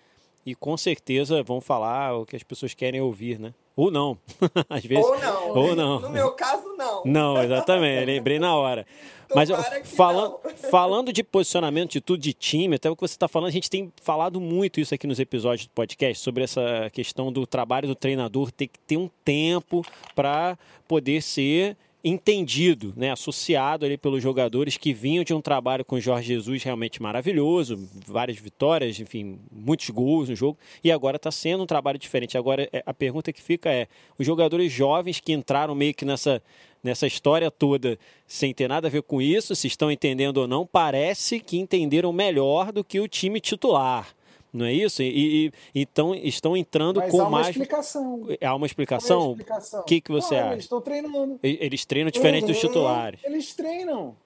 e 0.47 0.55
com 0.55 0.77
certeza 0.77 1.43
vão 1.43 1.61
falar 1.61 2.17
o 2.17 2.25
que 2.25 2.37
as 2.37 2.45
pessoas 2.45 2.73
querem 2.73 3.01
ouvir, 3.01 3.39
né? 3.41 3.53
Ou 3.75 3.91
não, 3.91 4.17
às 4.71 4.85
vezes. 4.85 5.05
Ou 5.05 5.19
não. 5.19 5.49
Ou 5.51 5.77
não. 5.77 6.01
No 6.01 6.09
meu 6.09 6.31
caso, 6.31 6.65
não. 6.79 7.03
Não, 7.05 7.43
exatamente. 7.43 8.07
Lembrei 8.07 8.39
na 8.39 8.55
hora. 8.57 8.87
Mas 9.35 9.51
falando, 9.85 10.39
falando 10.71 11.13
de 11.13 11.25
posicionamento, 11.25 11.91
de 11.91 12.01
tudo 12.01 12.21
de 12.21 12.33
time, 12.33 12.77
até 12.77 12.89
o 12.89 12.95
que 12.95 13.01
você 13.01 13.15
está 13.15 13.27
falando, 13.27 13.49
a 13.49 13.53
gente 13.53 13.69
tem 13.69 13.93
falado 14.01 14.41
muito 14.41 14.81
isso 14.81 14.95
aqui 14.95 15.07
nos 15.07 15.19
episódios 15.19 15.67
do 15.67 15.73
podcast 15.73 16.23
sobre 16.23 16.45
essa 16.45 16.89
questão 16.93 17.33
do 17.33 17.45
trabalho 17.45 17.89
do 17.89 17.95
treinador 17.95 18.53
ter 18.53 18.69
que 18.69 18.79
ter 18.79 18.97
um 18.97 19.11
tempo 19.25 19.85
para 20.15 20.57
poder 20.87 21.21
ser 21.21 21.77
entendido, 22.09 22.95
né, 22.97 23.11
associado 23.11 23.85
ali 23.85 23.99
pelos 23.99 24.23
jogadores 24.23 24.77
que 24.77 24.92
vinham 24.92 25.25
de 25.25 25.35
um 25.35 25.40
trabalho 25.40 25.85
com 25.85 25.97
o 25.97 26.01
Jorge 26.01 26.29
Jesus 26.29 26.62
realmente 26.62 27.03
maravilhoso, 27.03 27.77
várias 28.07 28.38
vitórias, 28.38 29.01
enfim, 29.01 29.40
muitos 29.51 29.90
gols 29.90 30.29
no 30.29 30.37
jogo, 30.37 30.57
e 30.85 30.92
agora 30.92 31.16
está 31.16 31.33
sendo 31.33 31.64
um 31.64 31.66
trabalho 31.66 31.99
diferente. 31.99 32.38
Agora 32.38 32.69
é, 32.73 32.81
a 32.87 32.95
pergunta 32.95 33.33
que 33.33 33.42
fica 33.42 33.73
é: 33.73 33.88
os 34.16 34.25
jogadores 34.25 34.71
jovens 34.71 35.19
que 35.19 35.33
entraram 35.33 35.75
meio 35.75 35.92
que 35.92 36.05
nessa 36.05 36.40
nessa 36.81 37.09
história 37.09 37.51
toda 37.51 37.99
sem 38.29 38.55
ter 38.55 38.69
nada 38.69 38.87
a 38.87 38.90
ver 38.90 39.03
com 39.03 39.21
isso, 39.21 39.57
se 39.57 39.66
estão 39.66 39.90
entendendo 39.90 40.37
ou 40.37 40.47
não, 40.47 40.64
parece 40.64 41.40
que 41.40 41.59
entenderam 41.59 42.12
melhor 42.12 42.71
do 42.71 42.85
que 42.85 43.01
o 43.01 43.09
time 43.09 43.40
titular 43.40 44.16
não 44.57 44.66
é 44.66 44.73
isso? 44.73 45.03
E, 45.03 45.47
e 45.47 45.53
então 45.75 46.14
estão 46.14 46.57
entrando 46.57 47.01
Mas 47.01 47.11
com 47.11 47.21
há 47.21 47.31
mais. 47.31 47.49
Explicação. 47.49 48.27
Há 48.40 48.55
uma 48.55 48.66
explicação? 48.66 49.21
Há 49.21 49.25
uma 49.27 49.33
explicação. 49.33 49.81
O 49.81 49.85
que, 49.85 50.01
que 50.01 50.11
você 50.11 50.35
acha? 50.35 50.53
Eles 50.55 50.64
estão 50.64 50.81
treinando. 50.81 51.38
Eles 51.42 51.85
treinam 51.85 52.11
diferente 52.11 52.42
uhum. 52.42 52.49
dos 52.49 52.59
titulares. 52.61 53.21
Eles 53.25 53.55
treinam. 53.55 54.16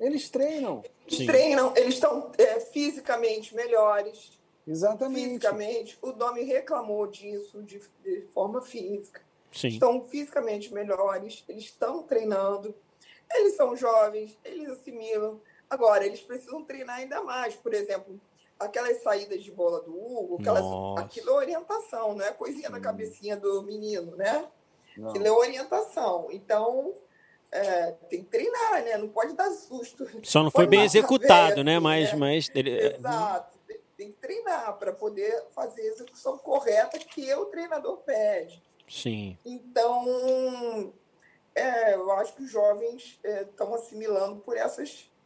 Eles 0.00 0.28
treinam. 0.28 0.82
Eles 1.06 1.18
Sim. 1.18 1.26
treinam, 1.26 1.72
eles 1.76 1.94
estão 1.94 2.30
é, 2.38 2.60
fisicamente 2.60 3.54
melhores. 3.54 4.38
Exatamente. 4.66 5.24
Fisicamente. 5.24 5.98
O 6.02 6.12
Domi 6.12 6.42
reclamou 6.42 7.06
disso 7.06 7.62
de, 7.62 7.80
de 8.04 8.22
forma 8.34 8.60
física. 8.60 9.22
Sim. 9.50 9.68
Estão 9.68 10.02
fisicamente 10.02 10.72
melhores, 10.72 11.44
eles 11.48 11.64
estão 11.64 12.02
treinando. 12.02 12.74
Eles 13.34 13.56
são 13.56 13.74
jovens, 13.74 14.38
eles 14.44 14.68
assimilam. 14.68 15.40
Agora, 15.68 16.04
eles 16.04 16.20
precisam 16.20 16.64
treinar 16.64 16.96
ainda 16.96 17.22
mais. 17.22 17.54
Por 17.54 17.74
exemplo, 17.74 18.20
aquelas 18.58 19.02
saídas 19.02 19.42
de 19.42 19.50
bola 19.50 19.80
do 19.82 19.94
Hugo, 19.94 20.38
aquelas, 20.40 20.64
aquilo 20.98 21.30
é 21.30 21.32
orientação, 21.32 22.14
não 22.14 22.24
é 22.24 22.32
coisinha 22.32 22.68
na 22.68 22.80
cabecinha 22.80 23.36
do 23.36 23.62
menino, 23.62 24.16
né? 24.16 24.46
Não. 24.96 25.10
Aquilo 25.10 25.26
é 25.26 25.30
orientação. 25.30 26.28
Então, 26.30 26.94
é, 27.52 27.92
tem 28.10 28.22
que 28.22 28.30
treinar, 28.30 28.82
né? 28.84 28.96
Não 28.96 29.08
pode 29.08 29.34
dar 29.34 29.50
susto. 29.50 30.06
Só 30.22 30.42
não 30.42 30.50
foi 30.50 30.66
bem 30.66 30.82
executado, 30.82 31.62
né? 31.62 31.78
Mas, 31.78 32.12
né? 32.12 32.18
mas 32.18 32.50
ele... 32.54 32.78
É, 32.78 32.96
Exato. 32.96 33.58
Tem 33.96 34.12
que 34.12 34.18
treinar 34.20 34.78
para 34.78 34.92
poder 34.92 35.46
fazer 35.50 35.82
a 35.82 35.86
execução 35.86 36.38
correta 36.38 36.98
que 37.00 37.34
o 37.34 37.46
treinador 37.46 37.96
pede. 37.98 38.62
Sim. 38.88 39.36
Então, 39.44 40.92
é, 41.52 41.94
eu 41.94 42.10
acho 42.12 42.32
que 42.34 42.44
os 42.44 42.50
jovens 42.50 43.18
estão 43.24 43.72
é, 43.72 43.76
assimilando 43.76 44.36
por 44.36 44.56
essas 44.56 45.10
é, 45.10 45.17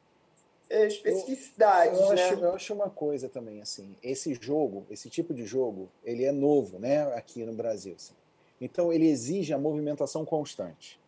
especificidades. 0.72 1.98
Eu, 1.98 2.06
eu, 2.06 2.14
né? 2.14 2.22
acho, 2.22 2.34
eu 2.34 2.54
acho 2.54 2.74
uma 2.74 2.90
coisa 2.90 3.28
também, 3.28 3.60
assim, 3.60 3.94
esse 4.02 4.34
jogo, 4.34 4.86
esse 4.90 5.10
tipo 5.10 5.34
de 5.34 5.44
jogo, 5.44 5.88
ele 6.04 6.24
é 6.24 6.32
novo, 6.32 6.78
né, 6.78 7.02
aqui 7.14 7.44
no 7.44 7.52
Brasil. 7.52 7.94
Assim. 7.96 8.14
Então 8.60 8.92
ele 8.92 9.06
exige 9.08 9.52
a 9.52 9.58
movimentação 9.58 10.24
constante. 10.24 11.00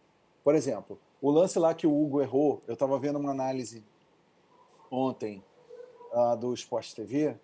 Por 0.43 0.55
exemplo, 0.55 0.99
o 1.23 1.31
lance 1.31 1.59
lá 1.59 1.75
que 1.75 1.87
o 1.87 2.03
Hugo 2.03 2.21
errou, 2.21 2.61
eu 2.69 2.75
estava 2.75 2.99
vendo 2.99 3.19
uma 3.19 3.31
análise 3.31 3.83
ontem 4.91 5.43
uh, 6.13 6.37
do 6.37 6.53
Sport 6.53 6.93
TV 6.93 7.35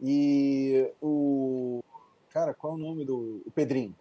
e 0.00 0.90
o 1.02 1.82
cara, 2.30 2.54
qual 2.54 2.72
é 2.72 2.76
o 2.76 2.78
nome 2.78 3.04
do 3.04 3.42
o 3.44 3.50
Pedrinho? 3.50 3.94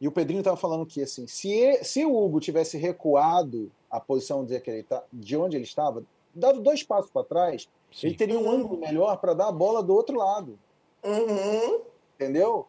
E 0.00 0.08
o 0.08 0.12
Pedrinho 0.12 0.40
estava 0.40 0.56
falando 0.56 0.84
que 0.84 1.02
assim, 1.02 1.26
se, 1.26 1.84
se 1.84 2.04
o 2.04 2.16
Hugo 2.16 2.40
tivesse 2.40 2.76
recuado 2.76 3.70
a 3.90 4.00
posição 4.00 4.44
de, 4.44 4.58
tá, 4.82 5.04
de 5.12 5.36
onde 5.36 5.56
ele 5.56 5.64
estava, 5.64 6.02
dado 6.34 6.60
dois 6.60 6.82
passos 6.82 7.10
para 7.10 7.24
trás, 7.24 7.68
Sim. 7.92 8.08
ele 8.08 8.16
teria 8.16 8.38
um 8.38 8.50
ângulo 8.50 8.78
melhor 8.78 9.16
para 9.18 9.34
dar 9.34 9.48
a 9.48 9.52
bola 9.52 9.82
do 9.82 9.94
outro 9.94 10.16
lado. 10.16 10.58
Uhum. 11.02 11.82
Entendeu? 12.14 12.66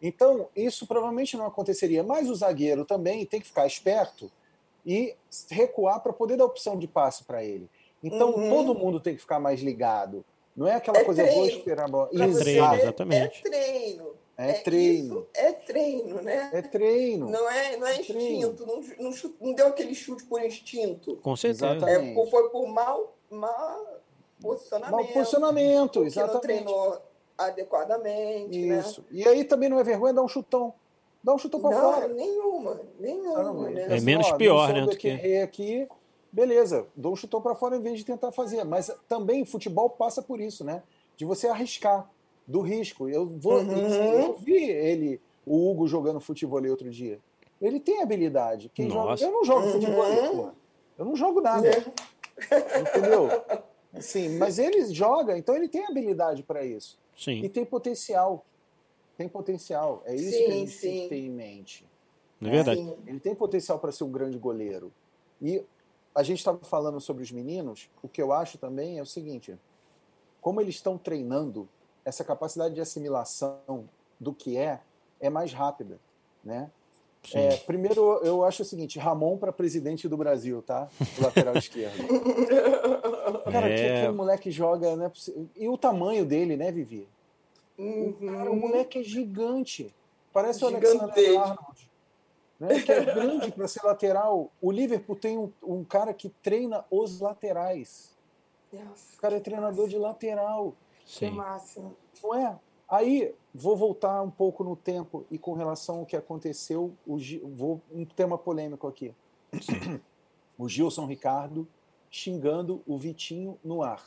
Então, 0.00 0.48
isso 0.54 0.86
provavelmente 0.86 1.36
não 1.36 1.46
aconteceria. 1.46 2.02
Mas 2.02 2.30
o 2.30 2.34
zagueiro 2.34 2.84
também 2.84 3.24
tem 3.26 3.40
que 3.40 3.46
ficar 3.46 3.66
esperto 3.66 4.30
e 4.86 5.14
recuar 5.50 6.00
para 6.00 6.12
poder 6.12 6.36
dar 6.36 6.44
opção 6.44 6.78
de 6.78 6.86
passe 6.86 7.24
para 7.24 7.42
ele. 7.42 7.68
Então, 8.02 8.30
uhum. 8.30 8.50
todo 8.50 8.74
mundo 8.74 9.00
tem 9.00 9.14
que 9.14 9.20
ficar 9.20 9.40
mais 9.40 9.60
ligado. 9.60 10.24
Não 10.56 10.66
é 10.66 10.74
aquela 10.74 10.98
é 10.98 11.04
coisa, 11.04 11.22
treino. 11.22 11.40
vou 11.40 11.48
esperar 11.48 11.84
a 11.84 11.88
bola. 11.88 12.10
É 12.12 12.28
treino, 12.28 12.74
exatamente. 12.74 13.40
É 13.46 13.50
treino. 13.50 14.10
É, 14.38 14.50
é 14.50 14.52
treino. 14.60 15.26
é 15.34 15.52
treino, 15.52 16.22
né? 16.22 16.48
É 16.52 16.62
treino. 16.62 17.28
Não 17.28 17.50
é, 17.50 17.76
não 17.76 17.86
é, 17.88 17.96
é 17.96 18.00
instinto. 18.00 18.64
Não, 18.64 18.80
não, 19.00 19.14
não, 19.40 19.52
deu 19.52 19.66
aquele 19.66 19.92
chute 19.96 20.22
por 20.24 20.40
instinto. 20.40 21.16
Com 21.16 21.34
certeza. 21.34 21.66
É, 21.90 22.14
foi 22.30 22.48
por 22.50 22.68
mal, 22.68 23.16
mal 23.28 24.00
posicionamento. 24.40 24.92
Mal 24.92 25.04
posicionamento, 25.12 26.04
exatamente. 26.04 26.34
Não 26.34 26.40
treinou 26.40 27.02
adequadamente. 27.36 28.64
Né? 28.64 28.78
Isso. 28.78 29.00
Né? 29.00 29.06
E 29.10 29.28
aí 29.28 29.42
também 29.42 29.68
não 29.68 29.80
é 29.80 29.82
vergonha 29.82 30.14
dar 30.14 30.22
um 30.22 30.28
chutão. 30.28 30.72
Dá 31.20 31.34
um 31.34 31.38
chutão 31.38 31.60
para 31.60 31.76
fora. 31.76 32.06
Nenhuma, 32.06 32.80
nenhuma. 33.00 33.70
Né? 33.70 33.96
É 33.96 34.00
menos 34.00 34.30
pior, 34.32 34.72
né? 34.72 34.82
Do 34.82 34.96
que... 34.96 35.38
aqui, 35.38 35.88
beleza, 36.30 36.86
dou 36.94 37.12
um 37.12 37.16
chutão 37.16 37.42
para 37.42 37.56
fora 37.56 37.76
em 37.76 37.80
vez 37.80 37.98
de 37.98 38.04
tentar 38.04 38.30
fazer. 38.30 38.62
Mas 38.62 38.88
também 39.08 39.44
futebol 39.44 39.90
passa 39.90 40.22
por 40.22 40.40
isso, 40.40 40.62
né? 40.62 40.84
De 41.16 41.24
você 41.24 41.48
arriscar, 41.48 42.08
do 42.48 42.62
risco. 42.62 43.08
Eu 43.08 43.26
vou. 43.26 43.60
Uhum. 43.60 43.76
Eu 43.76 44.36
vi 44.36 44.64
ele, 44.64 45.20
o 45.44 45.70
Hugo, 45.70 45.86
jogando 45.86 46.18
futebol 46.18 46.66
outro 46.68 46.90
dia. 46.90 47.20
Ele 47.60 47.78
tem 47.78 48.00
habilidade. 48.00 48.70
Quem 48.72 48.88
joga... 48.88 49.22
Eu 49.22 49.30
não 49.30 49.44
jogo 49.44 49.66
uhum. 49.66 49.72
futebol, 49.72 50.04
porra. 50.04 50.54
Eu 50.96 51.04
não 51.04 51.14
jogo 51.14 51.40
nada. 51.40 51.68
É. 51.68 52.80
Entendeu? 52.80 53.28
Sim, 54.00 54.36
mas 54.38 54.58
ele 54.58 54.92
joga, 54.92 55.36
então 55.36 55.56
ele 55.56 55.68
tem 55.68 55.84
habilidade 55.84 56.42
para 56.42 56.64
isso. 56.64 56.98
Sim. 57.16 57.42
E 57.42 57.48
tem 57.48 57.64
potencial. 57.64 58.44
Tem 59.16 59.28
potencial. 59.28 60.02
É 60.04 60.14
isso 60.14 60.30
sim, 60.30 60.44
que 60.44 60.44
a 60.44 60.50
gente 60.52 60.70
sim. 60.70 61.08
tem 61.08 61.26
em 61.26 61.30
mente. 61.30 61.88
É 62.40 62.50
verdade. 62.50 62.94
Ele 63.06 63.18
tem 63.18 63.34
potencial 63.34 63.78
para 63.78 63.90
ser 63.90 64.04
um 64.04 64.12
grande 64.12 64.38
goleiro. 64.38 64.92
E 65.42 65.64
a 66.14 66.22
gente 66.22 66.38
estava 66.38 66.58
falando 66.58 67.00
sobre 67.00 67.22
os 67.22 67.32
meninos, 67.32 67.90
o 68.02 68.08
que 68.08 68.22
eu 68.22 68.32
acho 68.32 68.58
também 68.58 68.98
é 68.98 69.02
o 69.02 69.06
seguinte: 69.06 69.58
como 70.40 70.60
eles 70.60 70.76
estão 70.76 70.96
treinando, 70.96 71.68
essa 72.08 72.24
capacidade 72.24 72.74
de 72.74 72.80
assimilação 72.80 73.88
do 74.18 74.32
que 74.32 74.56
é 74.56 74.80
é 75.20 75.28
mais 75.28 75.52
rápida, 75.52 75.98
né? 76.42 76.70
É, 77.34 77.56
primeiro, 77.58 78.20
eu 78.22 78.44
acho 78.44 78.62
o 78.62 78.64
seguinte: 78.64 78.98
Ramon 78.98 79.36
para 79.36 79.52
presidente 79.52 80.08
do 80.08 80.16
Brasil, 80.16 80.62
tá? 80.62 80.88
O 81.18 81.22
lateral 81.22 81.56
esquerdo. 81.56 81.96
Cara, 83.52 83.68
é... 83.68 83.76
que 83.76 83.96
aquele 83.98 84.12
moleque 84.12 84.50
joga, 84.50 84.96
né? 84.96 85.10
E 85.56 85.68
o 85.68 85.76
tamanho 85.76 86.24
dele, 86.24 86.56
né, 86.56 86.72
Vivi? 86.72 87.06
Uhum. 87.76 88.12
Cara, 88.12 88.50
o 88.50 88.56
moleque 88.56 89.00
é 89.00 89.02
gigante. 89.02 89.94
Parece 90.32 90.64
o 90.64 90.68
Alexander 90.68 91.40
Arnold. 91.40 91.90
Né? 92.58 92.80
Que 92.80 92.92
é 92.92 93.04
grande 93.04 93.52
para 93.52 93.68
ser 93.68 93.84
lateral. 93.84 94.50
O 94.60 94.70
Liverpool 94.70 95.16
tem 95.16 95.38
um, 95.38 95.52
um, 95.62 95.84
cara 95.84 96.12
que 96.12 96.28
treina 96.42 96.84
os 96.90 97.20
laterais. 97.20 98.16
O 98.72 99.20
cara 99.20 99.36
é 99.36 99.40
treinador 99.40 99.88
de 99.88 99.96
lateral. 99.96 100.74
Sim. 101.08 101.30
Que 101.30 101.36
massa. 101.36 101.90
Não 102.22 102.34
é? 102.34 102.58
Aí, 102.86 103.34
vou 103.54 103.76
voltar 103.76 104.20
um 104.22 104.30
pouco 104.30 104.62
no 104.62 104.76
tempo 104.76 105.26
e 105.30 105.38
com 105.38 105.54
relação 105.54 106.00
ao 106.00 106.06
que 106.06 106.14
aconteceu, 106.14 106.94
o, 107.06 107.18
vou, 107.54 107.80
um 107.90 108.04
tema 108.04 108.36
polêmico 108.36 108.86
aqui. 108.86 109.14
O 110.58 110.68
Gilson 110.68 111.06
Ricardo 111.06 111.68
xingando 112.10 112.82
o 112.84 112.98
Vitinho 112.98 113.56
no 113.62 113.80
ar. 113.82 114.04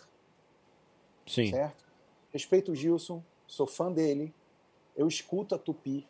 Sim. 1.26 1.50
Certo? 1.50 1.86
Respeito 2.34 2.74
o 2.74 2.76
Gilson, 2.76 3.24
sou 3.48 3.66
fã 3.66 3.90
dele, 3.90 4.34
eu 4.96 5.08
escuto 5.08 5.56
a 5.56 5.58
Tupi 5.58 6.06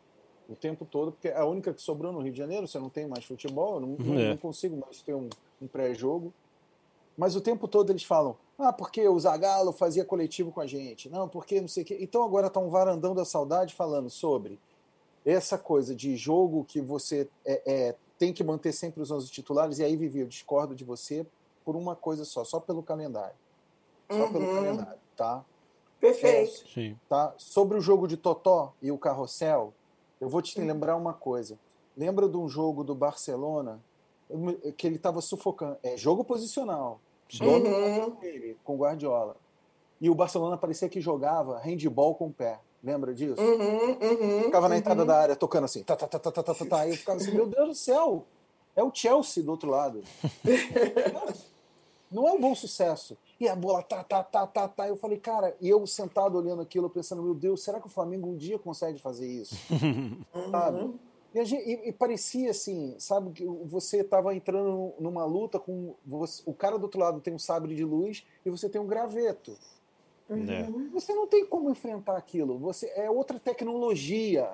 o 0.48 0.56
tempo 0.56 0.84
todo, 0.84 1.12
porque 1.12 1.28
é 1.28 1.36
a 1.36 1.44
única 1.44 1.72
que 1.72 1.80
sobrou 1.80 2.12
no 2.12 2.20
Rio 2.20 2.32
de 2.32 2.38
Janeiro, 2.38 2.66
você 2.66 2.78
não 2.78 2.90
tem 2.90 3.06
mais 3.06 3.24
futebol, 3.24 3.74
eu 3.74 3.80
não, 3.80 4.18
é. 4.18 4.30
não 4.30 4.36
consigo 4.36 4.76
mais 4.76 5.00
ter 5.00 5.14
um, 5.14 5.28
um 5.60 5.68
pré-jogo. 5.68 6.34
Mas 7.16 7.36
o 7.36 7.40
tempo 7.40 7.68
todo 7.68 7.90
eles 7.90 8.04
falam: 8.04 8.36
ah, 8.58 8.72
porque 8.72 9.06
o 9.08 9.18
Zagallo 9.18 9.72
fazia 9.72 10.04
coletivo 10.04 10.52
com 10.52 10.60
a 10.60 10.66
gente. 10.66 11.08
Não, 11.08 11.28
porque 11.28 11.60
não 11.60 11.68
sei 11.68 11.82
o 11.82 11.86
quê. 11.86 11.98
Então 12.00 12.22
agora 12.22 12.46
está 12.46 12.60
um 12.60 12.70
varandão 12.70 13.14
da 13.14 13.24
saudade 13.24 13.74
falando 13.74 14.08
sobre 14.08 14.58
essa 15.24 15.56
coisa 15.56 15.94
de 15.94 16.16
jogo 16.16 16.64
que 16.64 16.80
você 16.80 17.28
é, 17.44 17.62
é, 17.64 17.96
tem 18.18 18.32
que 18.32 18.42
manter 18.42 18.72
sempre 18.72 19.02
os 19.02 19.10
11 19.10 19.30
titulares. 19.30 19.78
E 19.78 19.84
aí, 19.84 19.96
Vivi, 19.96 20.20
eu 20.20 20.26
discordo 20.26 20.74
de 20.74 20.84
você 20.84 21.26
por 21.64 21.76
uma 21.76 21.94
coisa 21.94 22.24
só, 22.24 22.44
só 22.44 22.58
pelo 22.60 22.82
calendário. 22.82 23.36
Só 24.10 24.24
uhum. 24.24 24.32
pelo 24.32 24.54
calendário, 24.54 25.00
tá? 25.16 25.44
Perfeito. 26.00 26.64
É, 26.78 26.94
tá? 27.08 27.32
Sobre 27.38 27.78
o 27.78 27.80
jogo 27.80 28.08
de 28.08 28.16
Totó 28.16 28.74
e 28.82 28.90
o 28.90 28.98
Carrossel, 28.98 29.72
eu 30.20 30.28
vou 30.28 30.42
te 30.42 30.60
lembrar 30.60 30.96
uma 30.96 31.12
coisa. 31.12 31.58
Lembra 31.96 32.28
de 32.28 32.36
um 32.36 32.48
jogo 32.48 32.82
do 32.82 32.94
Barcelona 32.94 33.80
que 34.76 34.86
ele 34.86 34.96
estava 34.96 35.20
sufocando. 35.20 35.76
É 35.82 35.96
jogo 35.96 36.24
posicional. 36.24 37.00
Uhum. 37.40 38.16
Ele, 38.22 38.56
com 38.62 38.76
Guardiola. 38.76 39.36
E 40.00 40.10
o 40.10 40.14
Barcelona 40.14 40.56
parecia 40.56 40.88
que 40.88 41.00
jogava 41.00 41.58
handball 41.58 42.14
com 42.14 42.26
o 42.26 42.32
pé. 42.32 42.60
Lembra 42.82 43.14
disso? 43.14 43.40
Uhum, 43.40 43.92
uhum, 43.92 44.42
ficava 44.42 44.68
na 44.68 44.76
entrada 44.76 45.02
uhum. 45.02 45.06
da 45.06 45.16
área 45.16 45.36
tocando 45.36 45.64
assim. 45.64 45.84
Tá, 45.84 45.94
tá, 45.94 46.08
tá, 46.08 46.18
tá, 46.18 46.32
tá, 46.32 46.42
tá, 46.42 46.64
tá. 46.64 46.86
E 46.86 46.90
eu 46.90 46.96
ficava 46.96 47.18
assim, 47.18 47.30
meu 47.30 47.46
Deus 47.46 47.68
do 47.68 47.74
céu. 47.74 48.26
É 48.74 48.82
o 48.82 48.90
Chelsea 48.92 49.42
do 49.42 49.50
outro 49.52 49.70
lado. 49.70 50.02
Não 52.10 52.28
é 52.28 52.32
um 52.32 52.40
bom 52.40 52.54
sucesso. 52.54 53.16
E 53.40 53.48
a 53.48 53.54
bola 53.54 53.82
tá, 53.82 54.02
tá, 54.02 54.22
tá, 54.22 54.46
tá, 54.46 54.68
tá. 54.68 54.88
Eu 54.88 54.96
falei, 54.96 55.18
cara, 55.18 55.56
e 55.60 55.68
eu 55.68 55.86
sentado 55.86 56.36
olhando 56.36 56.60
aquilo, 56.60 56.90
pensando, 56.90 57.22
meu 57.22 57.34
Deus, 57.34 57.62
será 57.62 57.80
que 57.80 57.86
o 57.86 57.90
Flamengo 57.90 58.28
um 58.28 58.36
dia 58.36 58.58
consegue 58.58 59.00
fazer 59.00 59.26
isso? 59.26 59.54
Sabe? 60.50 60.94
E, 61.34 61.44
gente, 61.44 61.68
e, 61.68 61.88
e, 61.88 61.92
parecia 61.92 62.50
assim, 62.50 62.94
sabe, 62.98 63.32
que 63.32 63.44
você 63.44 64.00
estava 64.00 64.34
entrando 64.34 64.92
numa 64.98 65.24
luta 65.24 65.58
com. 65.58 65.94
Você, 66.04 66.42
o 66.44 66.52
cara 66.52 66.78
do 66.78 66.84
outro 66.84 67.00
lado 67.00 67.20
tem 67.20 67.34
um 67.34 67.38
sabre 67.38 67.74
de 67.74 67.84
luz 67.84 68.26
e 68.44 68.50
você 68.50 68.68
tem 68.68 68.80
um 68.80 68.86
graveto. 68.86 69.56
Uhum. 70.28 70.90
Você 70.92 71.14
não 71.14 71.26
tem 71.26 71.46
como 71.46 71.70
enfrentar 71.70 72.16
aquilo. 72.16 72.58
Você 72.58 72.92
É 72.94 73.10
outra 73.10 73.38
tecnologia. 73.38 74.48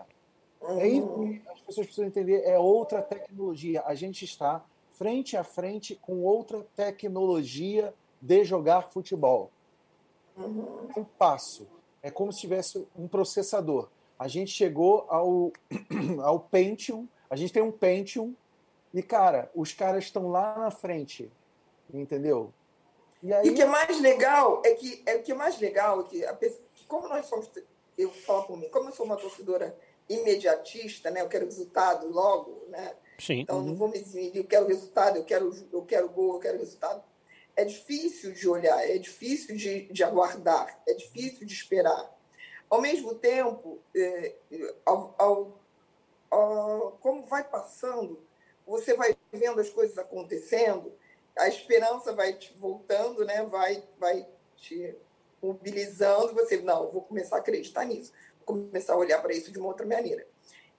Uhum. 0.60 0.80
É 0.80 0.88
isso 0.88 1.08
que 1.08 1.42
as 1.48 1.60
pessoas 1.60 1.86
precisam 1.86 2.06
entender. 2.06 2.42
É 2.44 2.58
outra 2.58 3.02
tecnologia. 3.02 3.82
A 3.84 3.94
gente 3.94 4.24
está 4.24 4.64
frente 4.92 5.36
a 5.36 5.44
frente 5.44 5.96
com 5.96 6.22
outra 6.22 6.66
tecnologia 6.76 7.92
de 8.20 8.44
jogar 8.44 8.90
futebol. 8.90 9.50
Uhum. 10.36 10.88
Um 10.96 11.04
passo. 11.04 11.66
É 12.00 12.10
como 12.10 12.32
se 12.32 12.40
tivesse 12.40 12.86
um 12.96 13.08
processador 13.08 13.88
a 14.18 14.26
gente 14.26 14.50
chegou 14.50 15.06
ao, 15.08 15.52
ao 16.22 16.40
Pentium, 16.40 17.06
a 17.30 17.36
gente 17.36 17.52
tem 17.52 17.62
um 17.62 17.70
Pentium, 17.70 18.34
e, 18.92 19.02
cara, 19.02 19.50
os 19.54 19.72
caras 19.72 20.04
estão 20.04 20.30
lá 20.30 20.58
na 20.58 20.70
frente, 20.70 21.30
entendeu? 21.92 22.52
E, 23.22 23.32
aí... 23.32 23.46
e 23.46 23.50
o 23.50 23.54
que 23.54 23.62
é 23.62 23.66
mais 23.66 24.00
legal 24.00 24.62
é 24.64 24.72
que, 24.72 25.02
é, 25.06 25.16
o 25.16 25.22
que 25.22 25.32
é 25.32 25.34
mais 25.34 25.58
legal 25.60 26.00
é 26.00 26.04
que, 26.04 26.24
a, 26.24 26.36
como 26.86 27.08
nós 27.08 27.26
somos, 27.26 27.50
eu 27.96 28.10
falo 28.10 28.44
por 28.44 28.56
mim, 28.56 28.68
como 28.70 28.88
eu 28.88 28.94
sou 28.94 29.04
uma 29.04 29.16
torcedora 29.16 29.76
imediatista, 30.08 31.10
né? 31.10 31.20
Eu 31.20 31.28
quero 31.28 31.44
resultado 31.44 32.08
logo, 32.08 32.64
né? 32.68 32.94
Sim. 33.18 33.40
Então, 33.40 33.60
não 33.60 33.74
vou 33.74 33.88
me 33.88 33.98
eximir, 33.98 34.34
eu 34.34 34.44
quero 34.44 34.66
resultado, 34.66 35.16
eu 35.16 35.24
quero, 35.24 35.52
eu 35.72 35.82
quero 35.82 36.08
gol, 36.08 36.34
eu 36.34 36.40
quero 36.40 36.58
resultado. 36.58 37.02
É 37.54 37.64
difícil 37.64 38.32
de 38.32 38.48
olhar, 38.48 38.78
é 38.88 38.96
difícil 38.98 39.56
de, 39.56 39.92
de 39.92 40.04
aguardar, 40.04 40.80
é 40.86 40.94
difícil 40.94 41.46
de 41.46 41.52
esperar. 41.52 42.17
Ao 42.68 42.80
mesmo 42.80 43.14
tempo, 43.14 43.78
é, 43.96 44.34
ao, 44.84 45.14
ao, 45.18 45.60
ao, 46.30 46.92
como 47.00 47.22
vai 47.22 47.42
passando, 47.44 48.22
você 48.66 48.94
vai 48.94 49.16
vendo 49.32 49.60
as 49.60 49.70
coisas 49.70 49.96
acontecendo, 49.96 50.92
a 51.36 51.48
esperança 51.48 52.12
vai 52.12 52.34
te 52.34 52.52
voltando, 52.58 53.24
né? 53.24 53.42
vai, 53.44 53.82
vai 53.98 54.26
te 54.56 54.94
mobilizando, 55.40 56.34
você, 56.34 56.60
não, 56.60 56.90
vou 56.90 57.02
começar 57.02 57.36
a 57.36 57.38
acreditar 57.38 57.84
nisso, 57.84 58.12
vou 58.38 58.56
começar 58.56 58.94
a 58.94 58.98
olhar 58.98 59.22
para 59.22 59.32
isso 59.32 59.50
de 59.50 59.58
uma 59.58 59.68
outra 59.68 59.86
maneira. 59.86 60.26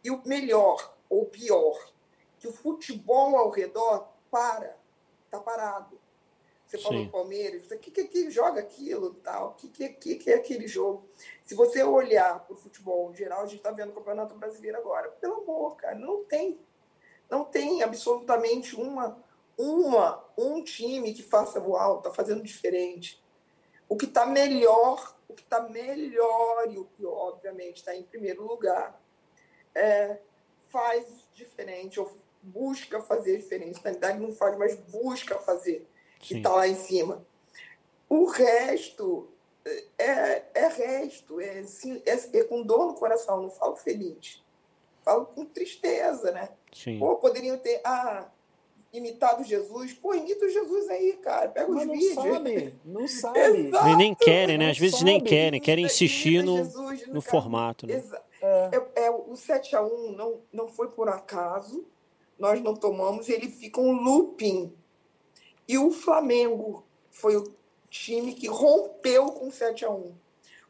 E 0.04 0.12
o 0.12 0.22
melhor, 0.26 0.96
ou 1.10 1.26
pior, 1.26 1.92
que 2.38 2.48
o 2.48 2.54
futebol 2.54 3.36
ao 3.36 3.50
redor 3.50 4.08
para, 4.30 4.78
está 5.26 5.40
parado. 5.40 5.99
Você 6.70 6.78
falou 6.78 7.04
do 7.04 7.10
Palmeiras, 7.10 7.72
o 7.72 7.80
que, 7.80 7.90
que, 7.90 8.04
que 8.04 8.30
joga 8.30 8.62
aquilo 8.62 9.16
tal? 9.16 9.50
O 9.50 9.54
que, 9.56 9.70
que, 9.70 9.90
que, 9.90 10.16
que 10.18 10.32
é 10.32 10.36
aquele 10.36 10.68
jogo? 10.68 11.10
Se 11.44 11.56
você 11.56 11.84
olhar 11.84 12.46
para 12.46 12.54
o 12.54 12.56
futebol 12.56 13.10
em 13.10 13.16
geral, 13.16 13.42
a 13.42 13.46
gente 13.48 13.58
está 13.58 13.72
vendo 13.72 13.90
o 13.90 13.96
Campeonato 13.96 14.36
Brasileiro 14.36 14.78
agora. 14.78 15.10
Pelo 15.10 15.42
amor, 15.42 15.76
cara, 15.78 15.96
não 15.96 16.24
tem. 16.26 16.60
Não 17.28 17.44
tem 17.44 17.82
absolutamente 17.82 18.76
uma, 18.76 19.20
uma, 19.58 20.24
um 20.38 20.64
time 20.64 21.12
que 21.12 21.24
faça 21.24 21.60
uau, 21.60 21.98
está 21.98 22.12
fazendo 22.12 22.44
diferente. 22.44 23.20
O 23.88 23.98
que 23.98 24.06
está 24.06 24.28
melhor, 24.28 25.18
o 25.28 25.34
que 25.34 25.42
está 25.42 25.62
melhor 25.62 26.72
e 26.72 26.78
o 26.78 26.86
que, 26.86 27.04
obviamente, 27.04 27.78
está 27.78 27.96
em 27.96 28.04
primeiro 28.04 28.46
lugar, 28.46 29.02
é, 29.74 30.20
faz 30.70 31.28
diferente, 31.34 32.00
ou 32.00 32.16
busca 32.44 33.02
fazer 33.02 33.38
diferente. 33.38 33.84
Na 33.84 33.90
verdade, 33.90 34.20
não 34.20 34.32
faz, 34.32 34.56
mas 34.56 34.76
busca 34.76 35.40
fazer 35.40 35.88
que 36.20 36.38
está 36.38 36.50
lá 36.54 36.68
em 36.68 36.76
cima. 36.76 37.26
O 38.08 38.26
resto 38.26 39.30
é, 39.98 40.44
é 40.54 40.68
resto, 40.68 41.40
é, 41.40 41.64
é, 42.06 42.38
é, 42.38 42.44
com 42.44 42.62
dor 42.62 42.88
no 42.88 42.94
coração, 42.94 43.42
não 43.42 43.50
falo 43.50 43.76
feliz. 43.76 44.44
Falo 45.04 45.26
com 45.26 45.46
tristeza, 45.46 46.32
né? 46.32 46.50
Sim. 46.74 47.00
Pô, 47.00 47.16
poderiam 47.16 47.58
ter 47.58 47.82
ah, 47.84 48.28
imitado 48.94 49.44
Jesus. 49.44 49.94
Pô, 49.94 50.14
imita 50.14 50.46
o 50.46 50.50
Jesus 50.50 50.90
aí, 50.90 51.14
cara. 51.14 51.50
Pega 51.50 51.68
Mas 51.68 51.82
os 51.82 51.88
não 51.88 51.94
vídeos. 51.94 52.14
sabe, 52.16 52.76
não 52.86 53.08
sabe. 53.08 53.68
Exato. 53.68 53.98
Nem, 53.98 54.16
querem, 54.16 54.58
né? 54.58 54.72
Às 54.72 54.78
vezes 54.78 54.98
sabe. 54.98 55.12
nem 55.12 55.22
querem, 55.22 55.60
querem 55.60 55.86
insistir 55.86 56.44
no, 56.44 56.58
Jesus 56.58 57.08
no 57.08 57.22
formato, 57.22 57.88
né? 57.88 58.04
É. 58.04 58.30
É, 58.42 59.06
é, 59.06 59.12
o 59.12 59.34
7x1 59.34 60.16
não, 60.16 60.40
não 60.52 60.68
foi 60.70 60.90
por 60.90 61.10
acaso, 61.10 61.86
nós 62.38 62.62
não 62.62 62.74
tomamos, 62.74 63.28
ele 63.28 63.50
fica 63.50 63.82
um 63.82 63.92
looping. 63.92 64.74
E 65.70 65.78
o 65.78 65.92
Flamengo 65.92 66.84
foi 67.12 67.38
o 67.38 67.44
time 67.92 68.34
que 68.34 68.48
rompeu 68.48 69.28
com 69.28 69.50
o 69.50 69.52
7x1. 69.52 70.16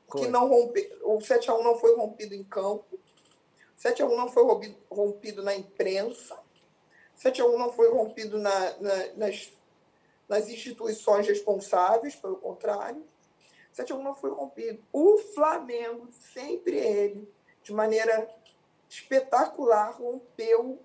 Porque 0.05 0.23
Foi. 0.23 0.27
não 0.27 0.49
rompe, 0.49 0.91
o 1.03 1.19
7x1 1.19 1.63
não 1.63 1.77
foi 1.77 1.95
rompido 1.95 2.35
em 2.35 2.43
campo, 2.43 2.85
o 2.95 3.81
7x1 3.81 4.13
não 4.17 4.27
foi 4.27 4.43
rompido, 4.91 5.41
na 5.41 5.55
imprensa, 5.55 6.35
o 7.15 7.17
7x1 7.17 7.57
não 7.57 7.71
foi 7.71 7.89
rompido 7.89 8.37
na- 8.37 8.77
na- 8.81 9.13
nas, 9.15 9.53
nas 10.27 10.49
instituições 10.49 11.25
responsáveis, 11.25 12.13
pelo 12.15 12.35
contrário. 12.35 13.01
O 13.71 13.75
7x1 13.81 14.03
não 14.03 14.15
foi 14.15 14.31
rompido. 14.31 14.83
O 14.91 15.17
Flamengo, 15.17 16.09
sempre 16.11 16.75
ele, 16.75 17.31
de 17.63 17.71
maneira 17.71 18.29
espetacular, 18.89 19.91
rompeu 19.91 20.77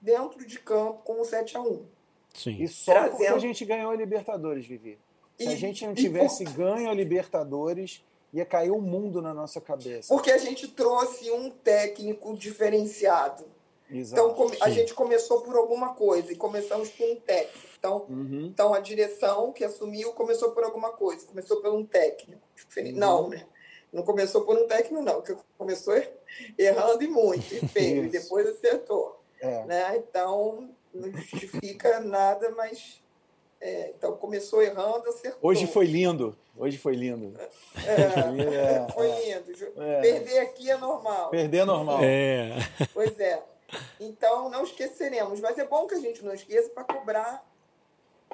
dentro 0.00 0.46
de 0.46 0.58
campo 0.58 1.02
com 1.02 1.20
o 1.20 1.24
7x1. 1.24 1.84
Sim. 2.34 2.56
E 2.62 2.68
só 2.68 2.92
porque 2.94 3.16
Trazendo- 3.16 3.36
a 3.36 3.38
gente 3.38 3.64
ganhou 3.64 3.90
a 3.90 3.96
Libertadores, 3.96 4.66
Vivi. 4.66 4.98
Se 5.38 5.48
a 5.48 5.52
E- 5.52 5.56
gente 5.56 5.86
não 5.86 5.94
tivesse 5.94 6.44
por- 6.44 6.52
ganho 6.54 6.88
a 6.90 6.94
Libertadores, 6.94 8.02
ia 8.32 8.44
cair 8.46 8.70
o 8.70 8.80
mundo 8.80 9.20
na 9.20 9.34
nossa 9.34 9.60
cabeça. 9.60 10.12
Porque 10.14 10.30
a 10.30 10.38
gente 10.38 10.68
trouxe 10.68 11.30
um 11.30 11.50
técnico 11.50 12.34
diferenciado. 12.36 13.44
Exato. 13.90 14.22
Então, 14.32 14.46
a 14.62 14.68
Sim. 14.68 14.74
gente 14.74 14.94
começou 14.94 15.42
por 15.42 15.54
alguma 15.54 15.94
coisa 15.94 16.32
e 16.32 16.36
começamos 16.36 16.88
por 16.90 17.06
um 17.10 17.16
técnico. 17.16 17.68
Então, 17.78 18.06
Uhum. 18.08 18.46
então 18.50 18.72
a 18.72 18.80
direção 18.80 19.52
que 19.52 19.62
assumiu 19.64 20.12
começou 20.12 20.52
por 20.52 20.64
alguma 20.64 20.92
coisa, 20.92 21.26
começou 21.26 21.60
por 21.60 21.72
um 21.74 21.84
técnico. 21.84 22.40
Uhum. 22.78 22.92
Não, 22.92 23.28
né? 23.28 23.46
Não 23.92 24.02
começou 24.02 24.42
por 24.46 24.56
um 24.56 24.66
técnico, 24.66 25.02
não. 25.02 25.20
que 25.20 25.36
Começou 25.58 25.94
er- 25.94 26.10
errando 26.58 27.02
e 27.02 27.06
muito, 27.08 27.52
e 27.54 27.68
feio, 27.68 28.04
e 28.04 28.08
depois 28.08 28.46
acertou. 28.46 29.20
É. 29.40 29.64
né? 29.66 29.96
Então, 29.98 30.70
não 30.92 31.12
justifica 31.12 32.00
nada, 32.00 32.50
mas. 32.50 33.02
é, 33.60 33.90
então, 33.96 34.16
começou 34.16 34.62
errando, 34.62 35.08
acertou. 35.08 35.50
Hoje 35.50 35.66
foi 35.66 35.86
lindo. 35.86 36.36
Hoje 36.56 36.76
foi 36.78 36.94
lindo. 36.94 37.34
É, 37.86 38.86
foi 38.92 39.08
lindo. 39.08 39.82
É. 39.82 40.00
Perder 40.00 40.38
aqui 40.40 40.70
é 40.70 40.76
normal. 40.76 41.30
Perder 41.30 41.58
é 41.58 41.64
normal. 41.64 41.98
É. 42.02 42.50
Pois 42.92 43.18
é. 43.18 43.42
Então, 43.98 44.50
não 44.50 44.64
esqueceremos. 44.64 45.40
Mas 45.40 45.58
é 45.58 45.64
bom 45.64 45.86
que 45.86 45.94
a 45.94 46.00
gente 46.00 46.24
não 46.24 46.34
esqueça 46.34 46.68
para 46.70 46.84
cobrar 46.84 47.44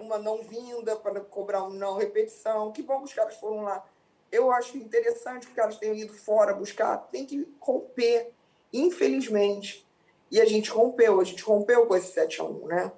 uma 0.01 0.19
não 0.19 0.43
vinda, 0.43 0.97
para 0.97 1.21
cobrar 1.21 1.63
uma 1.65 1.75
não 1.75 1.97
repetição. 1.97 2.73
Que 2.73 2.83
bom 2.83 2.99
que 2.99 3.05
os 3.05 3.15
caras 3.15 3.37
foram 3.37 3.63
lá. 3.63 3.85
Eu 4.31 4.51
acho 4.51 4.77
interessante 4.77 5.47
que 5.47 5.53
os 5.53 5.57
caras 5.57 5.77
tenham 5.79 5.95
ido 5.95 6.13
fora 6.13 6.53
buscar. 6.53 6.97
Tem 7.11 7.25
que 7.25 7.47
romper, 7.61 8.31
infelizmente. 8.73 9.87
E 10.31 10.41
a 10.41 10.45
gente 10.45 10.71
rompeu. 10.71 11.21
A 11.21 11.25
gente 11.25 11.43
rompeu 11.43 11.87
com 11.87 11.97
esse 11.97 12.13
7 12.13 12.41
a 12.41 12.45
1 12.45 12.67
né? 12.67 12.93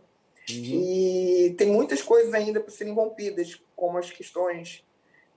Uhum. 0.49 0.57
E 0.57 1.55
tem 1.57 1.69
muitas 1.71 2.03
coisas 2.03 2.33
ainda 2.35 2.61
para 2.61 2.71
serem 2.73 2.93
rompidas, 2.93 3.63
como 3.77 3.99
as 3.99 4.11
questões 4.11 4.85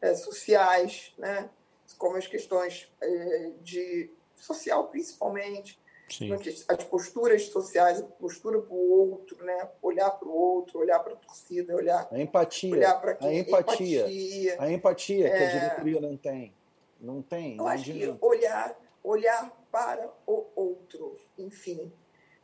eh, 0.01 0.15
sociais, 0.15 1.13
né? 1.17 1.49
como 1.97 2.17
as 2.17 2.25
questões 2.25 2.91
eh, 3.01 3.51
de 3.61 4.09
social, 4.35 4.87
principalmente, 4.87 5.79
Sim. 6.09 6.33
as 6.67 6.83
posturas 6.83 7.43
sociais, 7.47 7.99
a 7.99 8.03
postura 8.03 8.59
para 8.59 8.73
o 8.73 9.09
outro, 9.11 9.43
né? 9.45 9.69
olhar 9.81 10.09
para 10.11 10.27
o 10.27 10.35
outro, 10.35 10.79
olhar 10.79 10.99
para 10.99 11.13
a 11.13 11.15
torcida, 11.15 11.75
olhar, 11.75 12.07
A 12.11 12.19
empatia. 12.19 12.73
olhar 12.73 12.99
para 12.99 13.11
a 13.21 13.33
empatia. 13.33 14.01
empatia. 14.01 14.55
A 14.59 14.71
empatia 14.71 15.29
que 15.29 15.35
a 15.35 15.41
É. 15.41 15.59
diretoria 15.59 16.01
não 16.01 16.17
tem. 16.17 16.53
Não 16.99 17.21
tem. 17.21 17.51
Eu 17.51 17.57
Não 17.57 17.67
acho 17.67 17.83
que 17.83 18.15
olhar, 18.21 18.79
olhar 19.03 19.62
para 19.74 20.07
o 20.28 20.45
outro, 20.55 21.17
enfim. 21.38 21.91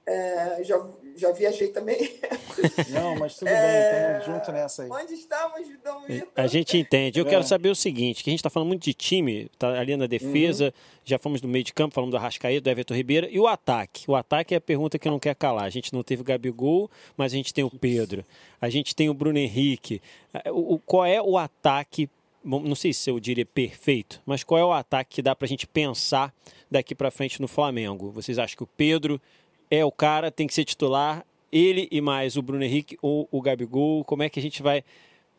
É, 0.06 0.64
já, 0.64 0.84
já 1.16 1.32
viajei 1.32 1.68
também. 1.68 2.20
Não, 2.90 3.16
mas 3.16 3.36
tudo 3.38 3.48
É. 3.50 3.62
bem, 3.62 4.18
estamos 4.18 4.26
juntos 4.26 4.54
nessa 4.56 4.84
aí. 4.84 4.90
Onde 4.90 5.14
estamos, 5.14 5.68
Dom 5.84 6.02
Vitor? 6.08 6.28
A 6.36 6.48
gente 6.48 6.76
entende. 6.80 7.20
Eu 7.20 7.28
É. 7.28 7.30
quero 7.30 7.44
saber 7.44 7.70
o 7.70 7.76
seguinte, 7.76 8.24
que 8.24 8.30
a 8.30 8.32
gente 8.32 8.40
está 8.40 8.50
falando 8.50 8.70
muito 8.70 8.82
de 8.82 8.94
time, 8.96 9.52
tá 9.60 9.80
ali 9.80 9.96
na 9.96 10.08
defesa, 10.08 10.66
Uhum. 10.66 10.72
já 11.06 11.20
fomos 11.20 11.40
do 11.42 11.48
meio 11.48 11.64
de 11.64 11.72
campo, 11.76 11.94
falamos 11.94 12.10
do 12.12 12.18
Arrascaeta, 12.18 12.62
do 12.62 12.70
Everton 12.72 12.96
Ribeira, 12.96 13.30
e 13.30 13.40
o 13.40 13.46
ataque? 13.46 14.10
O 14.10 14.16
ataque 14.16 14.56
é 14.56 14.58
a 14.58 14.62
pergunta 14.62 14.98
que 14.98 15.08
não 15.08 15.20
quer 15.20 15.36
calar. 15.36 15.66
A 15.66 15.70
gente 15.70 15.94
não 15.94 16.02
teve 16.02 16.24
o 16.24 16.26
Gabigol, 16.26 16.90
mas 17.16 17.32
a 17.32 17.36
gente 17.36 17.54
tem 17.54 17.64
o 17.64 17.70
Pedro. 17.70 18.26
A 18.60 18.68
gente 18.68 18.96
tem 18.96 19.10
o 19.10 19.14
Bruno 19.14 19.38
Henrique. 19.38 20.02
O, 20.48 20.74
o- 20.76 20.80
qual 20.80 21.06
é 21.06 21.22
o 21.22 21.38
ataque, 21.38 22.10
não 22.44 22.76
sei 22.76 22.94
se 22.94 23.10
eu 23.10 23.20
diria 23.20 23.46
perfeito, 23.46 24.22
mas 24.26 24.44
qual 24.44 24.60
é 24.60 24.66
o 24.66 24.72
ataque 24.72 25.16
que 25.16 25.22
dá 25.22 25.36
para 25.36 25.46
a 25.46 25.50
gente 25.50 25.68
pensar 25.68 26.34
daqui 26.72 26.96
para 26.96 27.12
frente 27.12 27.42
no 27.42 27.48
Flamengo? 27.48 28.12
Vocês 28.12 28.40
acham 28.40 28.56
que 28.58 28.64
o 28.64 28.68
Pedro 28.78 29.20
é 29.70 29.84
o 29.84 29.92
cara, 29.92 30.32
tem 30.32 30.48
que 30.48 30.54
ser 30.54 30.64
titular, 30.66 31.26
ele 31.52 31.88
e 31.92 32.00
mais 32.02 32.38
o 32.38 32.42
Bruno 32.42 32.64
Henrique 32.64 32.98
ou 33.02 33.28
o 33.32 33.42
Gabigol? 33.42 34.04
Como 34.04 34.24
é 34.24 34.30
que 34.30 34.40
a 34.40 34.42
gente 34.42 34.62
vai 34.64 34.84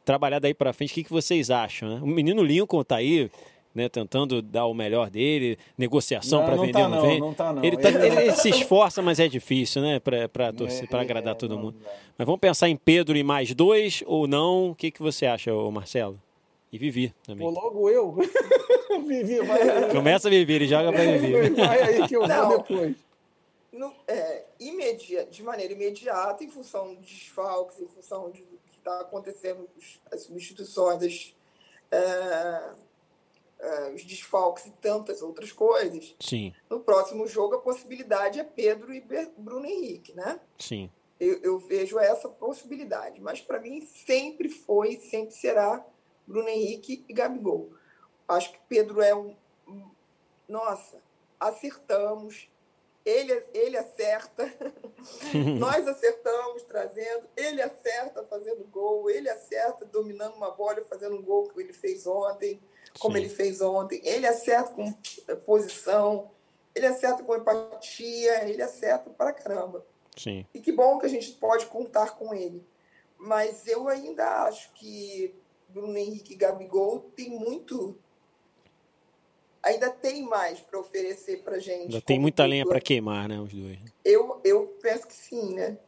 trabalhar 0.04 0.38
daí 0.38 0.52
para 0.54 0.72
frente? 0.72 0.90
O 0.90 0.94
que, 0.94 1.04
que 1.04 1.12
vocês 1.12 1.50
acham? 1.50 1.88
Né? 1.88 2.00
O 2.02 2.06
menino 2.06 2.42
Lincoln 2.42 2.82
tá 2.84 2.96
aí, 2.96 3.30
né, 3.74 3.88
tentando 3.88 4.42
dar 4.42 4.66
o 4.66 4.74
melhor 4.74 5.08
dele, 5.08 5.56
negociação 5.78 6.44
para 6.44 6.56
vender 6.56 6.72
tá 6.72 6.88
não, 6.88 6.96
não, 6.96 7.02
vem. 7.02 7.20
não 7.20 7.32
tá 7.34 7.52
não. 7.52 7.64
Ele, 7.64 7.76
tá- 7.76 7.88
Ele- 7.88 8.06
ele- 8.06 8.20
ele 8.22 8.32
se 8.32 8.50
esforça, 8.50 9.00
mas 9.00 9.20
é 9.20 9.28
difícil, 9.28 9.80
né, 9.82 10.00
para 10.00 10.52
torcer, 10.52 10.84
É, 10.84 10.86
para 10.88 10.98
é, 10.98 11.02
agradar 11.02 11.32
é, 11.34 11.36
todo 11.36 11.56
mundo. 11.56 11.76
Mas 12.18 12.26
vamos 12.26 12.40
pensar 12.40 12.68
em 12.68 12.76
Pedro 12.76 13.16
e 13.16 13.22
mais 13.22 13.54
dois 13.54 14.02
ou 14.06 14.26
não? 14.26 14.70
O 14.70 14.74
que, 14.74 14.90
que 14.90 15.00
você 15.00 15.26
acha, 15.26 15.52
Marcelo? 15.70 16.20
E 16.72 16.78
Vivi 16.78 17.14
também. 17.24 17.44
Pô, 17.46 17.50
logo 17.60 17.90
eu. 17.90 18.12
Vivi, 19.06 19.40
vai 19.40 19.60
aí. 19.68 19.90
Começa 19.92 20.28
a 20.28 20.30
Vivi, 20.30 20.52
ele 20.54 20.68
joga 20.68 20.92
para 20.92 21.02
Vivi. 21.04 21.50
Vai 21.54 21.82
aí 21.82 22.08
que 22.08 22.16
eu 22.16 22.26
Não. 22.28 22.48
vou 22.48 22.58
depois. 22.62 22.96
No- 23.72 23.94
é, 24.06 24.44
imedia- 24.58 25.24
de 25.26 25.42
maneira 25.42 25.72
imediata, 25.72 26.44
em 26.44 26.48
função 26.48 26.94
de 26.94 27.00
desfalques, 27.02 27.80
em 27.80 27.86
função 27.88 28.30
de, 28.30 28.42
do 28.42 28.58
que 28.70 28.76
está 28.78 29.00
acontecendo, 29.00 29.68
as 30.12 30.22
substituições, 30.22 31.02
as, 31.02 31.34
é, 31.90 32.70
é, 33.60 33.92
os 33.94 34.04
desfalques 34.04 34.66
e 34.66 34.70
tantas 34.72 35.22
outras 35.22 35.52
coisas. 35.52 36.14
Sim, 36.20 36.52
No 36.68 36.80
próximo 36.80 37.26
jogo, 37.26 37.56
a 37.56 37.60
possibilidade 37.60 38.38
é 38.40 38.44
Pedro 38.44 38.92
e 38.94 39.00
Bruno 39.36 39.66
Henrique, 39.66 40.12
né? 40.14 40.40
sim. 40.58 40.90
Eu, 41.18 41.38
eu 41.42 41.58
vejo 41.58 41.98
essa 41.98 42.30
possibilidade. 42.30 43.20
Mas, 43.20 43.42
para 43.42 43.60
mim, 43.60 43.82
sempre 43.82 44.48
foi 44.48 44.94
e 44.94 45.00
sempre 45.02 45.34
será 45.34 45.84
Bruno 46.30 46.48
Henrique 46.48 47.04
e 47.08 47.12
Gabigol. 47.12 47.72
Acho 48.28 48.52
que 48.52 48.60
Pedro 48.68 49.02
é 49.02 49.12
um. 49.12 49.34
Nossa, 50.48 51.02
acertamos. 51.40 52.48
Ele, 53.04 53.32
ele 53.52 53.76
acerta. 53.76 54.44
Nós 55.58 55.88
acertamos 55.88 56.62
trazendo. 56.62 57.26
Ele 57.36 57.60
acerta 57.60 58.22
fazendo 58.24 58.64
gol. 58.68 59.10
Ele 59.10 59.28
acerta 59.28 59.84
dominando 59.84 60.34
uma 60.36 60.52
bola 60.52 60.84
fazendo 60.84 61.16
um 61.16 61.22
gol 61.22 61.48
que 61.48 61.60
ele 61.60 61.72
fez 61.72 62.06
ontem, 62.06 62.60
como 63.00 63.16
Sim. 63.16 63.22
ele 63.22 63.28
fez 63.28 63.60
ontem. 63.60 64.00
Ele 64.04 64.26
acerta 64.26 64.70
com 64.70 64.94
eh, 65.26 65.34
posição. 65.34 66.30
Ele 66.72 66.86
acerta 66.86 67.24
com 67.24 67.34
empatia. 67.34 68.48
Ele 68.48 68.62
acerta 68.62 69.10
pra 69.10 69.32
caramba. 69.32 69.84
Sim. 70.16 70.46
E 70.54 70.60
que 70.60 70.70
bom 70.70 70.98
que 70.98 71.06
a 71.06 71.10
gente 71.10 71.32
pode 71.32 71.66
contar 71.66 72.16
com 72.16 72.32
ele. 72.32 72.64
Mas 73.18 73.66
eu 73.66 73.88
ainda 73.88 74.44
acho 74.44 74.72
que 74.74 75.34
Bruno 75.72 75.96
Henrique 75.96 76.34
e 76.34 76.36
Gabigol 76.36 77.10
tem 77.14 77.30
muito. 77.30 77.96
Ainda 79.62 79.90
tem 79.90 80.22
mais 80.22 80.58
para 80.60 80.78
oferecer 80.80 81.42
para 81.42 81.58
gente. 81.58 81.82
Ainda 81.82 82.00
tem 82.00 82.18
muita 82.18 82.46
lenha 82.46 82.64
para 82.64 82.80
queimar, 82.80 83.28
né, 83.28 83.38
os 83.38 83.52
dois. 83.52 83.78
Eu, 84.04 84.40
eu 84.42 84.66
penso 84.80 85.06
que 85.06 85.14
sim, 85.14 85.54
né? 85.54 85.78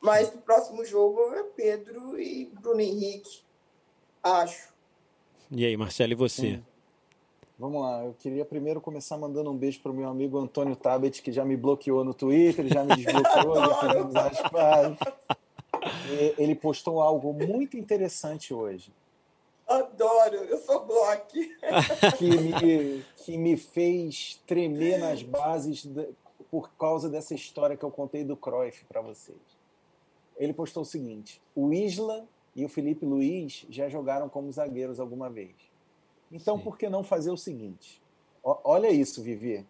Mas 0.00 0.34
no 0.34 0.40
próximo 0.40 0.84
jogo 0.84 1.34
é 1.34 1.42
Pedro 1.42 2.18
e 2.18 2.46
Bruno 2.46 2.80
Henrique. 2.80 3.42
Acho. 4.22 4.72
E 5.50 5.64
aí, 5.66 5.76
Marcelo, 5.76 6.12
e 6.12 6.14
você? 6.14 6.54
Sim. 6.54 6.64
Vamos 7.60 7.82
lá, 7.82 8.06
eu 8.06 8.14
queria 8.18 8.42
primeiro 8.42 8.80
começar 8.80 9.18
mandando 9.18 9.50
um 9.50 9.56
beijo 9.56 9.80
para 9.82 9.92
o 9.92 9.94
meu 9.94 10.08
amigo 10.08 10.38
Antônio 10.38 10.74
Tabet, 10.74 11.20
que 11.20 11.30
já 11.30 11.44
me 11.44 11.58
bloqueou 11.58 12.02
no 12.02 12.14
Twitter, 12.14 12.66
já 12.66 12.82
me 12.82 12.96
desbloqueou, 12.96 13.56
já 13.60 13.74
fizemos 13.74 14.16
as 14.16 14.50
pazes. 14.50 14.98
E 16.08 16.42
Ele 16.42 16.54
postou 16.54 17.02
algo 17.02 17.34
muito 17.34 17.76
interessante 17.76 18.54
hoje, 18.54 18.90
Adoro. 19.70 20.36
Eu 20.36 20.58
sou 20.58 20.84
bloque. 20.84 21.56
que 22.18 22.28
me, 22.28 23.04
que 23.24 23.38
me 23.38 23.56
fez 23.56 24.42
tremer 24.46 24.98
nas 24.98 25.22
bases 25.22 25.86
da- 25.86 26.06
por 26.50 26.72
causa 26.72 27.08
dessa 27.08 27.34
história 27.34 27.76
que 27.76 27.84
eu 27.84 27.90
contei 27.90 28.24
do 28.24 28.36
Cruyff 28.36 28.84
para 28.86 29.00
vocês. 29.00 29.38
Ele 30.36 30.52
postou 30.52 30.82
o 30.82 30.86
seguinte: 30.86 31.40
o 31.54 31.72
Isla 31.72 32.26
e 32.56 32.64
o 32.64 32.68
Felipe 32.68 33.06
Luiz 33.06 33.64
já 33.70 33.88
jogaram 33.88 34.28
como 34.28 34.50
zagueiros 34.50 34.98
alguma 34.98 35.30
vez. 35.30 35.54
Então, 36.32 36.58
Sim. 36.58 36.64
por 36.64 36.76
que 36.76 36.88
não 36.88 37.04
fazer 37.04 37.30
o 37.30 37.36
seguinte? 37.36 38.02
O, 38.42 38.56
olha 38.64 38.90
isso, 38.90 39.22
Vivi, 39.22 39.64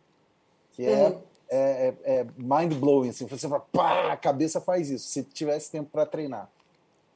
que 0.72 0.86
é, 0.86 1.10
hum. 1.10 1.20
é, 1.50 1.94
é, 2.04 2.20
é 2.20 2.26
mind-blowing. 2.38 3.10
Assim, 3.10 3.26
você 3.26 3.48
fala, 3.48 3.66
pá, 3.72 4.12
a 4.12 4.16
cabeça 4.16 4.60
faz 4.62 4.88
isso, 4.88 5.08
se 5.08 5.22
tivesse 5.24 5.70
tempo 5.70 5.90
para 5.90 6.06
treinar. 6.06 6.50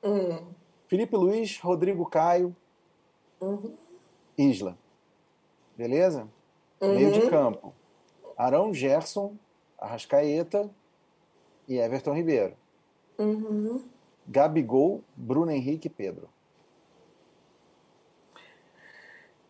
Hum. 0.03 0.39
Felipe 0.87 1.17
Luiz, 1.17 1.59
Rodrigo 1.61 2.05
Caio, 2.07 2.55
uhum. 3.45 3.75
Isla. 4.37 4.77
Beleza? 5.77 6.29
Uhum. 6.81 6.95
Meio 6.95 7.13
de 7.13 7.29
campo. 7.29 7.73
Arão 8.37 8.73
Gerson, 8.73 9.35
Arrascaeta 9.79 10.71
e 11.69 11.79
Everton 11.79 12.15
Ribeiro. 12.15 12.55
Uhum. 13.19 13.85
Gabigol, 14.27 15.03
Bruno 15.17 15.51
Henrique 15.51 15.87
e 15.87 15.91
Pedro. 15.91 16.29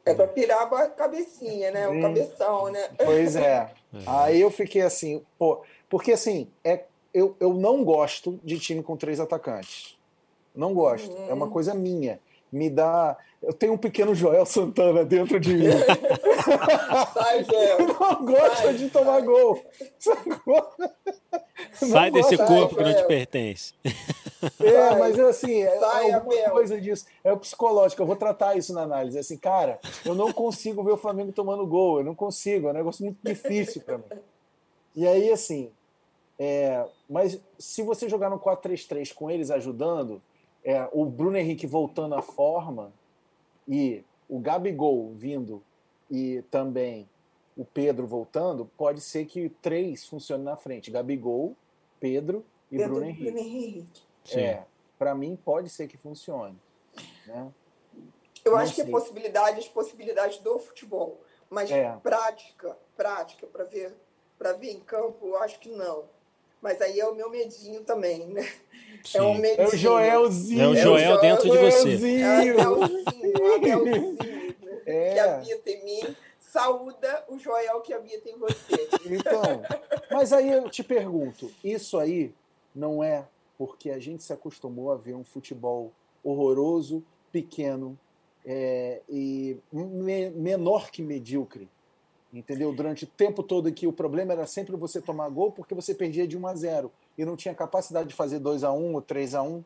É 0.05 0.13
para 0.13 0.29
pirar 0.29 0.71
a 0.73 0.89
cabecinha, 0.91 1.71
né? 1.71 1.89
O 1.89 2.01
cabeção, 2.01 2.71
né? 2.71 2.91
Pois 3.03 3.37
é. 3.37 3.73
é. 3.95 4.03
Aí 4.07 4.41
eu 4.41 4.51
fiquei 4.51 4.83
assim, 4.83 5.25
pô, 5.39 5.63
porque 5.89 6.13
assim, 6.13 6.51
é, 6.63 6.85
eu, 7.13 7.35
eu 7.41 7.55
não 7.55 7.83
gosto 7.83 8.39
de 8.45 8.59
time 8.59 8.83
com 8.83 8.97
três 8.97 9.19
atacantes. 9.19 9.99
Não 10.55 10.75
gosto. 10.75 11.11
Uhum. 11.11 11.31
É 11.31 11.33
uma 11.33 11.49
coisa 11.49 11.73
minha. 11.73 12.21
Me 12.55 12.71
dá. 12.71 13.17
Eu 13.43 13.53
tenho 13.53 13.73
um 13.73 13.77
pequeno 13.77 14.15
Joel 14.15 14.47
Santana 14.47 15.05
dentro 15.05 15.41
de 15.41 15.55
mim. 15.55 15.67
Sai, 17.13 17.43
Joel. 17.43 17.79
Não 17.99 18.25
gosta 18.25 18.57
sai, 18.57 18.75
de 18.75 18.91
tomar 18.91 19.19
sai. 19.19 19.23
gol. 19.23 19.65
Sai 21.73 22.11
desse 22.13 22.37
corpo 22.37 22.77
que 22.77 22.83
não 22.83 22.95
te 22.95 23.05
pertence. 23.07 23.75
É, 24.61 24.95
mas 24.97 25.19
assim, 25.19 25.63
é, 25.63 25.79
é 25.79 26.13
alguma 26.13 26.51
coisa 26.51 26.81
disso. 26.81 27.07
É 27.25 27.33
o 27.33 27.39
psicológico. 27.39 28.01
Eu 28.03 28.07
vou 28.07 28.15
tratar 28.15 28.57
isso 28.57 28.73
na 28.73 28.83
análise. 28.83 29.19
Assim, 29.19 29.37
cara, 29.37 29.81
eu 30.05 30.15
não 30.15 30.33
consigo 30.33 30.85
ver 30.85 30.93
o 30.93 30.97
Flamengo 30.97 31.33
tomando 31.33 31.67
gol. 31.67 31.99
Eu 31.99 32.05
não 32.05 32.15
consigo. 32.15 32.69
É 32.69 32.71
um 32.71 32.75
negócio 32.75 33.05
muito 33.05 33.19
difícil 33.21 33.83
para 33.83 33.99
mim. 33.99 34.05
E 34.95 35.09
aí, 35.09 35.33
assim, 35.33 35.73
é, 36.39 36.85
mas 37.11 37.41
se 37.59 37.83
você 37.83 38.09
jogar 38.09 38.31
no 38.31 38.39
4-3-3 38.39 39.13
com 39.13 39.29
eles 39.29 39.51
ajudando, 39.51 40.23
é, 40.65 40.89
o 40.93 41.05
Bruno 41.05 41.37
Henrique 41.37 41.67
voltando 41.67 42.15
à 42.15 42.23
forma 42.23 42.93
e 43.69 44.03
o 44.29 44.39
Gabigol 44.39 45.13
vindo 45.13 45.63
e 46.11 46.43
também 46.51 47.09
o 47.57 47.65
Pedro 47.65 48.07
voltando, 48.07 48.69
pode 48.77 49.01
ser 49.01 49.27
que 49.27 49.49
três 49.49 50.07
funcionem 50.07 50.45
na 50.45 50.57
frente: 50.57 50.91
Gabigol, 50.91 51.55
Pedro 52.01 52.45
e 52.71 52.79
Pedro 52.79 52.95
Bruno 52.95 53.07
Henrique. 53.11 53.39
Henrique. 53.39 54.03
É, 54.33 54.65
para 54.99 55.15
mim 55.15 55.37
pode 55.37 55.69
ser 55.69 55.87
que 55.87 55.97
funcione. 55.97 56.59
Né? 57.27 57.53
Eu 58.45 58.53
Não 58.53 58.59
acho 58.59 58.75
sei. 58.75 58.85
que 58.85 58.91
é 58.91 58.93
possibilidades, 58.93 59.69
possibilidades 59.69 60.39
do 60.39 60.59
futebol, 60.59 61.21
mas 61.49 61.71
é. 61.71 61.95
prática, 62.03 62.77
prática 62.97 63.47
para 63.47 63.65
ver, 63.65 63.95
para 64.39 64.53
ver 64.53 64.73
em 64.73 64.81
campo, 64.81 65.27
eu 65.27 65.39
acho 65.39 65.59
que 65.61 65.69
não. 65.71 66.05
Mas 66.65 66.81
aí 66.81 66.99
é 66.99 67.07
o 67.07 67.15
meu 67.15 67.29
medinho 67.29 67.83
também, 67.83 68.27
né? 68.27 68.43
Sim. 69.05 69.19
É 69.19 69.23
o 69.23 69.35
medinho. 69.35 69.61
É 69.61 69.67
o 69.67 69.77
Joelzinho. 69.77 70.63
É 70.63 70.69
o 70.69 70.77
Joel 70.77 71.21
dentro 71.21 71.51
de 71.51 71.59
você. 71.59 72.21
É 72.23 72.39
o 72.39 72.59
Joelzinho, 72.59 73.35
o 73.39 73.55
Abelzinho, 73.55 74.13
né? 74.15 74.55
é. 74.87 75.13
que 75.13 75.21
habita 75.21 75.71
em 75.71 75.85
mim 75.85 76.17
saúda 76.41 77.25
o 77.29 77.39
Joel 77.39 77.83
que 77.83 77.93
habita 77.93 78.31
em 78.31 78.39
você. 78.39 78.89
Então, 79.05 79.63
mas 80.11 80.33
aí 80.33 80.51
eu 80.51 80.71
te 80.71 80.83
pergunto, 80.83 81.53
isso 81.63 81.99
aí 81.99 82.33
não 82.75 83.05
é 83.05 83.27
porque 83.59 83.91
a 83.91 83.99
gente 83.99 84.23
se 84.23 84.33
acostumou 84.33 84.91
a 84.91 84.97
ver 84.97 85.15
um 85.15 85.25
futebol 85.25 85.93
horroroso, 86.23 87.05
pequeno 87.31 87.99
é, 88.47 89.03
e 89.07 89.59
me, 89.71 90.31
menor 90.31 90.91
que 90.91 91.03
medíocre. 91.03 91.69
Entendeu? 92.35 92.75
Durante 92.75 93.05
o 93.05 93.07
tempo 93.07 93.45
todo 93.45 93.73
que 93.73 93.87
o 93.87 93.93
problema 93.93 94.33
era 94.33 94.45
sempre 94.45 94.75
você 94.75 95.01
tomar 95.01 95.29
gol 95.29 95.53
porque 95.53 95.73
você 95.73 95.95
perdia 95.95 96.27
de 96.27 96.37
1 96.37 96.47
a 96.49 96.55
0 96.55 96.93
e 97.17 97.25
não 97.25 97.37
tinha 97.37 97.55
capacidade 97.55 98.09
de 98.09 98.15
fazer 98.15 98.41
2 98.41 98.65
a 98.65 98.73
1 98.73 98.95
ou 98.95 99.01
3 99.01 99.37
a 99.37 99.43
1 99.43 99.65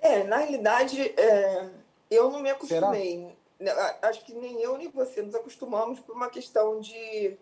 É, 0.00 0.24
na 0.24 0.38
realidade, 0.38 1.00
é, 1.00 1.70
eu 2.10 2.28
não 2.28 2.40
me 2.40 2.50
acostumei. 2.50 3.18
Será? 3.58 3.74
Né, 3.74 3.96
acho 4.02 4.24
que 4.24 4.34
nem 4.34 4.60
eu 4.60 4.76
nem 4.76 4.90
você 4.90 5.22
nos 5.22 5.34
acostumamos 5.34 6.00
por 6.00 6.14
uma 6.14 6.28
questão 6.28 6.80
de 6.80 7.38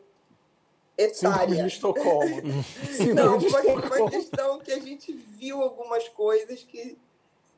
etária. 0.96 1.12
Síndrome 1.14 1.56
de 1.56 1.66
Estocolmo. 1.66 2.42
Não, 3.14 3.38
de 3.38 3.50
foi 3.50 3.66
uma 3.66 4.10
questão 4.10 4.58
que 4.60 4.72
a 4.72 4.78
gente 4.78 5.12
viu 5.12 5.60
algumas 5.60 6.08
coisas 6.10 6.62
que, 6.62 6.96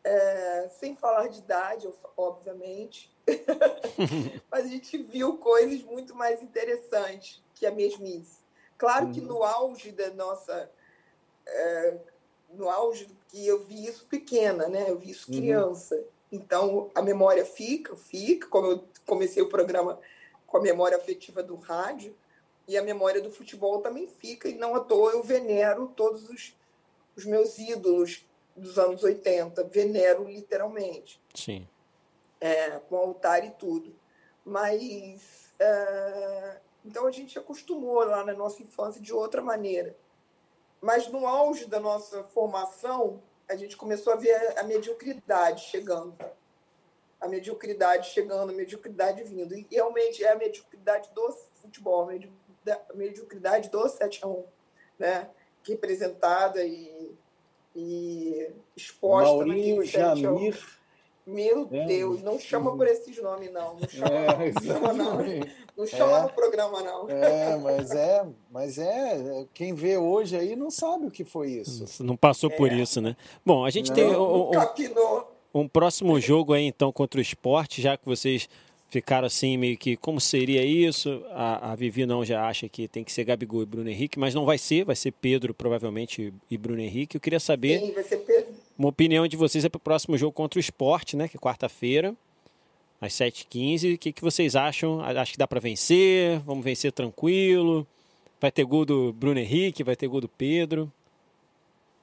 é, 0.07 0.69
sem 0.69 0.95
falar 0.95 1.27
de 1.27 1.41
idade, 1.41 1.93
obviamente, 2.17 3.13
mas 4.49 4.65
a 4.65 4.69
gente 4.69 4.97
viu 4.99 5.37
coisas 5.39 5.83
muito 5.83 6.15
mais 6.15 6.41
interessantes 6.41 7.43
que 7.57 7.67
a 7.67 7.73
mesmice. 7.73 8.39
Claro 8.79 9.11
que 9.11 9.19
uhum. 9.19 9.27
no 9.27 9.43
auge 9.43 9.91
da 9.91 10.11
nossa. 10.11 10.71
É, 11.45 11.99
no 12.53 12.69
auge 12.69 13.09
que 13.29 13.45
eu 13.45 13.65
vi 13.65 13.85
isso 13.85 14.07
pequena, 14.07 14.69
né? 14.69 14.85
Eu 14.89 14.97
vi 14.97 15.11
isso 15.11 15.29
uhum. 15.29 15.39
criança. 15.39 15.97
Uhum. 15.97 16.05
Então, 16.31 16.91
a 16.95 17.03
memória 17.03 17.45
fica, 17.45 17.97
fica, 17.97 18.47
como 18.47 18.69
eu 18.69 18.85
comecei 19.05 19.43
o 19.43 19.49
programa 19.49 19.99
com 20.47 20.57
a 20.57 20.63
memória 20.63 20.97
afetiva 20.97 21.43
do 21.43 21.57
rádio, 21.57 22.17
e 22.69 22.77
a 22.77 22.83
memória 22.83 23.21
do 23.21 23.31
futebol 23.31 23.81
também 23.81 24.07
fica, 24.07 24.49
e 24.49 24.55
não 24.55 24.77
à 24.77 24.81
toa 24.81 25.13
eu 25.13 25.23
venero 25.23 25.93
todos 25.97 26.29
os, 26.29 26.57
os 27.17 27.25
meus 27.25 27.59
ídolos 27.59 28.26
dos 28.57 28.79
anos 28.79 29.03
80, 29.03 29.65
venero 29.65 30.25
literalmente. 30.25 31.21
Sim. 31.35 31.69
É, 32.41 32.79
com 32.79 32.97
altar 32.97 33.45
e 33.45 33.51
tudo. 33.51 33.95
Mas. 34.45 35.55
É, 35.59 36.61
então 36.85 37.07
a 37.07 37.11
gente 37.11 37.39
acostumou 37.39 38.05
lá 38.05 38.25
na 38.25 38.33
nossa 38.33 38.63
infância 38.63 39.01
de 39.01 39.13
outra 39.13 39.43
maneira. 39.43 39.97
Mas 40.81 41.09
no 41.09 41.27
auge 41.27 41.67
da 41.67 41.81
nossa 41.81 42.23
formação, 42.23 43.23
a 43.49 43.57
gente 43.57 43.77
começou 43.77 44.13
a 44.13 44.17
ver 44.17 44.59
a, 44.59 44.63
mediocridade 44.63 45.65
chegando. 45.65 46.17
A 47.21 47.27
mediocridade 47.27 48.11
chegando, 48.11 48.51
a 48.51 48.55
mediocridade 48.55 49.25
vindo. 49.25 49.55
E 49.55 49.67
realmente 49.71 50.23
é 50.23 50.33
a 50.33 50.37
mediocridade 50.37 51.11
do 51.15 51.33
futebol, 51.33 52.09
a 52.09 52.95
mediocridade 52.95 53.69
do 53.71 53.89
7 53.89 54.21
a 54.23 54.29
1 54.29 54.45
né? 54.99 55.31
representada 55.63 56.65
e, 56.65 57.17
e 57.77 58.49
exposta 58.75 59.31
Maurinho 59.31 59.85
Jamir. 59.85 60.59
Meu 61.27 61.69
é, 61.73 61.85
Deus, 61.87 62.23
não 62.23 62.39
chama 62.39 62.75
por 62.77 62.87
esses 62.87 63.21
nomes, 63.21 63.53
não. 63.53 63.75
Não 63.81 63.89
chama, 63.89 64.09
é, 64.09 64.53
não, 64.53 64.63
chama, 64.63 64.93
não. 64.93 65.19
Não 65.77 65.87
chama 65.87 66.19
é, 66.19 66.23
no 66.23 66.29
programa, 66.29 66.83
não. 66.83 67.11
É, 67.11 67.57
mas 67.57 67.91
é, 67.91 68.27
mas 68.49 68.79
é. 68.79 69.45
Quem 69.53 69.75
vê 69.75 69.99
hoje 69.99 70.37
aí 70.37 70.55
não 70.55 70.71
sabe 70.71 71.07
o 71.07 71.11
que 71.11 71.25
foi 71.25 71.51
isso. 71.51 72.03
Não 72.05 72.17
passou 72.17 72.49
por 72.49 72.71
é. 72.71 72.77
isso, 72.77 73.01
né? 73.01 73.17
Bom, 73.45 73.65
a 73.65 73.71
gente 73.71 73.89
não, 73.89 73.95
tem 73.97 74.07
um, 74.07 74.51
um, 74.53 75.63
um, 75.63 75.69
próximo 75.69 76.19
jogo 76.21 76.53
aí, 76.53 76.65
então, 76.65 76.93
contra 76.93 77.19
o 77.19 77.23
esporte, 77.23 77.83
já 77.83 77.97
que 77.97 78.07
vocês 78.07 78.49
ficaram 78.89 79.27
assim, 79.27 79.57
meio 79.57 79.77
que 79.77 79.97
como 79.97 80.21
seria 80.21 80.65
isso? 80.65 81.23
A, 81.31 81.73
a 81.73 81.75
Vivi 81.75 82.07
não 82.07 82.25
já 82.25 82.47
acha 82.47 82.69
que 82.69 82.89
tem 82.89 83.05
que 83.05 83.13
ser 83.13 83.25
Gabigol 83.25 83.63
e 83.63 83.67
Bruno 83.67 83.89
Henrique, 83.89 84.19
mas 84.19 84.35
não 84.35 84.45
vai 84.45 84.59
ser, 84.59 84.85
vai 84.85 84.97
ser 84.97 85.13
Pedro, 85.13 85.53
provavelmente, 85.53 86.33
e 86.51 86.57
Bruno 86.57 86.81
Henrique. 86.81 87.17
Eu 87.17 87.21
queria 87.21 87.41
saber. 87.41 87.81
Sim, 87.81 87.93
vai 87.93 88.05
ser 88.05 88.19
Pedro. 88.19 88.55
Uma 88.79 88.89
opinião 88.89 89.27
de 89.27 89.37
vocês 89.37 89.65
é 89.65 89.69
para 89.69 89.79
o 89.79 89.81
próximo 89.81 90.19
jogo 90.19 90.33
contra 90.33 90.59
o 90.59 90.61
esporte, 90.61 91.17
né? 91.17 91.29
Que 91.29 91.37
é 91.37 91.41
quarta-feira, 91.41 92.15
às 93.01 93.13
7h15. 93.15 93.95
O 93.95 93.99
que, 93.99 94.13
que 94.13 94.23
vocês 94.23 94.55
acham? 94.55 95.01
Acho 95.01 95.33
que 95.33 95.39
dá 95.39 95.49
para 95.49 95.61
vencer? 95.61 96.39
Vamos 96.41 96.65
vencer 96.65 96.93
tranquilo? 96.93 97.87
Vai 98.41 98.53
ter 98.53 98.65
gol 98.65 98.85
do 98.85 99.13
Bruno 99.15 99.41
Henrique? 99.41 99.83
Vai 99.83 99.97
ter 99.97 100.07
gol 100.09 100.21
do 100.21 100.29
Pedro? 100.29 100.93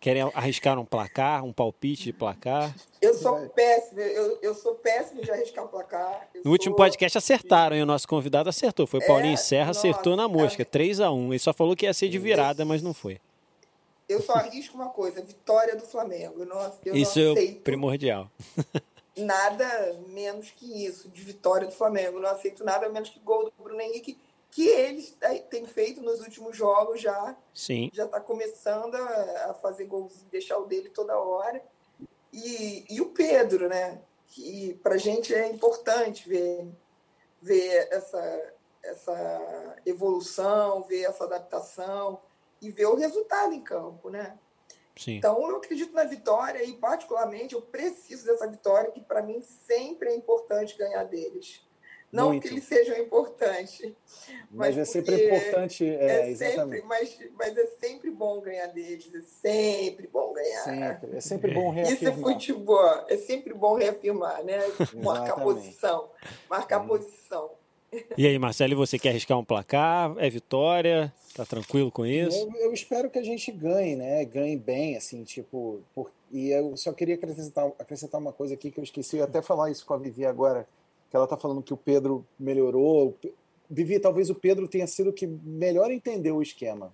Querem 0.04 0.22
arriscar 0.34 0.78
um 0.78 0.84
placar, 0.84 1.46
um 1.46 1.54
palpite 1.54 2.04
de 2.04 2.12
placar? 2.12 2.76
Eu 3.02 3.14
sou 3.14 3.48
péssimo, 3.48 4.02
eu, 4.02 4.38
eu 4.42 4.54
sou 4.54 4.76
péssimo 4.76 5.22
de 5.22 5.32
arriscar 5.32 5.64
um 5.64 5.70
placar. 5.70 6.28
Eu 6.36 6.42
no 6.44 6.52
último 6.52 6.76
podcast 6.76 7.18
acertaram, 7.18 7.74
e 7.74 7.82
o 7.82 7.86
nosso 7.86 8.06
convidado 8.06 8.50
acertou. 8.50 8.86
Foi 8.86 9.00
o 9.00 9.08
Paulinho 9.08 9.36
é, 9.36 9.38
Serra, 9.38 9.68
nossa, 9.68 9.80
acertou 9.80 10.18
na 10.18 10.28
mosca, 10.28 10.62
é... 10.62 10.66
3 10.66 11.00
a 11.00 11.10
1 11.10 11.32
Ele 11.32 11.40
só 11.40 11.54
falou 11.54 11.74
que 11.74 11.86
ia 11.86 11.94
ser 11.94 12.10
de 12.10 12.20
virada, 12.20 12.66
mas 12.66 12.82
não 12.82 12.94
foi. 12.94 13.18
Eu 14.10 14.22
só 14.22 14.34
arrisco 14.34 14.76
uma 14.76 14.90
coisa, 14.90 15.22
vitória 15.22 15.78
do 15.78 15.84
Flamengo. 15.84 16.44
Nossa, 16.44 16.82
isso 16.94 17.20
é 17.38 17.54
primordial. 17.64 18.30
nada 19.16 19.98
menos 20.10 20.52
que 20.52 20.86
isso, 20.86 21.08
de 21.08 21.22
vitória 21.22 21.66
do 21.66 21.74
Flamengo. 21.74 22.20
Não 22.20 22.30
aceito 22.30 22.66
nada 22.66 22.90
menos 22.90 23.08
que 23.08 23.22
gol 23.22 23.46
do 23.46 23.54
Bruno 23.64 23.80
Henrique 23.80 24.18
que 24.54 24.68
eles 24.68 25.18
têm 25.50 25.66
feito 25.66 26.00
nos 26.00 26.22
últimos 26.22 26.56
jogos 26.56 27.02
já. 27.02 27.36
Sim. 27.56 27.90
Já 27.92 28.06
está 28.06 28.20
começando 28.20 28.94
a 28.94 29.54
fazer 29.56 29.86
gols, 29.86 30.24
deixar 30.30 30.60
o 30.60 30.68
dele 30.68 30.90
toda 30.90 31.18
hora. 31.18 31.64
E, 32.32 32.86
e 32.88 33.02
o 33.02 33.08
Pedro, 33.08 33.68
né? 33.68 34.00
Que 34.28 34.76
para 34.84 34.94
a 34.94 34.98
gente 34.98 35.34
é 35.34 35.50
importante 35.50 36.30
ver, 36.30 36.68
ver 37.42 37.88
essa, 37.92 38.54
essa 38.84 39.76
evolução, 39.88 40.84
ver 40.84 41.06
essa 41.06 41.24
adaptação 41.24 42.22
e 42.62 42.70
ver 42.70 42.86
o 42.86 42.96
resultado 42.96 43.54
em 43.54 43.62
campo, 43.62 44.12
né? 44.12 44.38
Sim. 44.96 45.16
Então 45.16 45.50
eu 45.50 45.58
acredito 45.58 45.96
na 45.96 46.04
vitória 46.04 46.64
e 46.64 46.74
particularmente 46.74 47.56
eu 47.56 47.62
preciso 47.62 48.28
dessa 48.28 48.48
vitória 48.48 48.92
que 48.92 49.02
para 49.02 49.24
mim 49.24 49.42
sempre 49.42 50.10
é 50.10 50.16
importante 50.16 50.78
ganhar 50.78 51.06
deles 51.06 51.66
Não 52.14 52.28
Muito. 52.30 52.44
que 52.44 52.54
eles 52.54 52.64
sejam 52.66 52.96
importantes. 52.98 53.82
Mas, 54.52 54.76
Mas 54.76 54.78
é 54.78 54.86
sempre 54.86 55.26
importante, 55.26 55.84
é, 55.84 56.06
É, 56.06 56.30
exatamente. 56.30 56.76
sempre, 56.76 56.82
mas, 56.88 57.20
mas 57.36 57.58
é 57.58 57.66
sempre 57.82 58.12
bom 58.12 58.40
ganhar 58.40 58.68
deles, 58.68 59.10
é 59.16 59.22
sempre 59.22 60.08
bom 60.08 60.32
ganhar. 60.32 60.64
Sempre. 60.64 61.18
É 61.18 61.22
sempre 61.22 61.52
bom 61.52 61.72
Isso 61.74 61.80
é 61.80 61.84
reafirmar. 61.90 62.20
futebol, 62.34 63.06
é 63.10 63.18
sempre 63.18 63.54
bom 63.56 63.74
reafirmar, 63.76 64.44
né? 64.44 64.60
Marcar 65.04 65.42
posição, 65.42 66.10
marcar 66.48 66.84
Hum. 66.84 66.88
posição. 66.88 67.50
E 68.18 68.26
aí, 68.26 68.40
Marcelo, 68.40 68.76
você 68.76 68.98
quer 68.98 69.10
arriscar 69.10 69.38
um 69.38 69.46
placar? 69.46 70.16
É 70.18 70.28
vitória? 70.28 71.14
Tá 71.36 71.46
tranquilo 71.46 71.92
com 71.92 72.04
isso? 72.06 72.50
Eu, 72.56 72.62
eu 72.68 72.74
espero 72.74 73.08
que 73.08 73.20
a 73.20 73.24
gente 73.24 73.52
ganhe, 73.52 73.96
né? 73.96 74.26
Ganhe 74.26 74.58
bem, 74.58 74.98
assim, 74.98 75.24
tipo. 75.24 75.80
Por... 75.94 76.12
E 76.32 76.50
eu 76.50 76.76
só 76.76 76.92
queria 76.92 77.14
acrescentar, 77.14 77.68
acrescentar 77.78 78.20
uma 78.20 78.34
coisa 78.34 78.56
aqui 78.56 78.72
que 78.72 78.80
eu 78.80 78.84
esqueci, 78.84 79.16
eu 79.16 79.20
ia 79.20 79.26
até 79.26 79.44
falar 79.44 79.70
isso 79.70 79.86
com 79.86 79.94
a 79.94 79.98
Vivi 79.98 80.26
agora, 80.26 80.68
que 81.14 81.18
ela 81.18 81.28
tá 81.28 81.38
falando 81.38 81.62
que 81.62 81.72
o 81.72 81.78
Pedro 81.78 82.26
melhorou. 82.40 83.16
Vivi, 83.70 84.00
talvez 84.00 84.32
o 84.32 84.36
Pedro 84.36 84.68
tenha 84.68 84.88
sido 84.88 85.12
o 85.12 85.14
que 85.14 85.28
melhor 85.28 85.92
entendeu 85.92 86.38
o 86.38 86.42
esquema, 86.42 86.92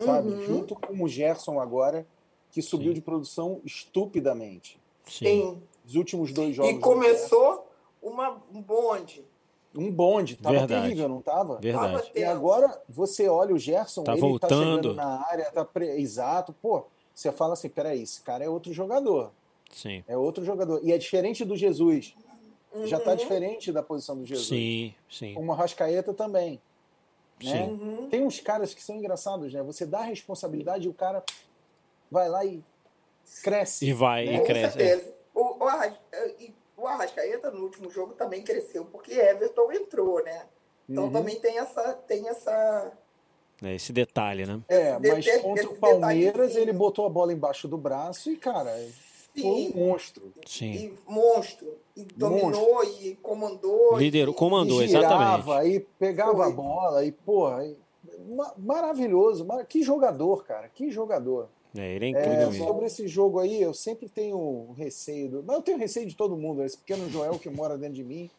sabe? 0.00 0.30
Uhum. 0.30 0.46
Junto 0.46 0.74
com 0.74 1.04
o 1.04 1.06
Gerson 1.06 1.60
agora, 1.60 2.06
que 2.50 2.62
subiu 2.62 2.88
Sim. 2.88 2.94
de 2.94 3.00
produção 3.02 3.60
estupidamente. 3.62 4.80
Sim. 5.06 5.60
Os 5.86 5.94
últimos 5.94 6.32
dois 6.32 6.56
jogos. 6.56 6.72
E 6.72 6.78
começou 6.78 7.68
uma, 8.02 8.42
um 8.50 8.62
bonde. 8.62 9.22
Um 9.76 9.90
bonde, 9.92 10.36
tava 10.36 10.60
Verdade. 10.60 10.82
terrível, 10.84 11.06
não 11.10 11.20
tava? 11.20 11.58
Verdade. 11.58 11.92
Tava 12.04 12.18
E 12.18 12.24
agora 12.24 12.80
você 12.88 13.28
olha 13.28 13.54
o 13.54 13.58
Gerson, 13.58 14.04
Tá 14.04 14.12
ele 14.12 14.22
voltando. 14.22 14.48
tá 14.48 14.56
chegando 14.56 14.94
na 14.94 15.26
área, 15.28 15.50
tá 15.52 15.66
pre- 15.66 16.00
exato, 16.00 16.54
pô. 16.62 16.84
Você 17.14 17.30
fala 17.30 17.52
assim, 17.52 17.68
peraí, 17.68 18.00
esse 18.00 18.22
cara 18.22 18.42
é 18.42 18.48
outro 18.48 18.72
jogador, 18.72 19.32
Sim. 19.70 20.02
é 20.08 20.16
outro 20.16 20.42
jogador. 20.46 20.80
E 20.82 20.92
é 20.92 20.96
diferente 20.96 21.44
do 21.44 21.54
Jesus, 21.54 22.16
já 22.84 22.98
tá 23.00 23.10
Uhum. 23.12 23.16
diferente 23.16 23.72
da 23.72 23.82
posição 23.82 24.16
do 24.18 24.24
Jesus. 24.26 24.48
Sim, 24.48 24.94
sim. 25.10 25.34
Como 25.34 25.52
o 25.52 25.54
Rascaeta 25.54 26.12
também, 26.12 26.60
né? 27.42 27.50
Sim. 27.52 27.62
Uhum. 27.70 28.08
Tem 28.08 28.22
uns 28.24 28.40
caras 28.40 28.74
que 28.74 28.82
são 28.82 28.96
engraçados, 28.96 29.52
né? 29.52 29.62
Você 29.62 29.86
dá 29.86 30.00
a 30.00 30.04
responsabilidade 30.04 30.86
e 30.86 30.90
o 30.90 30.94
cara 30.94 31.22
vai 32.10 32.28
lá 32.28 32.44
e 32.44 32.62
cresce. 33.42 33.86
E 33.86 33.92
vai, 33.92 34.26
né? 34.26 34.34
e 34.34 34.38
Com 34.40 34.44
cresce. 34.44 34.80
é. 34.82 34.86
certeza. 34.88 35.14
O, 35.34 35.64
o, 35.64 35.68
Arras- 35.68 35.98
e 36.38 36.54
o 36.76 36.86
Arrascaeta 36.86 37.50
no 37.50 37.62
último 37.64 37.90
jogo 37.90 38.12
também 38.14 38.42
cresceu, 38.42 38.84
porque 38.84 39.12
Everton 39.12 39.72
entrou, 39.72 40.22
né? 40.22 40.46
Então 40.88 41.04
Uhum. 41.04 41.12
também 41.12 41.40
tem 41.40 41.58
essa, 41.58 41.94
tem 41.94 42.28
essa. 42.28 42.92
É, 43.62 43.74
esse 43.74 43.92
detalhe, 43.92 44.44
né? 44.44 44.60
É, 44.68 44.98
mas 44.98 45.40
contra 45.40 45.68
o 45.70 45.76
Palmeiras 45.76 46.54
ele 46.56 46.72
botou 46.72 47.06
a 47.06 47.08
bola 47.08 47.32
embaixo 47.32 47.66
do 47.66 47.78
braço 47.78 48.30
e, 48.30 48.36
cara, 48.36 48.70
foi 49.40 49.50
um 49.50 49.56
Sim, 49.56 49.72
monstro. 49.74 50.32
Sim. 50.46 50.72
e 50.72 50.94
monstro. 51.06 51.66
E 51.96 52.04
dominou 52.04 52.82
e 52.84 53.16
comandou. 53.22 53.96
Liderou, 53.98 54.34
e- 54.34 54.36
comandou, 54.36 54.82
e 54.82 54.88
girava, 54.88 55.14
exatamente. 55.14 55.50
aí 55.52 55.80
pegava 55.98 56.36
Foi. 56.36 56.46
a 56.46 56.50
bola 56.50 57.04
e, 57.04 57.12
porra, 57.12 57.64
e- 57.66 57.76
ma- 58.34 58.52
maravilhoso. 58.58 59.44
mar- 59.44 59.64
Que 59.66 59.82
jogador, 59.82 60.44
cara, 60.44 60.68
que 60.68 60.90
jogador. 60.90 61.48
É, 61.76 61.94
ele 61.96 62.04
é 62.06 62.08
É, 62.08 62.10
incrível 62.10 62.50
mesmo. 62.50 62.64
sobre 62.66 62.86
esse 62.86 63.08
jogo 63.08 63.38
aí, 63.40 63.60
eu 63.60 63.74
sempre 63.74 64.08
tenho 64.08 64.72
receio. 64.76 65.28
Do... 65.28 65.42
Mas 65.44 65.56
eu 65.56 65.62
tenho 65.62 65.78
receio 65.78 66.06
de 66.06 66.14
todo 66.16 66.36
mundo. 66.36 66.62
Esse 66.62 66.78
pequeno 66.78 67.08
Joel 67.10 67.38
que 67.38 67.50
mora 67.50 67.76
dentro 67.76 67.96
de 67.96 68.04
mim. 68.04 68.30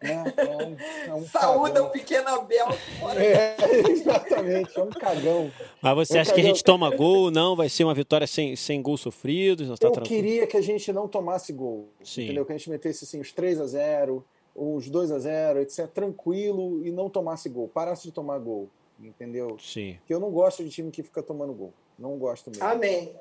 Né? 0.00 0.34
É 0.36 1.10
um, 1.10 1.10
é 1.10 1.14
um 1.14 1.26
Saúda 1.26 1.70
cagão. 1.74 1.86
o 1.86 1.90
pequeno 1.90 2.28
Abel 2.28 2.68
É, 3.16 3.56
exatamente, 3.90 4.78
é 4.78 4.82
um 4.82 4.90
cagão. 4.90 5.50
Mas 5.82 5.94
você 6.08 6.16
Eu 6.18 6.20
acha 6.22 6.32
que 6.32 6.40
a 6.40 6.44
gente 6.44 6.62
toma 6.62 6.94
gol? 6.94 7.30
Não, 7.30 7.56
vai 7.56 7.68
ser 7.68 7.84
uma 7.84 7.94
vitória 7.94 8.26
sem, 8.26 8.54
sem 8.56 8.80
gols 8.80 9.00
sofridos? 9.00 9.66
Tá 9.78 9.86
Eu 9.86 9.92
tranquilo. 9.92 10.22
queria 10.22 10.46
que 10.46 10.56
a 10.56 10.60
gente 10.60 10.92
não 10.92 11.08
tomasse 11.08 11.52
gol. 11.52 11.88
Sim. 12.04 12.24
Entendeu? 12.24 12.44
Que 12.46 12.52
a 12.52 12.56
gente 12.56 12.70
metesse 12.70 13.04
assim, 13.04 13.20
os 13.20 13.32
3 13.32 13.60
a 13.60 13.66
0 13.66 14.24
os 14.54 14.88
2 14.90 15.12
a 15.12 15.18
0 15.20 15.60
etc. 15.60 15.86
Tranquilo 15.86 16.84
e 16.84 16.90
não 16.90 17.08
tomasse 17.08 17.48
gol. 17.48 17.68
Parasse 17.68 18.02
de 18.04 18.12
tomar 18.12 18.38
gol. 18.38 18.68
Entendeu? 19.00 19.56
Sim. 19.60 19.96
Porque 20.00 20.12
eu 20.12 20.18
não 20.18 20.30
gosto 20.30 20.64
de 20.64 20.70
time 20.70 20.90
que 20.90 21.02
fica 21.02 21.22
tomando 21.22 21.52
gol. 21.52 21.72
Não 21.96 22.16
gosto 22.18 22.50
mesmo. 22.50 22.64
Amém. 22.64 23.12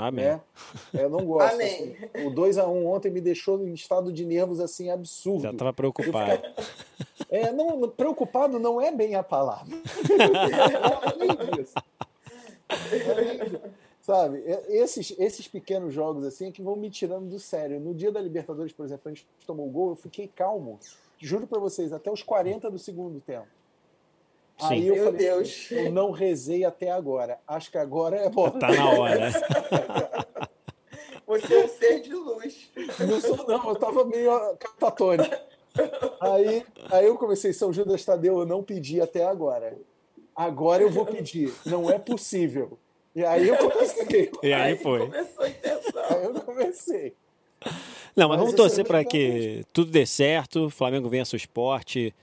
Amém. 0.00 0.24
né? 0.24 0.40
Eu 0.94 1.10
não 1.10 1.24
gosto. 1.24 1.54
Amém. 1.54 1.96
assim. 2.14 2.26
O 2.26 2.30
2 2.30 2.58
a 2.58 2.66
1 2.66 2.86
ontem 2.86 3.10
me 3.10 3.20
deixou 3.20 3.60
em 3.66 3.72
estado 3.74 4.12
de 4.12 4.24
nervos 4.24 4.60
assim 4.60 4.90
absurdo. 4.90 5.42
Já 5.42 5.50
estava 5.50 5.72
preocupado. 5.72 6.42
É, 7.28 7.52
não, 7.52 7.88
preocupado 7.88 8.58
não 8.58 8.80
é 8.80 8.90
bem 8.90 9.14
a 9.14 9.22
palavra. 9.22 9.74
É 9.74 11.16
nem 11.18 11.60
isso. 11.62 11.74
É 12.70 13.14
nem 13.24 13.46
isso. 13.46 13.60
Sabe, 14.00 14.42
é- 14.46 14.64
esses, 14.78 15.14
esses 15.18 15.46
pequenos 15.46 15.92
jogos 15.92 16.24
assim 16.24 16.48
é 16.48 16.50
que 16.52 16.62
vão 16.62 16.74
me 16.74 16.90
tirando 16.90 17.28
do 17.28 17.38
sério. 17.38 17.78
No 17.78 17.94
dia 17.94 18.10
da 18.10 18.20
Libertadores, 18.20 18.72
por 18.72 18.84
exemplo, 18.84 19.02
a 19.06 19.10
gente 19.10 19.26
tomou 19.46 19.66
o 19.68 19.70
gol, 19.70 19.90
eu 19.90 19.96
fiquei 19.96 20.26
calmo. 20.26 20.80
Juro 21.18 21.46
pra 21.46 21.60
vocês, 21.60 21.92
até 21.92 22.10
os 22.10 22.22
40 22.22 22.70
do 22.70 22.78
segundo 22.78 23.20
tempo. 23.20 23.46
Sim. 24.60 24.74
Aí 24.74 24.88
eu 24.88 24.94
Meu 24.94 25.04
falei, 25.06 25.18
Deus. 25.18 25.70
eu 25.70 25.92
não 25.92 26.10
rezei 26.10 26.64
até 26.64 26.90
agora. 26.90 27.38
Acho 27.46 27.70
que 27.70 27.78
agora 27.78 28.16
é 28.16 28.28
bom. 28.28 28.50
Tá 28.50 28.70
na 28.70 28.90
hora. 28.90 29.30
Você 31.26 31.54
é 31.54 31.64
um 31.64 31.68
ser 31.68 32.00
de 32.00 32.12
luz. 32.12 32.70
Não 32.98 33.20
sou, 33.20 33.46
não, 33.46 33.68
eu 33.68 33.76
tava 33.76 34.04
meio 34.04 34.56
catatônico. 34.56 35.34
Aí, 36.20 36.66
aí 36.90 37.06
eu 37.06 37.16
comecei, 37.16 37.52
São 37.52 37.72
Judas 37.72 38.04
Tadeu, 38.04 38.40
eu 38.40 38.46
não 38.46 38.62
pedi 38.64 39.00
até 39.00 39.24
agora. 39.24 39.78
Agora 40.34 40.82
eu 40.82 40.90
vou 40.90 41.06
pedir. 41.06 41.52
Não 41.64 41.88
é 41.88 41.98
possível. 41.98 42.76
E 43.14 43.24
aí 43.24 43.48
eu 43.48 43.56
comecei. 43.56 44.30
E 44.42 44.52
aí 44.52 44.76
foi. 44.76 45.00
Começou 45.00 45.44
a 45.44 45.48
intenção. 45.48 46.02
Aí 46.08 46.24
eu 46.24 46.34
comecei. 46.40 47.14
Não, 48.16 48.28
mas 48.28 48.30
Mas 48.30 48.38
vamos 48.38 48.54
é 48.54 48.56
torcer 48.56 48.84
para 48.84 48.98
muito 48.98 49.10
que 49.10 49.64
tudo 49.72 49.90
dê 49.90 50.04
certo, 50.06 50.66
o 50.66 50.70
Flamengo 50.70 51.08
vença 51.08 51.36
o 51.36 51.36
esporte. 51.36 52.14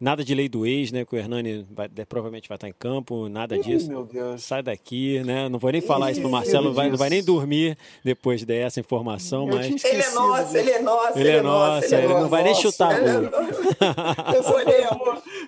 Nada 0.00 0.22
de 0.22 0.32
lei 0.32 0.48
do 0.48 0.64
ex, 0.64 0.92
né? 0.92 1.04
Que 1.04 1.16
o 1.16 1.18
Hernani 1.18 1.66
vai- 1.70 1.88
de- 1.88 2.04
provavelmente 2.06 2.48
vai 2.48 2.54
estar 2.56 2.68
em 2.68 2.72
campo, 2.72 3.28
nada 3.28 3.56
Ih, 3.56 3.60
disso. 3.62 3.88
meu 3.88 4.04
Deus. 4.04 4.42
Sai 4.44 4.62
daqui, 4.62 5.20
né? 5.24 5.48
Não 5.48 5.58
vou 5.58 5.72
nem 5.72 5.80
falar 5.80 6.12
isso 6.12 6.20
pro 6.20 6.28
Ih, 6.28 6.32
Marcelo, 6.32 6.72
vai, 6.72 6.88
não 6.88 6.96
vai 6.96 7.10
nem 7.10 7.22
dormir 7.22 7.76
depois 8.04 8.44
dessa 8.44 8.78
informação, 8.78 9.48
Eu 9.48 9.56
mas. 9.56 9.66
tinha 9.66 9.92
Ele 9.92 10.02
é 10.02 10.10
nosso, 10.10 10.56
ele 10.56 10.70
é 10.70 10.82
nosso, 10.82 11.18
Ele 11.18 11.28
é 11.30 11.42
nosso, 11.42 11.94
ele 11.94 12.06
não 12.08 12.28
vai 12.28 12.42
nem 12.44 12.54
chutar 12.54 12.96
Ele 12.96 13.08
é 13.08 13.12
gol. 13.14 13.22
nosso. 13.22 14.36
Essa 14.36 14.42
foi. 14.44 14.64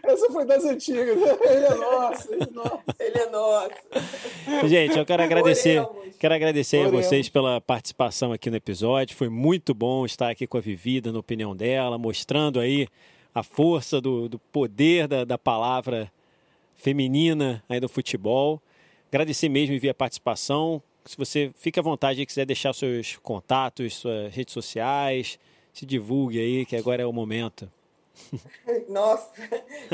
Essa 0.02 0.26
foi 0.32 0.44
das 0.44 0.64
antigas. 0.64 1.06
Ele 1.16 1.66
é 1.66 1.74
nosso, 1.74 2.32
ele 2.34 2.42
é 2.42 2.50
nosso. 2.52 2.78
Ele 2.98 3.18
é 3.18 3.30
nosso. 3.30 4.68
Gente, 4.68 4.98
eu 4.98 5.06
quero 5.06 5.22
agradecer, 5.22 5.80
Oremos. 5.80 6.16
quero 6.18 6.34
agradecer 6.34 6.78
a 6.78 6.88
Oremos. 6.88 7.06
vocês 7.06 7.28
pela 7.28 7.60
participação 7.60 8.32
aqui 8.32 8.50
no 8.50 8.56
episódio. 8.56 9.16
Foi 9.16 9.28
muito 9.28 9.72
bom 9.74 10.04
estar 10.04 10.28
aqui 10.30 10.46
com 10.46 10.58
a 10.58 10.60
Vivi, 10.60 11.00
dando 11.00 11.16
a 11.16 11.20
opinião 11.20 11.54
dela, 11.54 11.96
mostrando 11.98 12.58
aí 12.58 12.88
a 13.34 13.42
força 13.42 14.00
do, 14.00 14.28
do 14.28 14.38
poder 14.38 15.06
da, 15.06 15.24
da 15.24 15.38
palavra 15.38 16.10
feminina 16.76 17.62
aí 17.68 17.78
do 17.78 17.88
futebol. 17.88 18.60
Agradecer 19.08 19.48
mesmo 19.48 19.74
Vivi 19.74 19.88
a 19.88 19.94
participação. 19.94 20.82
Se 21.04 21.16
você 21.16 21.50
fica 21.56 21.80
à 21.80 21.82
vontade 21.82 22.20
e 22.20 22.26
quiser 22.26 22.46
deixar 22.46 22.72
seus 22.74 23.16
contatos, 23.16 23.96
suas 23.96 24.32
redes 24.32 24.52
sociais, 24.52 25.38
se 25.72 25.86
divulgue 25.86 26.40
aí, 26.40 26.66
que 26.66 26.76
agora 26.76 27.02
é 27.02 27.06
o 27.06 27.12
momento. 27.12 27.70
Nossa, 28.88 29.30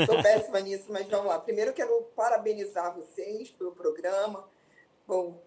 sou 0.05 0.21
péssima 0.21 0.59
nisso, 0.59 0.85
mas 0.89 1.07
vamos 1.07 1.27
lá. 1.27 1.39
Primeiro, 1.39 1.73
quero 1.73 2.03
parabenizar 2.15 2.95
vocês 2.95 3.49
pelo 3.51 3.71
programa, 3.71 4.43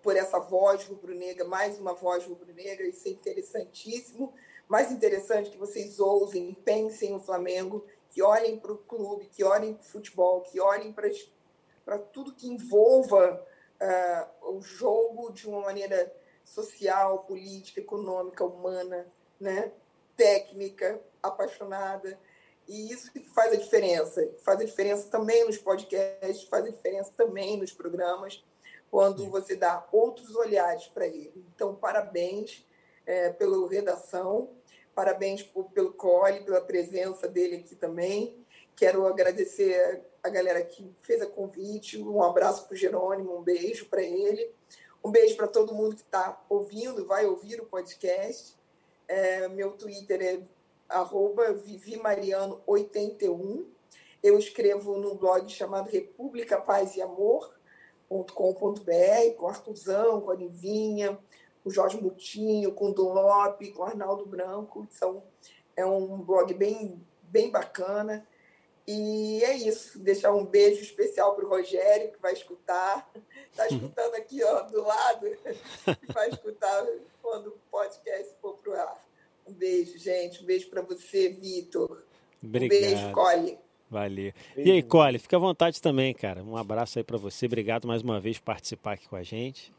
por 0.03 0.17
essa 0.17 0.39
voz 0.39 0.85
rubro-negra, 0.85 1.45
mais 1.45 1.79
uma 1.79 1.93
voz 1.93 2.25
rubro-negra, 2.25 2.87
isso 2.87 3.07
é 3.07 3.11
interessantíssimo. 3.11 4.33
Mais 4.71 4.93
interessante 4.93 5.51
que 5.51 5.59
vocês 5.59 5.99
ousem, 5.99 6.55
pensem 6.55 7.11
no 7.11 7.19
Flamengo, 7.19 7.85
que 8.09 8.23
olhem 8.23 8.57
para 8.57 8.71
o 8.71 8.79
clube, 8.79 9.27
que 9.27 9.43
olhem 9.43 9.75
para 9.75 9.83
o 9.83 9.85
futebol, 9.85 10.43
que 10.43 10.61
olhem 10.61 10.93
para 10.93 11.99
tudo 11.99 12.33
que 12.33 12.47
envolva 12.47 13.45
ah, 13.81 14.29
o 14.43 14.61
jogo 14.61 15.33
de 15.33 15.49
uma 15.49 15.63
maneira 15.63 16.15
social, 16.45 17.25
política, 17.25 17.81
econômica, 17.81 18.45
humana, 18.45 19.13
né? 19.41 19.73
técnica, 20.17 21.01
apaixonada. 21.21 22.17
E 22.69 22.93
isso 22.93 23.13
que 23.13 23.19
faz 23.25 23.53
a 23.53 23.57
diferença. 23.57 24.31
Faz 24.39 24.61
a 24.61 24.65
diferença 24.65 25.09
também 25.11 25.45
nos 25.47 25.59
podcasts, 25.59 26.45
faz 26.45 26.67
a 26.67 26.71
diferença 26.71 27.13
também 27.17 27.57
nos 27.57 27.73
programas, 27.73 28.45
quando 28.89 29.29
você 29.29 29.57
dá 29.57 29.85
outros 29.91 30.37
olhares 30.37 30.87
para 30.87 31.09
ele. 31.09 31.45
Então, 31.57 31.75
parabéns 31.75 32.65
é, 33.05 33.31
pela 33.31 33.69
redação, 33.69 34.60
parabéns 35.01 35.43
por, 35.43 35.71
pelo 35.71 35.95
Cole, 35.95 36.45
pela 36.45 36.61
presença 36.61 37.27
dele 37.27 37.57
aqui 37.57 37.75
também. 37.75 38.37
Quero 38.77 39.07
agradecer 39.07 40.05
a 40.23 40.29
galera 40.29 40.63
que 40.63 40.95
fez 41.01 41.23
a 41.23 41.27
convite. 41.27 41.97
Um 41.97 42.23
abraço 42.23 42.67
para 42.67 42.75
o 42.75 42.77
Jerônimo, 42.77 43.39
um 43.39 43.43
beijo 43.43 43.87
para 43.87 44.03
ele. 44.03 44.51
Um 45.03 45.11
beijo 45.11 45.37
para 45.37 45.49
todo 45.49 45.75
mundo 45.75 45.97
que 45.97 46.03
está 46.03 46.39
ouvindo, 46.51 47.07
vai 47.07 47.25
ouvir 47.25 47.63
o 47.63 47.65
podcast. 47.65 48.55
É, 49.09 49.49
meu 49.49 49.71
Twitter 49.71 50.21
é 50.21 50.43
arroba 50.87 51.55
vivimariano81. 51.55 53.65
Eu 54.23 54.39
escrevo 54.39 54.99
num 54.99 55.17
blog 55.17 55.49
chamado 55.49 55.89
República 55.89 56.61
Paz 56.61 56.95
e 56.95 57.01
com 59.33 59.49
Artuzão, 59.49 60.21
com 60.21 60.31
a 60.31 60.37
Nivinha, 60.37 61.19
o 61.65 61.71
Jorge 61.71 62.01
Mutinho, 62.01 62.73
com 62.73 62.91
o 62.91 62.95
Dunlop, 62.95 63.61
com 63.73 63.83
o 63.83 63.87
Arnaldo 63.87 64.27
Branco. 64.27 64.87
São, 64.91 65.23
é 65.77 65.85
um 65.85 66.19
blog 66.19 66.53
bem, 66.55 67.01
bem 67.23 67.51
bacana. 67.51 68.27
E 68.87 69.43
é 69.45 69.57
isso. 69.57 69.99
Deixar 69.99 70.35
um 70.35 70.45
beijo 70.45 70.83
especial 70.83 71.35
para 71.35 71.45
o 71.45 71.49
Rogério, 71.49 72.13
que 72.13 72.21
vai 72.21 72.33
escutar. 72.33 73.11
Está 73.51 73.67
escutando 73.69 74.15
aqui 74.15 74.43
ó, 74.43 74.63
do 74.63 74.83
lado, 74.83 75.27
vai 76.13 76.29
escutar 76.29 76.87
quando 77.23 77.49
o 77.49 77.59
podcast 77.71 78.35
for 78.41 78.55
para 78.59 78.73
o 78.73 78.75
ar. 78.75 79.05
Um 79.47 79.53
beijo, 79.53 79.99
gente. 79.99 80.43
Um 80.43 80.47
beijo 80.47 80.69
para 80.69 80.83
você, 80.83 81.29
Vitor. 81.29 82.03
Obrigado. 82.43 82.79
Um 82.79 82.81
beijo, 82.81 83.13
Cole. 83.13 83.59
Valeu. 83.91 84.33
E 84.57 84.71
aí, 84.71 84.83
Cole, 84.83 85.19
fica 85.19 85.37
à 85.37 85.41
vontade 85.41 85.83
também, 85.83 86.15
cara. 86.15 86.43
Um 86.43 86.57
abraço 86.57 86.99
aí 86.99 87.05
para 87.05 87.19
você. 87.19 87.47
Obrigado 87.47 87.89
mais 87.89 88.03
uma 88.03 88.21
vez 88.21 88.39
por 88.39 88.45
participar 88.45 88.93
aqui 88.93 89.09
com 89.09 89.17
a 89.17 89.23
gente. 89.23 89.73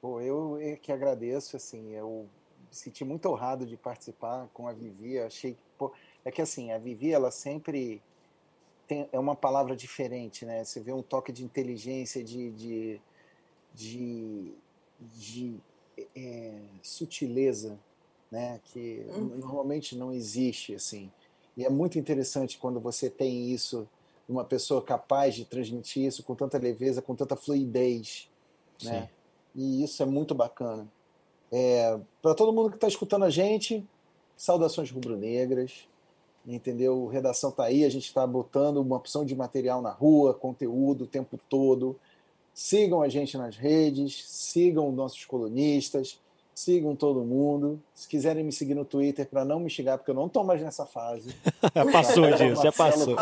Pô, 0.00 0.20
eu 0.20 0.58
é 0.60 0.76
que 0.76 0.92
agradeço, 0.92 1.56
assim, 1.56 1.92
eu 1.92 2.28
me 2.68 2.74
senti 2.74 3.04
muito 3.04 3.28
honrado 3.28 3.66
de 3.66 3.76
participar 3.76 4.48
com 4.54 4.68
a 4.68 4.72
Vivi, 4.72 5.14
eu 5.14 5.26
achei, 5.26 5.56
pô, 5.76 5.92
é 6.24 6.30
que 6.30 6.40
assim, 6.40 6.70
a 6.70 6.78
Vivi, 6.78 7.12
ela 7.12 7.30
sempre 7.30 8.00
tem, 8.86 9.08
é 9.12 9.18
uma 9.18 9.34
palavra 9.34 9.74
diferente, 9.74 10.46
né, 10.46 10.64
você 10.64 10.80
vê 10.80 10.92
um 10.92 11.02
toque 11.02 11.32
de 11.32 11.44
inteligência, 11.44 12.22
de, 12.22 12.50
de, 12.52 13.00
de, 13.74 14.52
de 15.00 15.56
é, 16.14 16.52
sutileza, 16.82 17.78
né, 18.30 18.60
que 18.66 19.04
uhum. 19.08 19.36
normalmente 19.36 19.96
não 19.96 20.12
existe, 20.12 20.74
assim, 20.74 21.10
e 21.56 21.64
é 21.64 21.70
muito 21.70 21.98
interessante 21.98 22.56
quando 22.56 22.78
você 22.78 23.10
tem 23.10 23.50
isso, 23.50 23.88
uma 24.28 24.44
pessoa 24.44 24.80
capaz 24.80 25.34
de 25.34 25.44
transmitir 25.44 26.04
isso 26.04 26.22
com 26.22 26.36
tanta 26.36 26.56
leveza, 26.56 27.02
com 27.02 27.16
tanta 27.16 27.34
fluidez, 27.34 28.28
né? 28.84 29.08
E 29.58 29.82
isso 29.82 30.00
é 30.00 30.06
muito 30.06 30.36
bacana. 30.36 30.86
É, 31.50 31.98
Para 32.22 32.32
todo 32.32 32.52
mundo 32.52 32.70
que 32.70 32.76
está 32.76 32.86
escutando 32.86 33.24
a 33.24 33.30
gente, 33.30 33.84
saudações 34.36 34.88
rubro-negras, 34.88 35.88
entendeu? 36.46 37.08
Redação 37.08 37.50
tá 37.50 37.64
aí, 37.64 37.84
a 37.84 37.88
gente 37.88 38.04
está 38.04 38.24
botando 38.24 38.76
uma 38.76 38.94
opção 38.94 39.24
de 39.24 39.34
material 39.34 39.82
na 39.82 39.90
rua, 39.90 40.32
conteúdo 40.32 41.02
o 41.02 41.06
tempo 41.08 41.36
todo. 41.48 41.98
Sigam 42.54 43.02
a 43.02 43.08
gente 43.08 43.36
nas 43.36 43.56
redes, 43.56 44.24
sigam 44.28 44.92
nossos 44.92 45.24
colunistas, 45.24 46.20
sigam 46.54 46.94
todo 46.94 47.24
mundo. 47.24 47.80
Se 47.92 48.06
quiserem 48.06 48.44
me 48.44 48.52
seguir 48.52 48.76
no 48.76 48.84
Twitter 48.84 49.26
para 49.26 49.44
não 49.44 49.58
me 49.58 49.68
xingar, 49.68 49.98
porque 49.98 50.12
eu 50.12 50.14
não 50.14 50.26
estou 50.26 50.44
mais 50.44 50.62
nessa 50.62 50.86
fase. 50.86 51.34
passou 51.92 52.30
disso, 52.30 52.62
já 52.62 52.70
passou. 52.70 53.16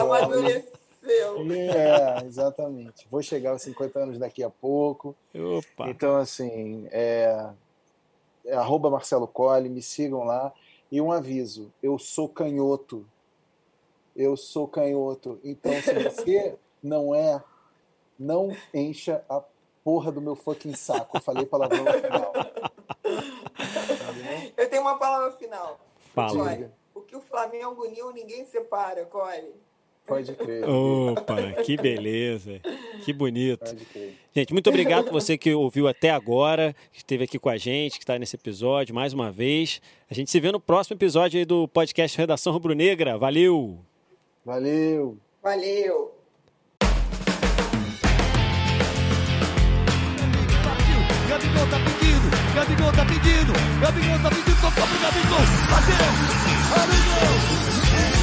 É, 1.66 2.24
exatamente. 2.24 3.06
Vou 3.10 3.22
chegar 3.22 3.50
aos 3.50 3.62
50 3.62 3.98
anos 3.98 4.18
daqui 4.18 4.42
a 4.42 4.50
pouco. 4.50 5.14
Opa. 5.34 5.88
Então, 5.88 6.16
assim, 6.16 6.88
é, 6.90 7.50
é 8.44 8.54
arroba 8.54 8.90
Marcelo 8.90 9.26
Colli, 9.26 9.68
me 9.68 9.82
sigam 9.82 10.24
lá. 10.24 10.52
E 10.90 11.00
um 11.00 11.10
aviso, 11.10 11.72
eu 11.82 11.98
sou 11.98 12.28
canhoto. 12.28 13.06
Eu 14.14 14.36
sou 14.36 14.66
canhoto. 14.66 15.38
Então, 15.44 15.72
se 15.82 15.92
você 15.94 16.56
não 16.82 17.14
é, 17.14 17.42
não 18.18 18.56
encha 18.72 19.24
a 19.28 19.42
porra 19.84 20.10
do 20.10 20.20
meu 20.20 20.34
fucking 20.34 20.74
saco. 20.74 21.16
Eu 21.16 21.20
falei 21.20 21.46
palavrão 21.46 21.84
no 21.84 21.92
final. 21.92 22.32
Eu 24.56 24.70
tenho 24.70 24.82
uma 24.82 24.98
palavra 24.98 25.32
final. 25.32 25.78
Fala. 26.14 26.72
o 26.94 27.02
que 27.02 27.14
o 27.14 27.20
Flamengo 27.20 27.82
uniu, 27.82 28.10
ninguém 28.12 28.44
separa, 28.46 29.04
Cole. 29.04 29.54
Pode 30.06 30.32
crer. 30.34 30.68
Opa, 30.68 31.36
que 31.64 31.76
beleza. 31.76 32.60
Que 33.04 33.12
bonito. 33.12 33.76
Gente, 34.34 34.52
muito 34.52 34.68
obrigado 34.70 35.10
você 35.10 35.36
que 35.36 35.52
ouviu 35.52 35.88
até 35.88 36.10
agora, 36.10 36.74
que 36.92 36.98
esteve 36.98 37.24
aqui 37.24 37.38
com 37.38 37.48
a 37.48 37.56
gente, 37.56 37.98
que 37.98 38.04
está 38.04 38.18
nesse 38.18 38.36
episódio 38.36 38.94
mais 38.94 39.12
uma 39.12 39.32
vez. 39.32 39.80
A 40.08 40.14
gente 40.14 40.30
se 40.30 40.38
vê 40.38 40.52
no 40.52 40.60
próximo 40.60 40.96
episódio 40.96 41.44
do 41.44 41.66
podcast 41.66 42.16
Redação 42.16 42.52
Rubro 42.52 42.74
Negra. 42.74 43.18
Valeu! 43.18 43.80
Valeu! 44.44 45.18
Valeu! 45.42 46.12
Gabigol 51.28 51.66
tá 51.66 51.78
pedindo, 51.78 52.30
Gabigol 52.54 52.92
tá 52.92 53.04
pedindo, 53.04 53.52
Gabigol 53.80 54.18
tá 54.22 54.30
pedindo, 54.30 54.56
pro 54.60 54.70
Gabigol, 55.02 55.44
bateu, 55.68 55.98
Gabigol! 56.76 58.15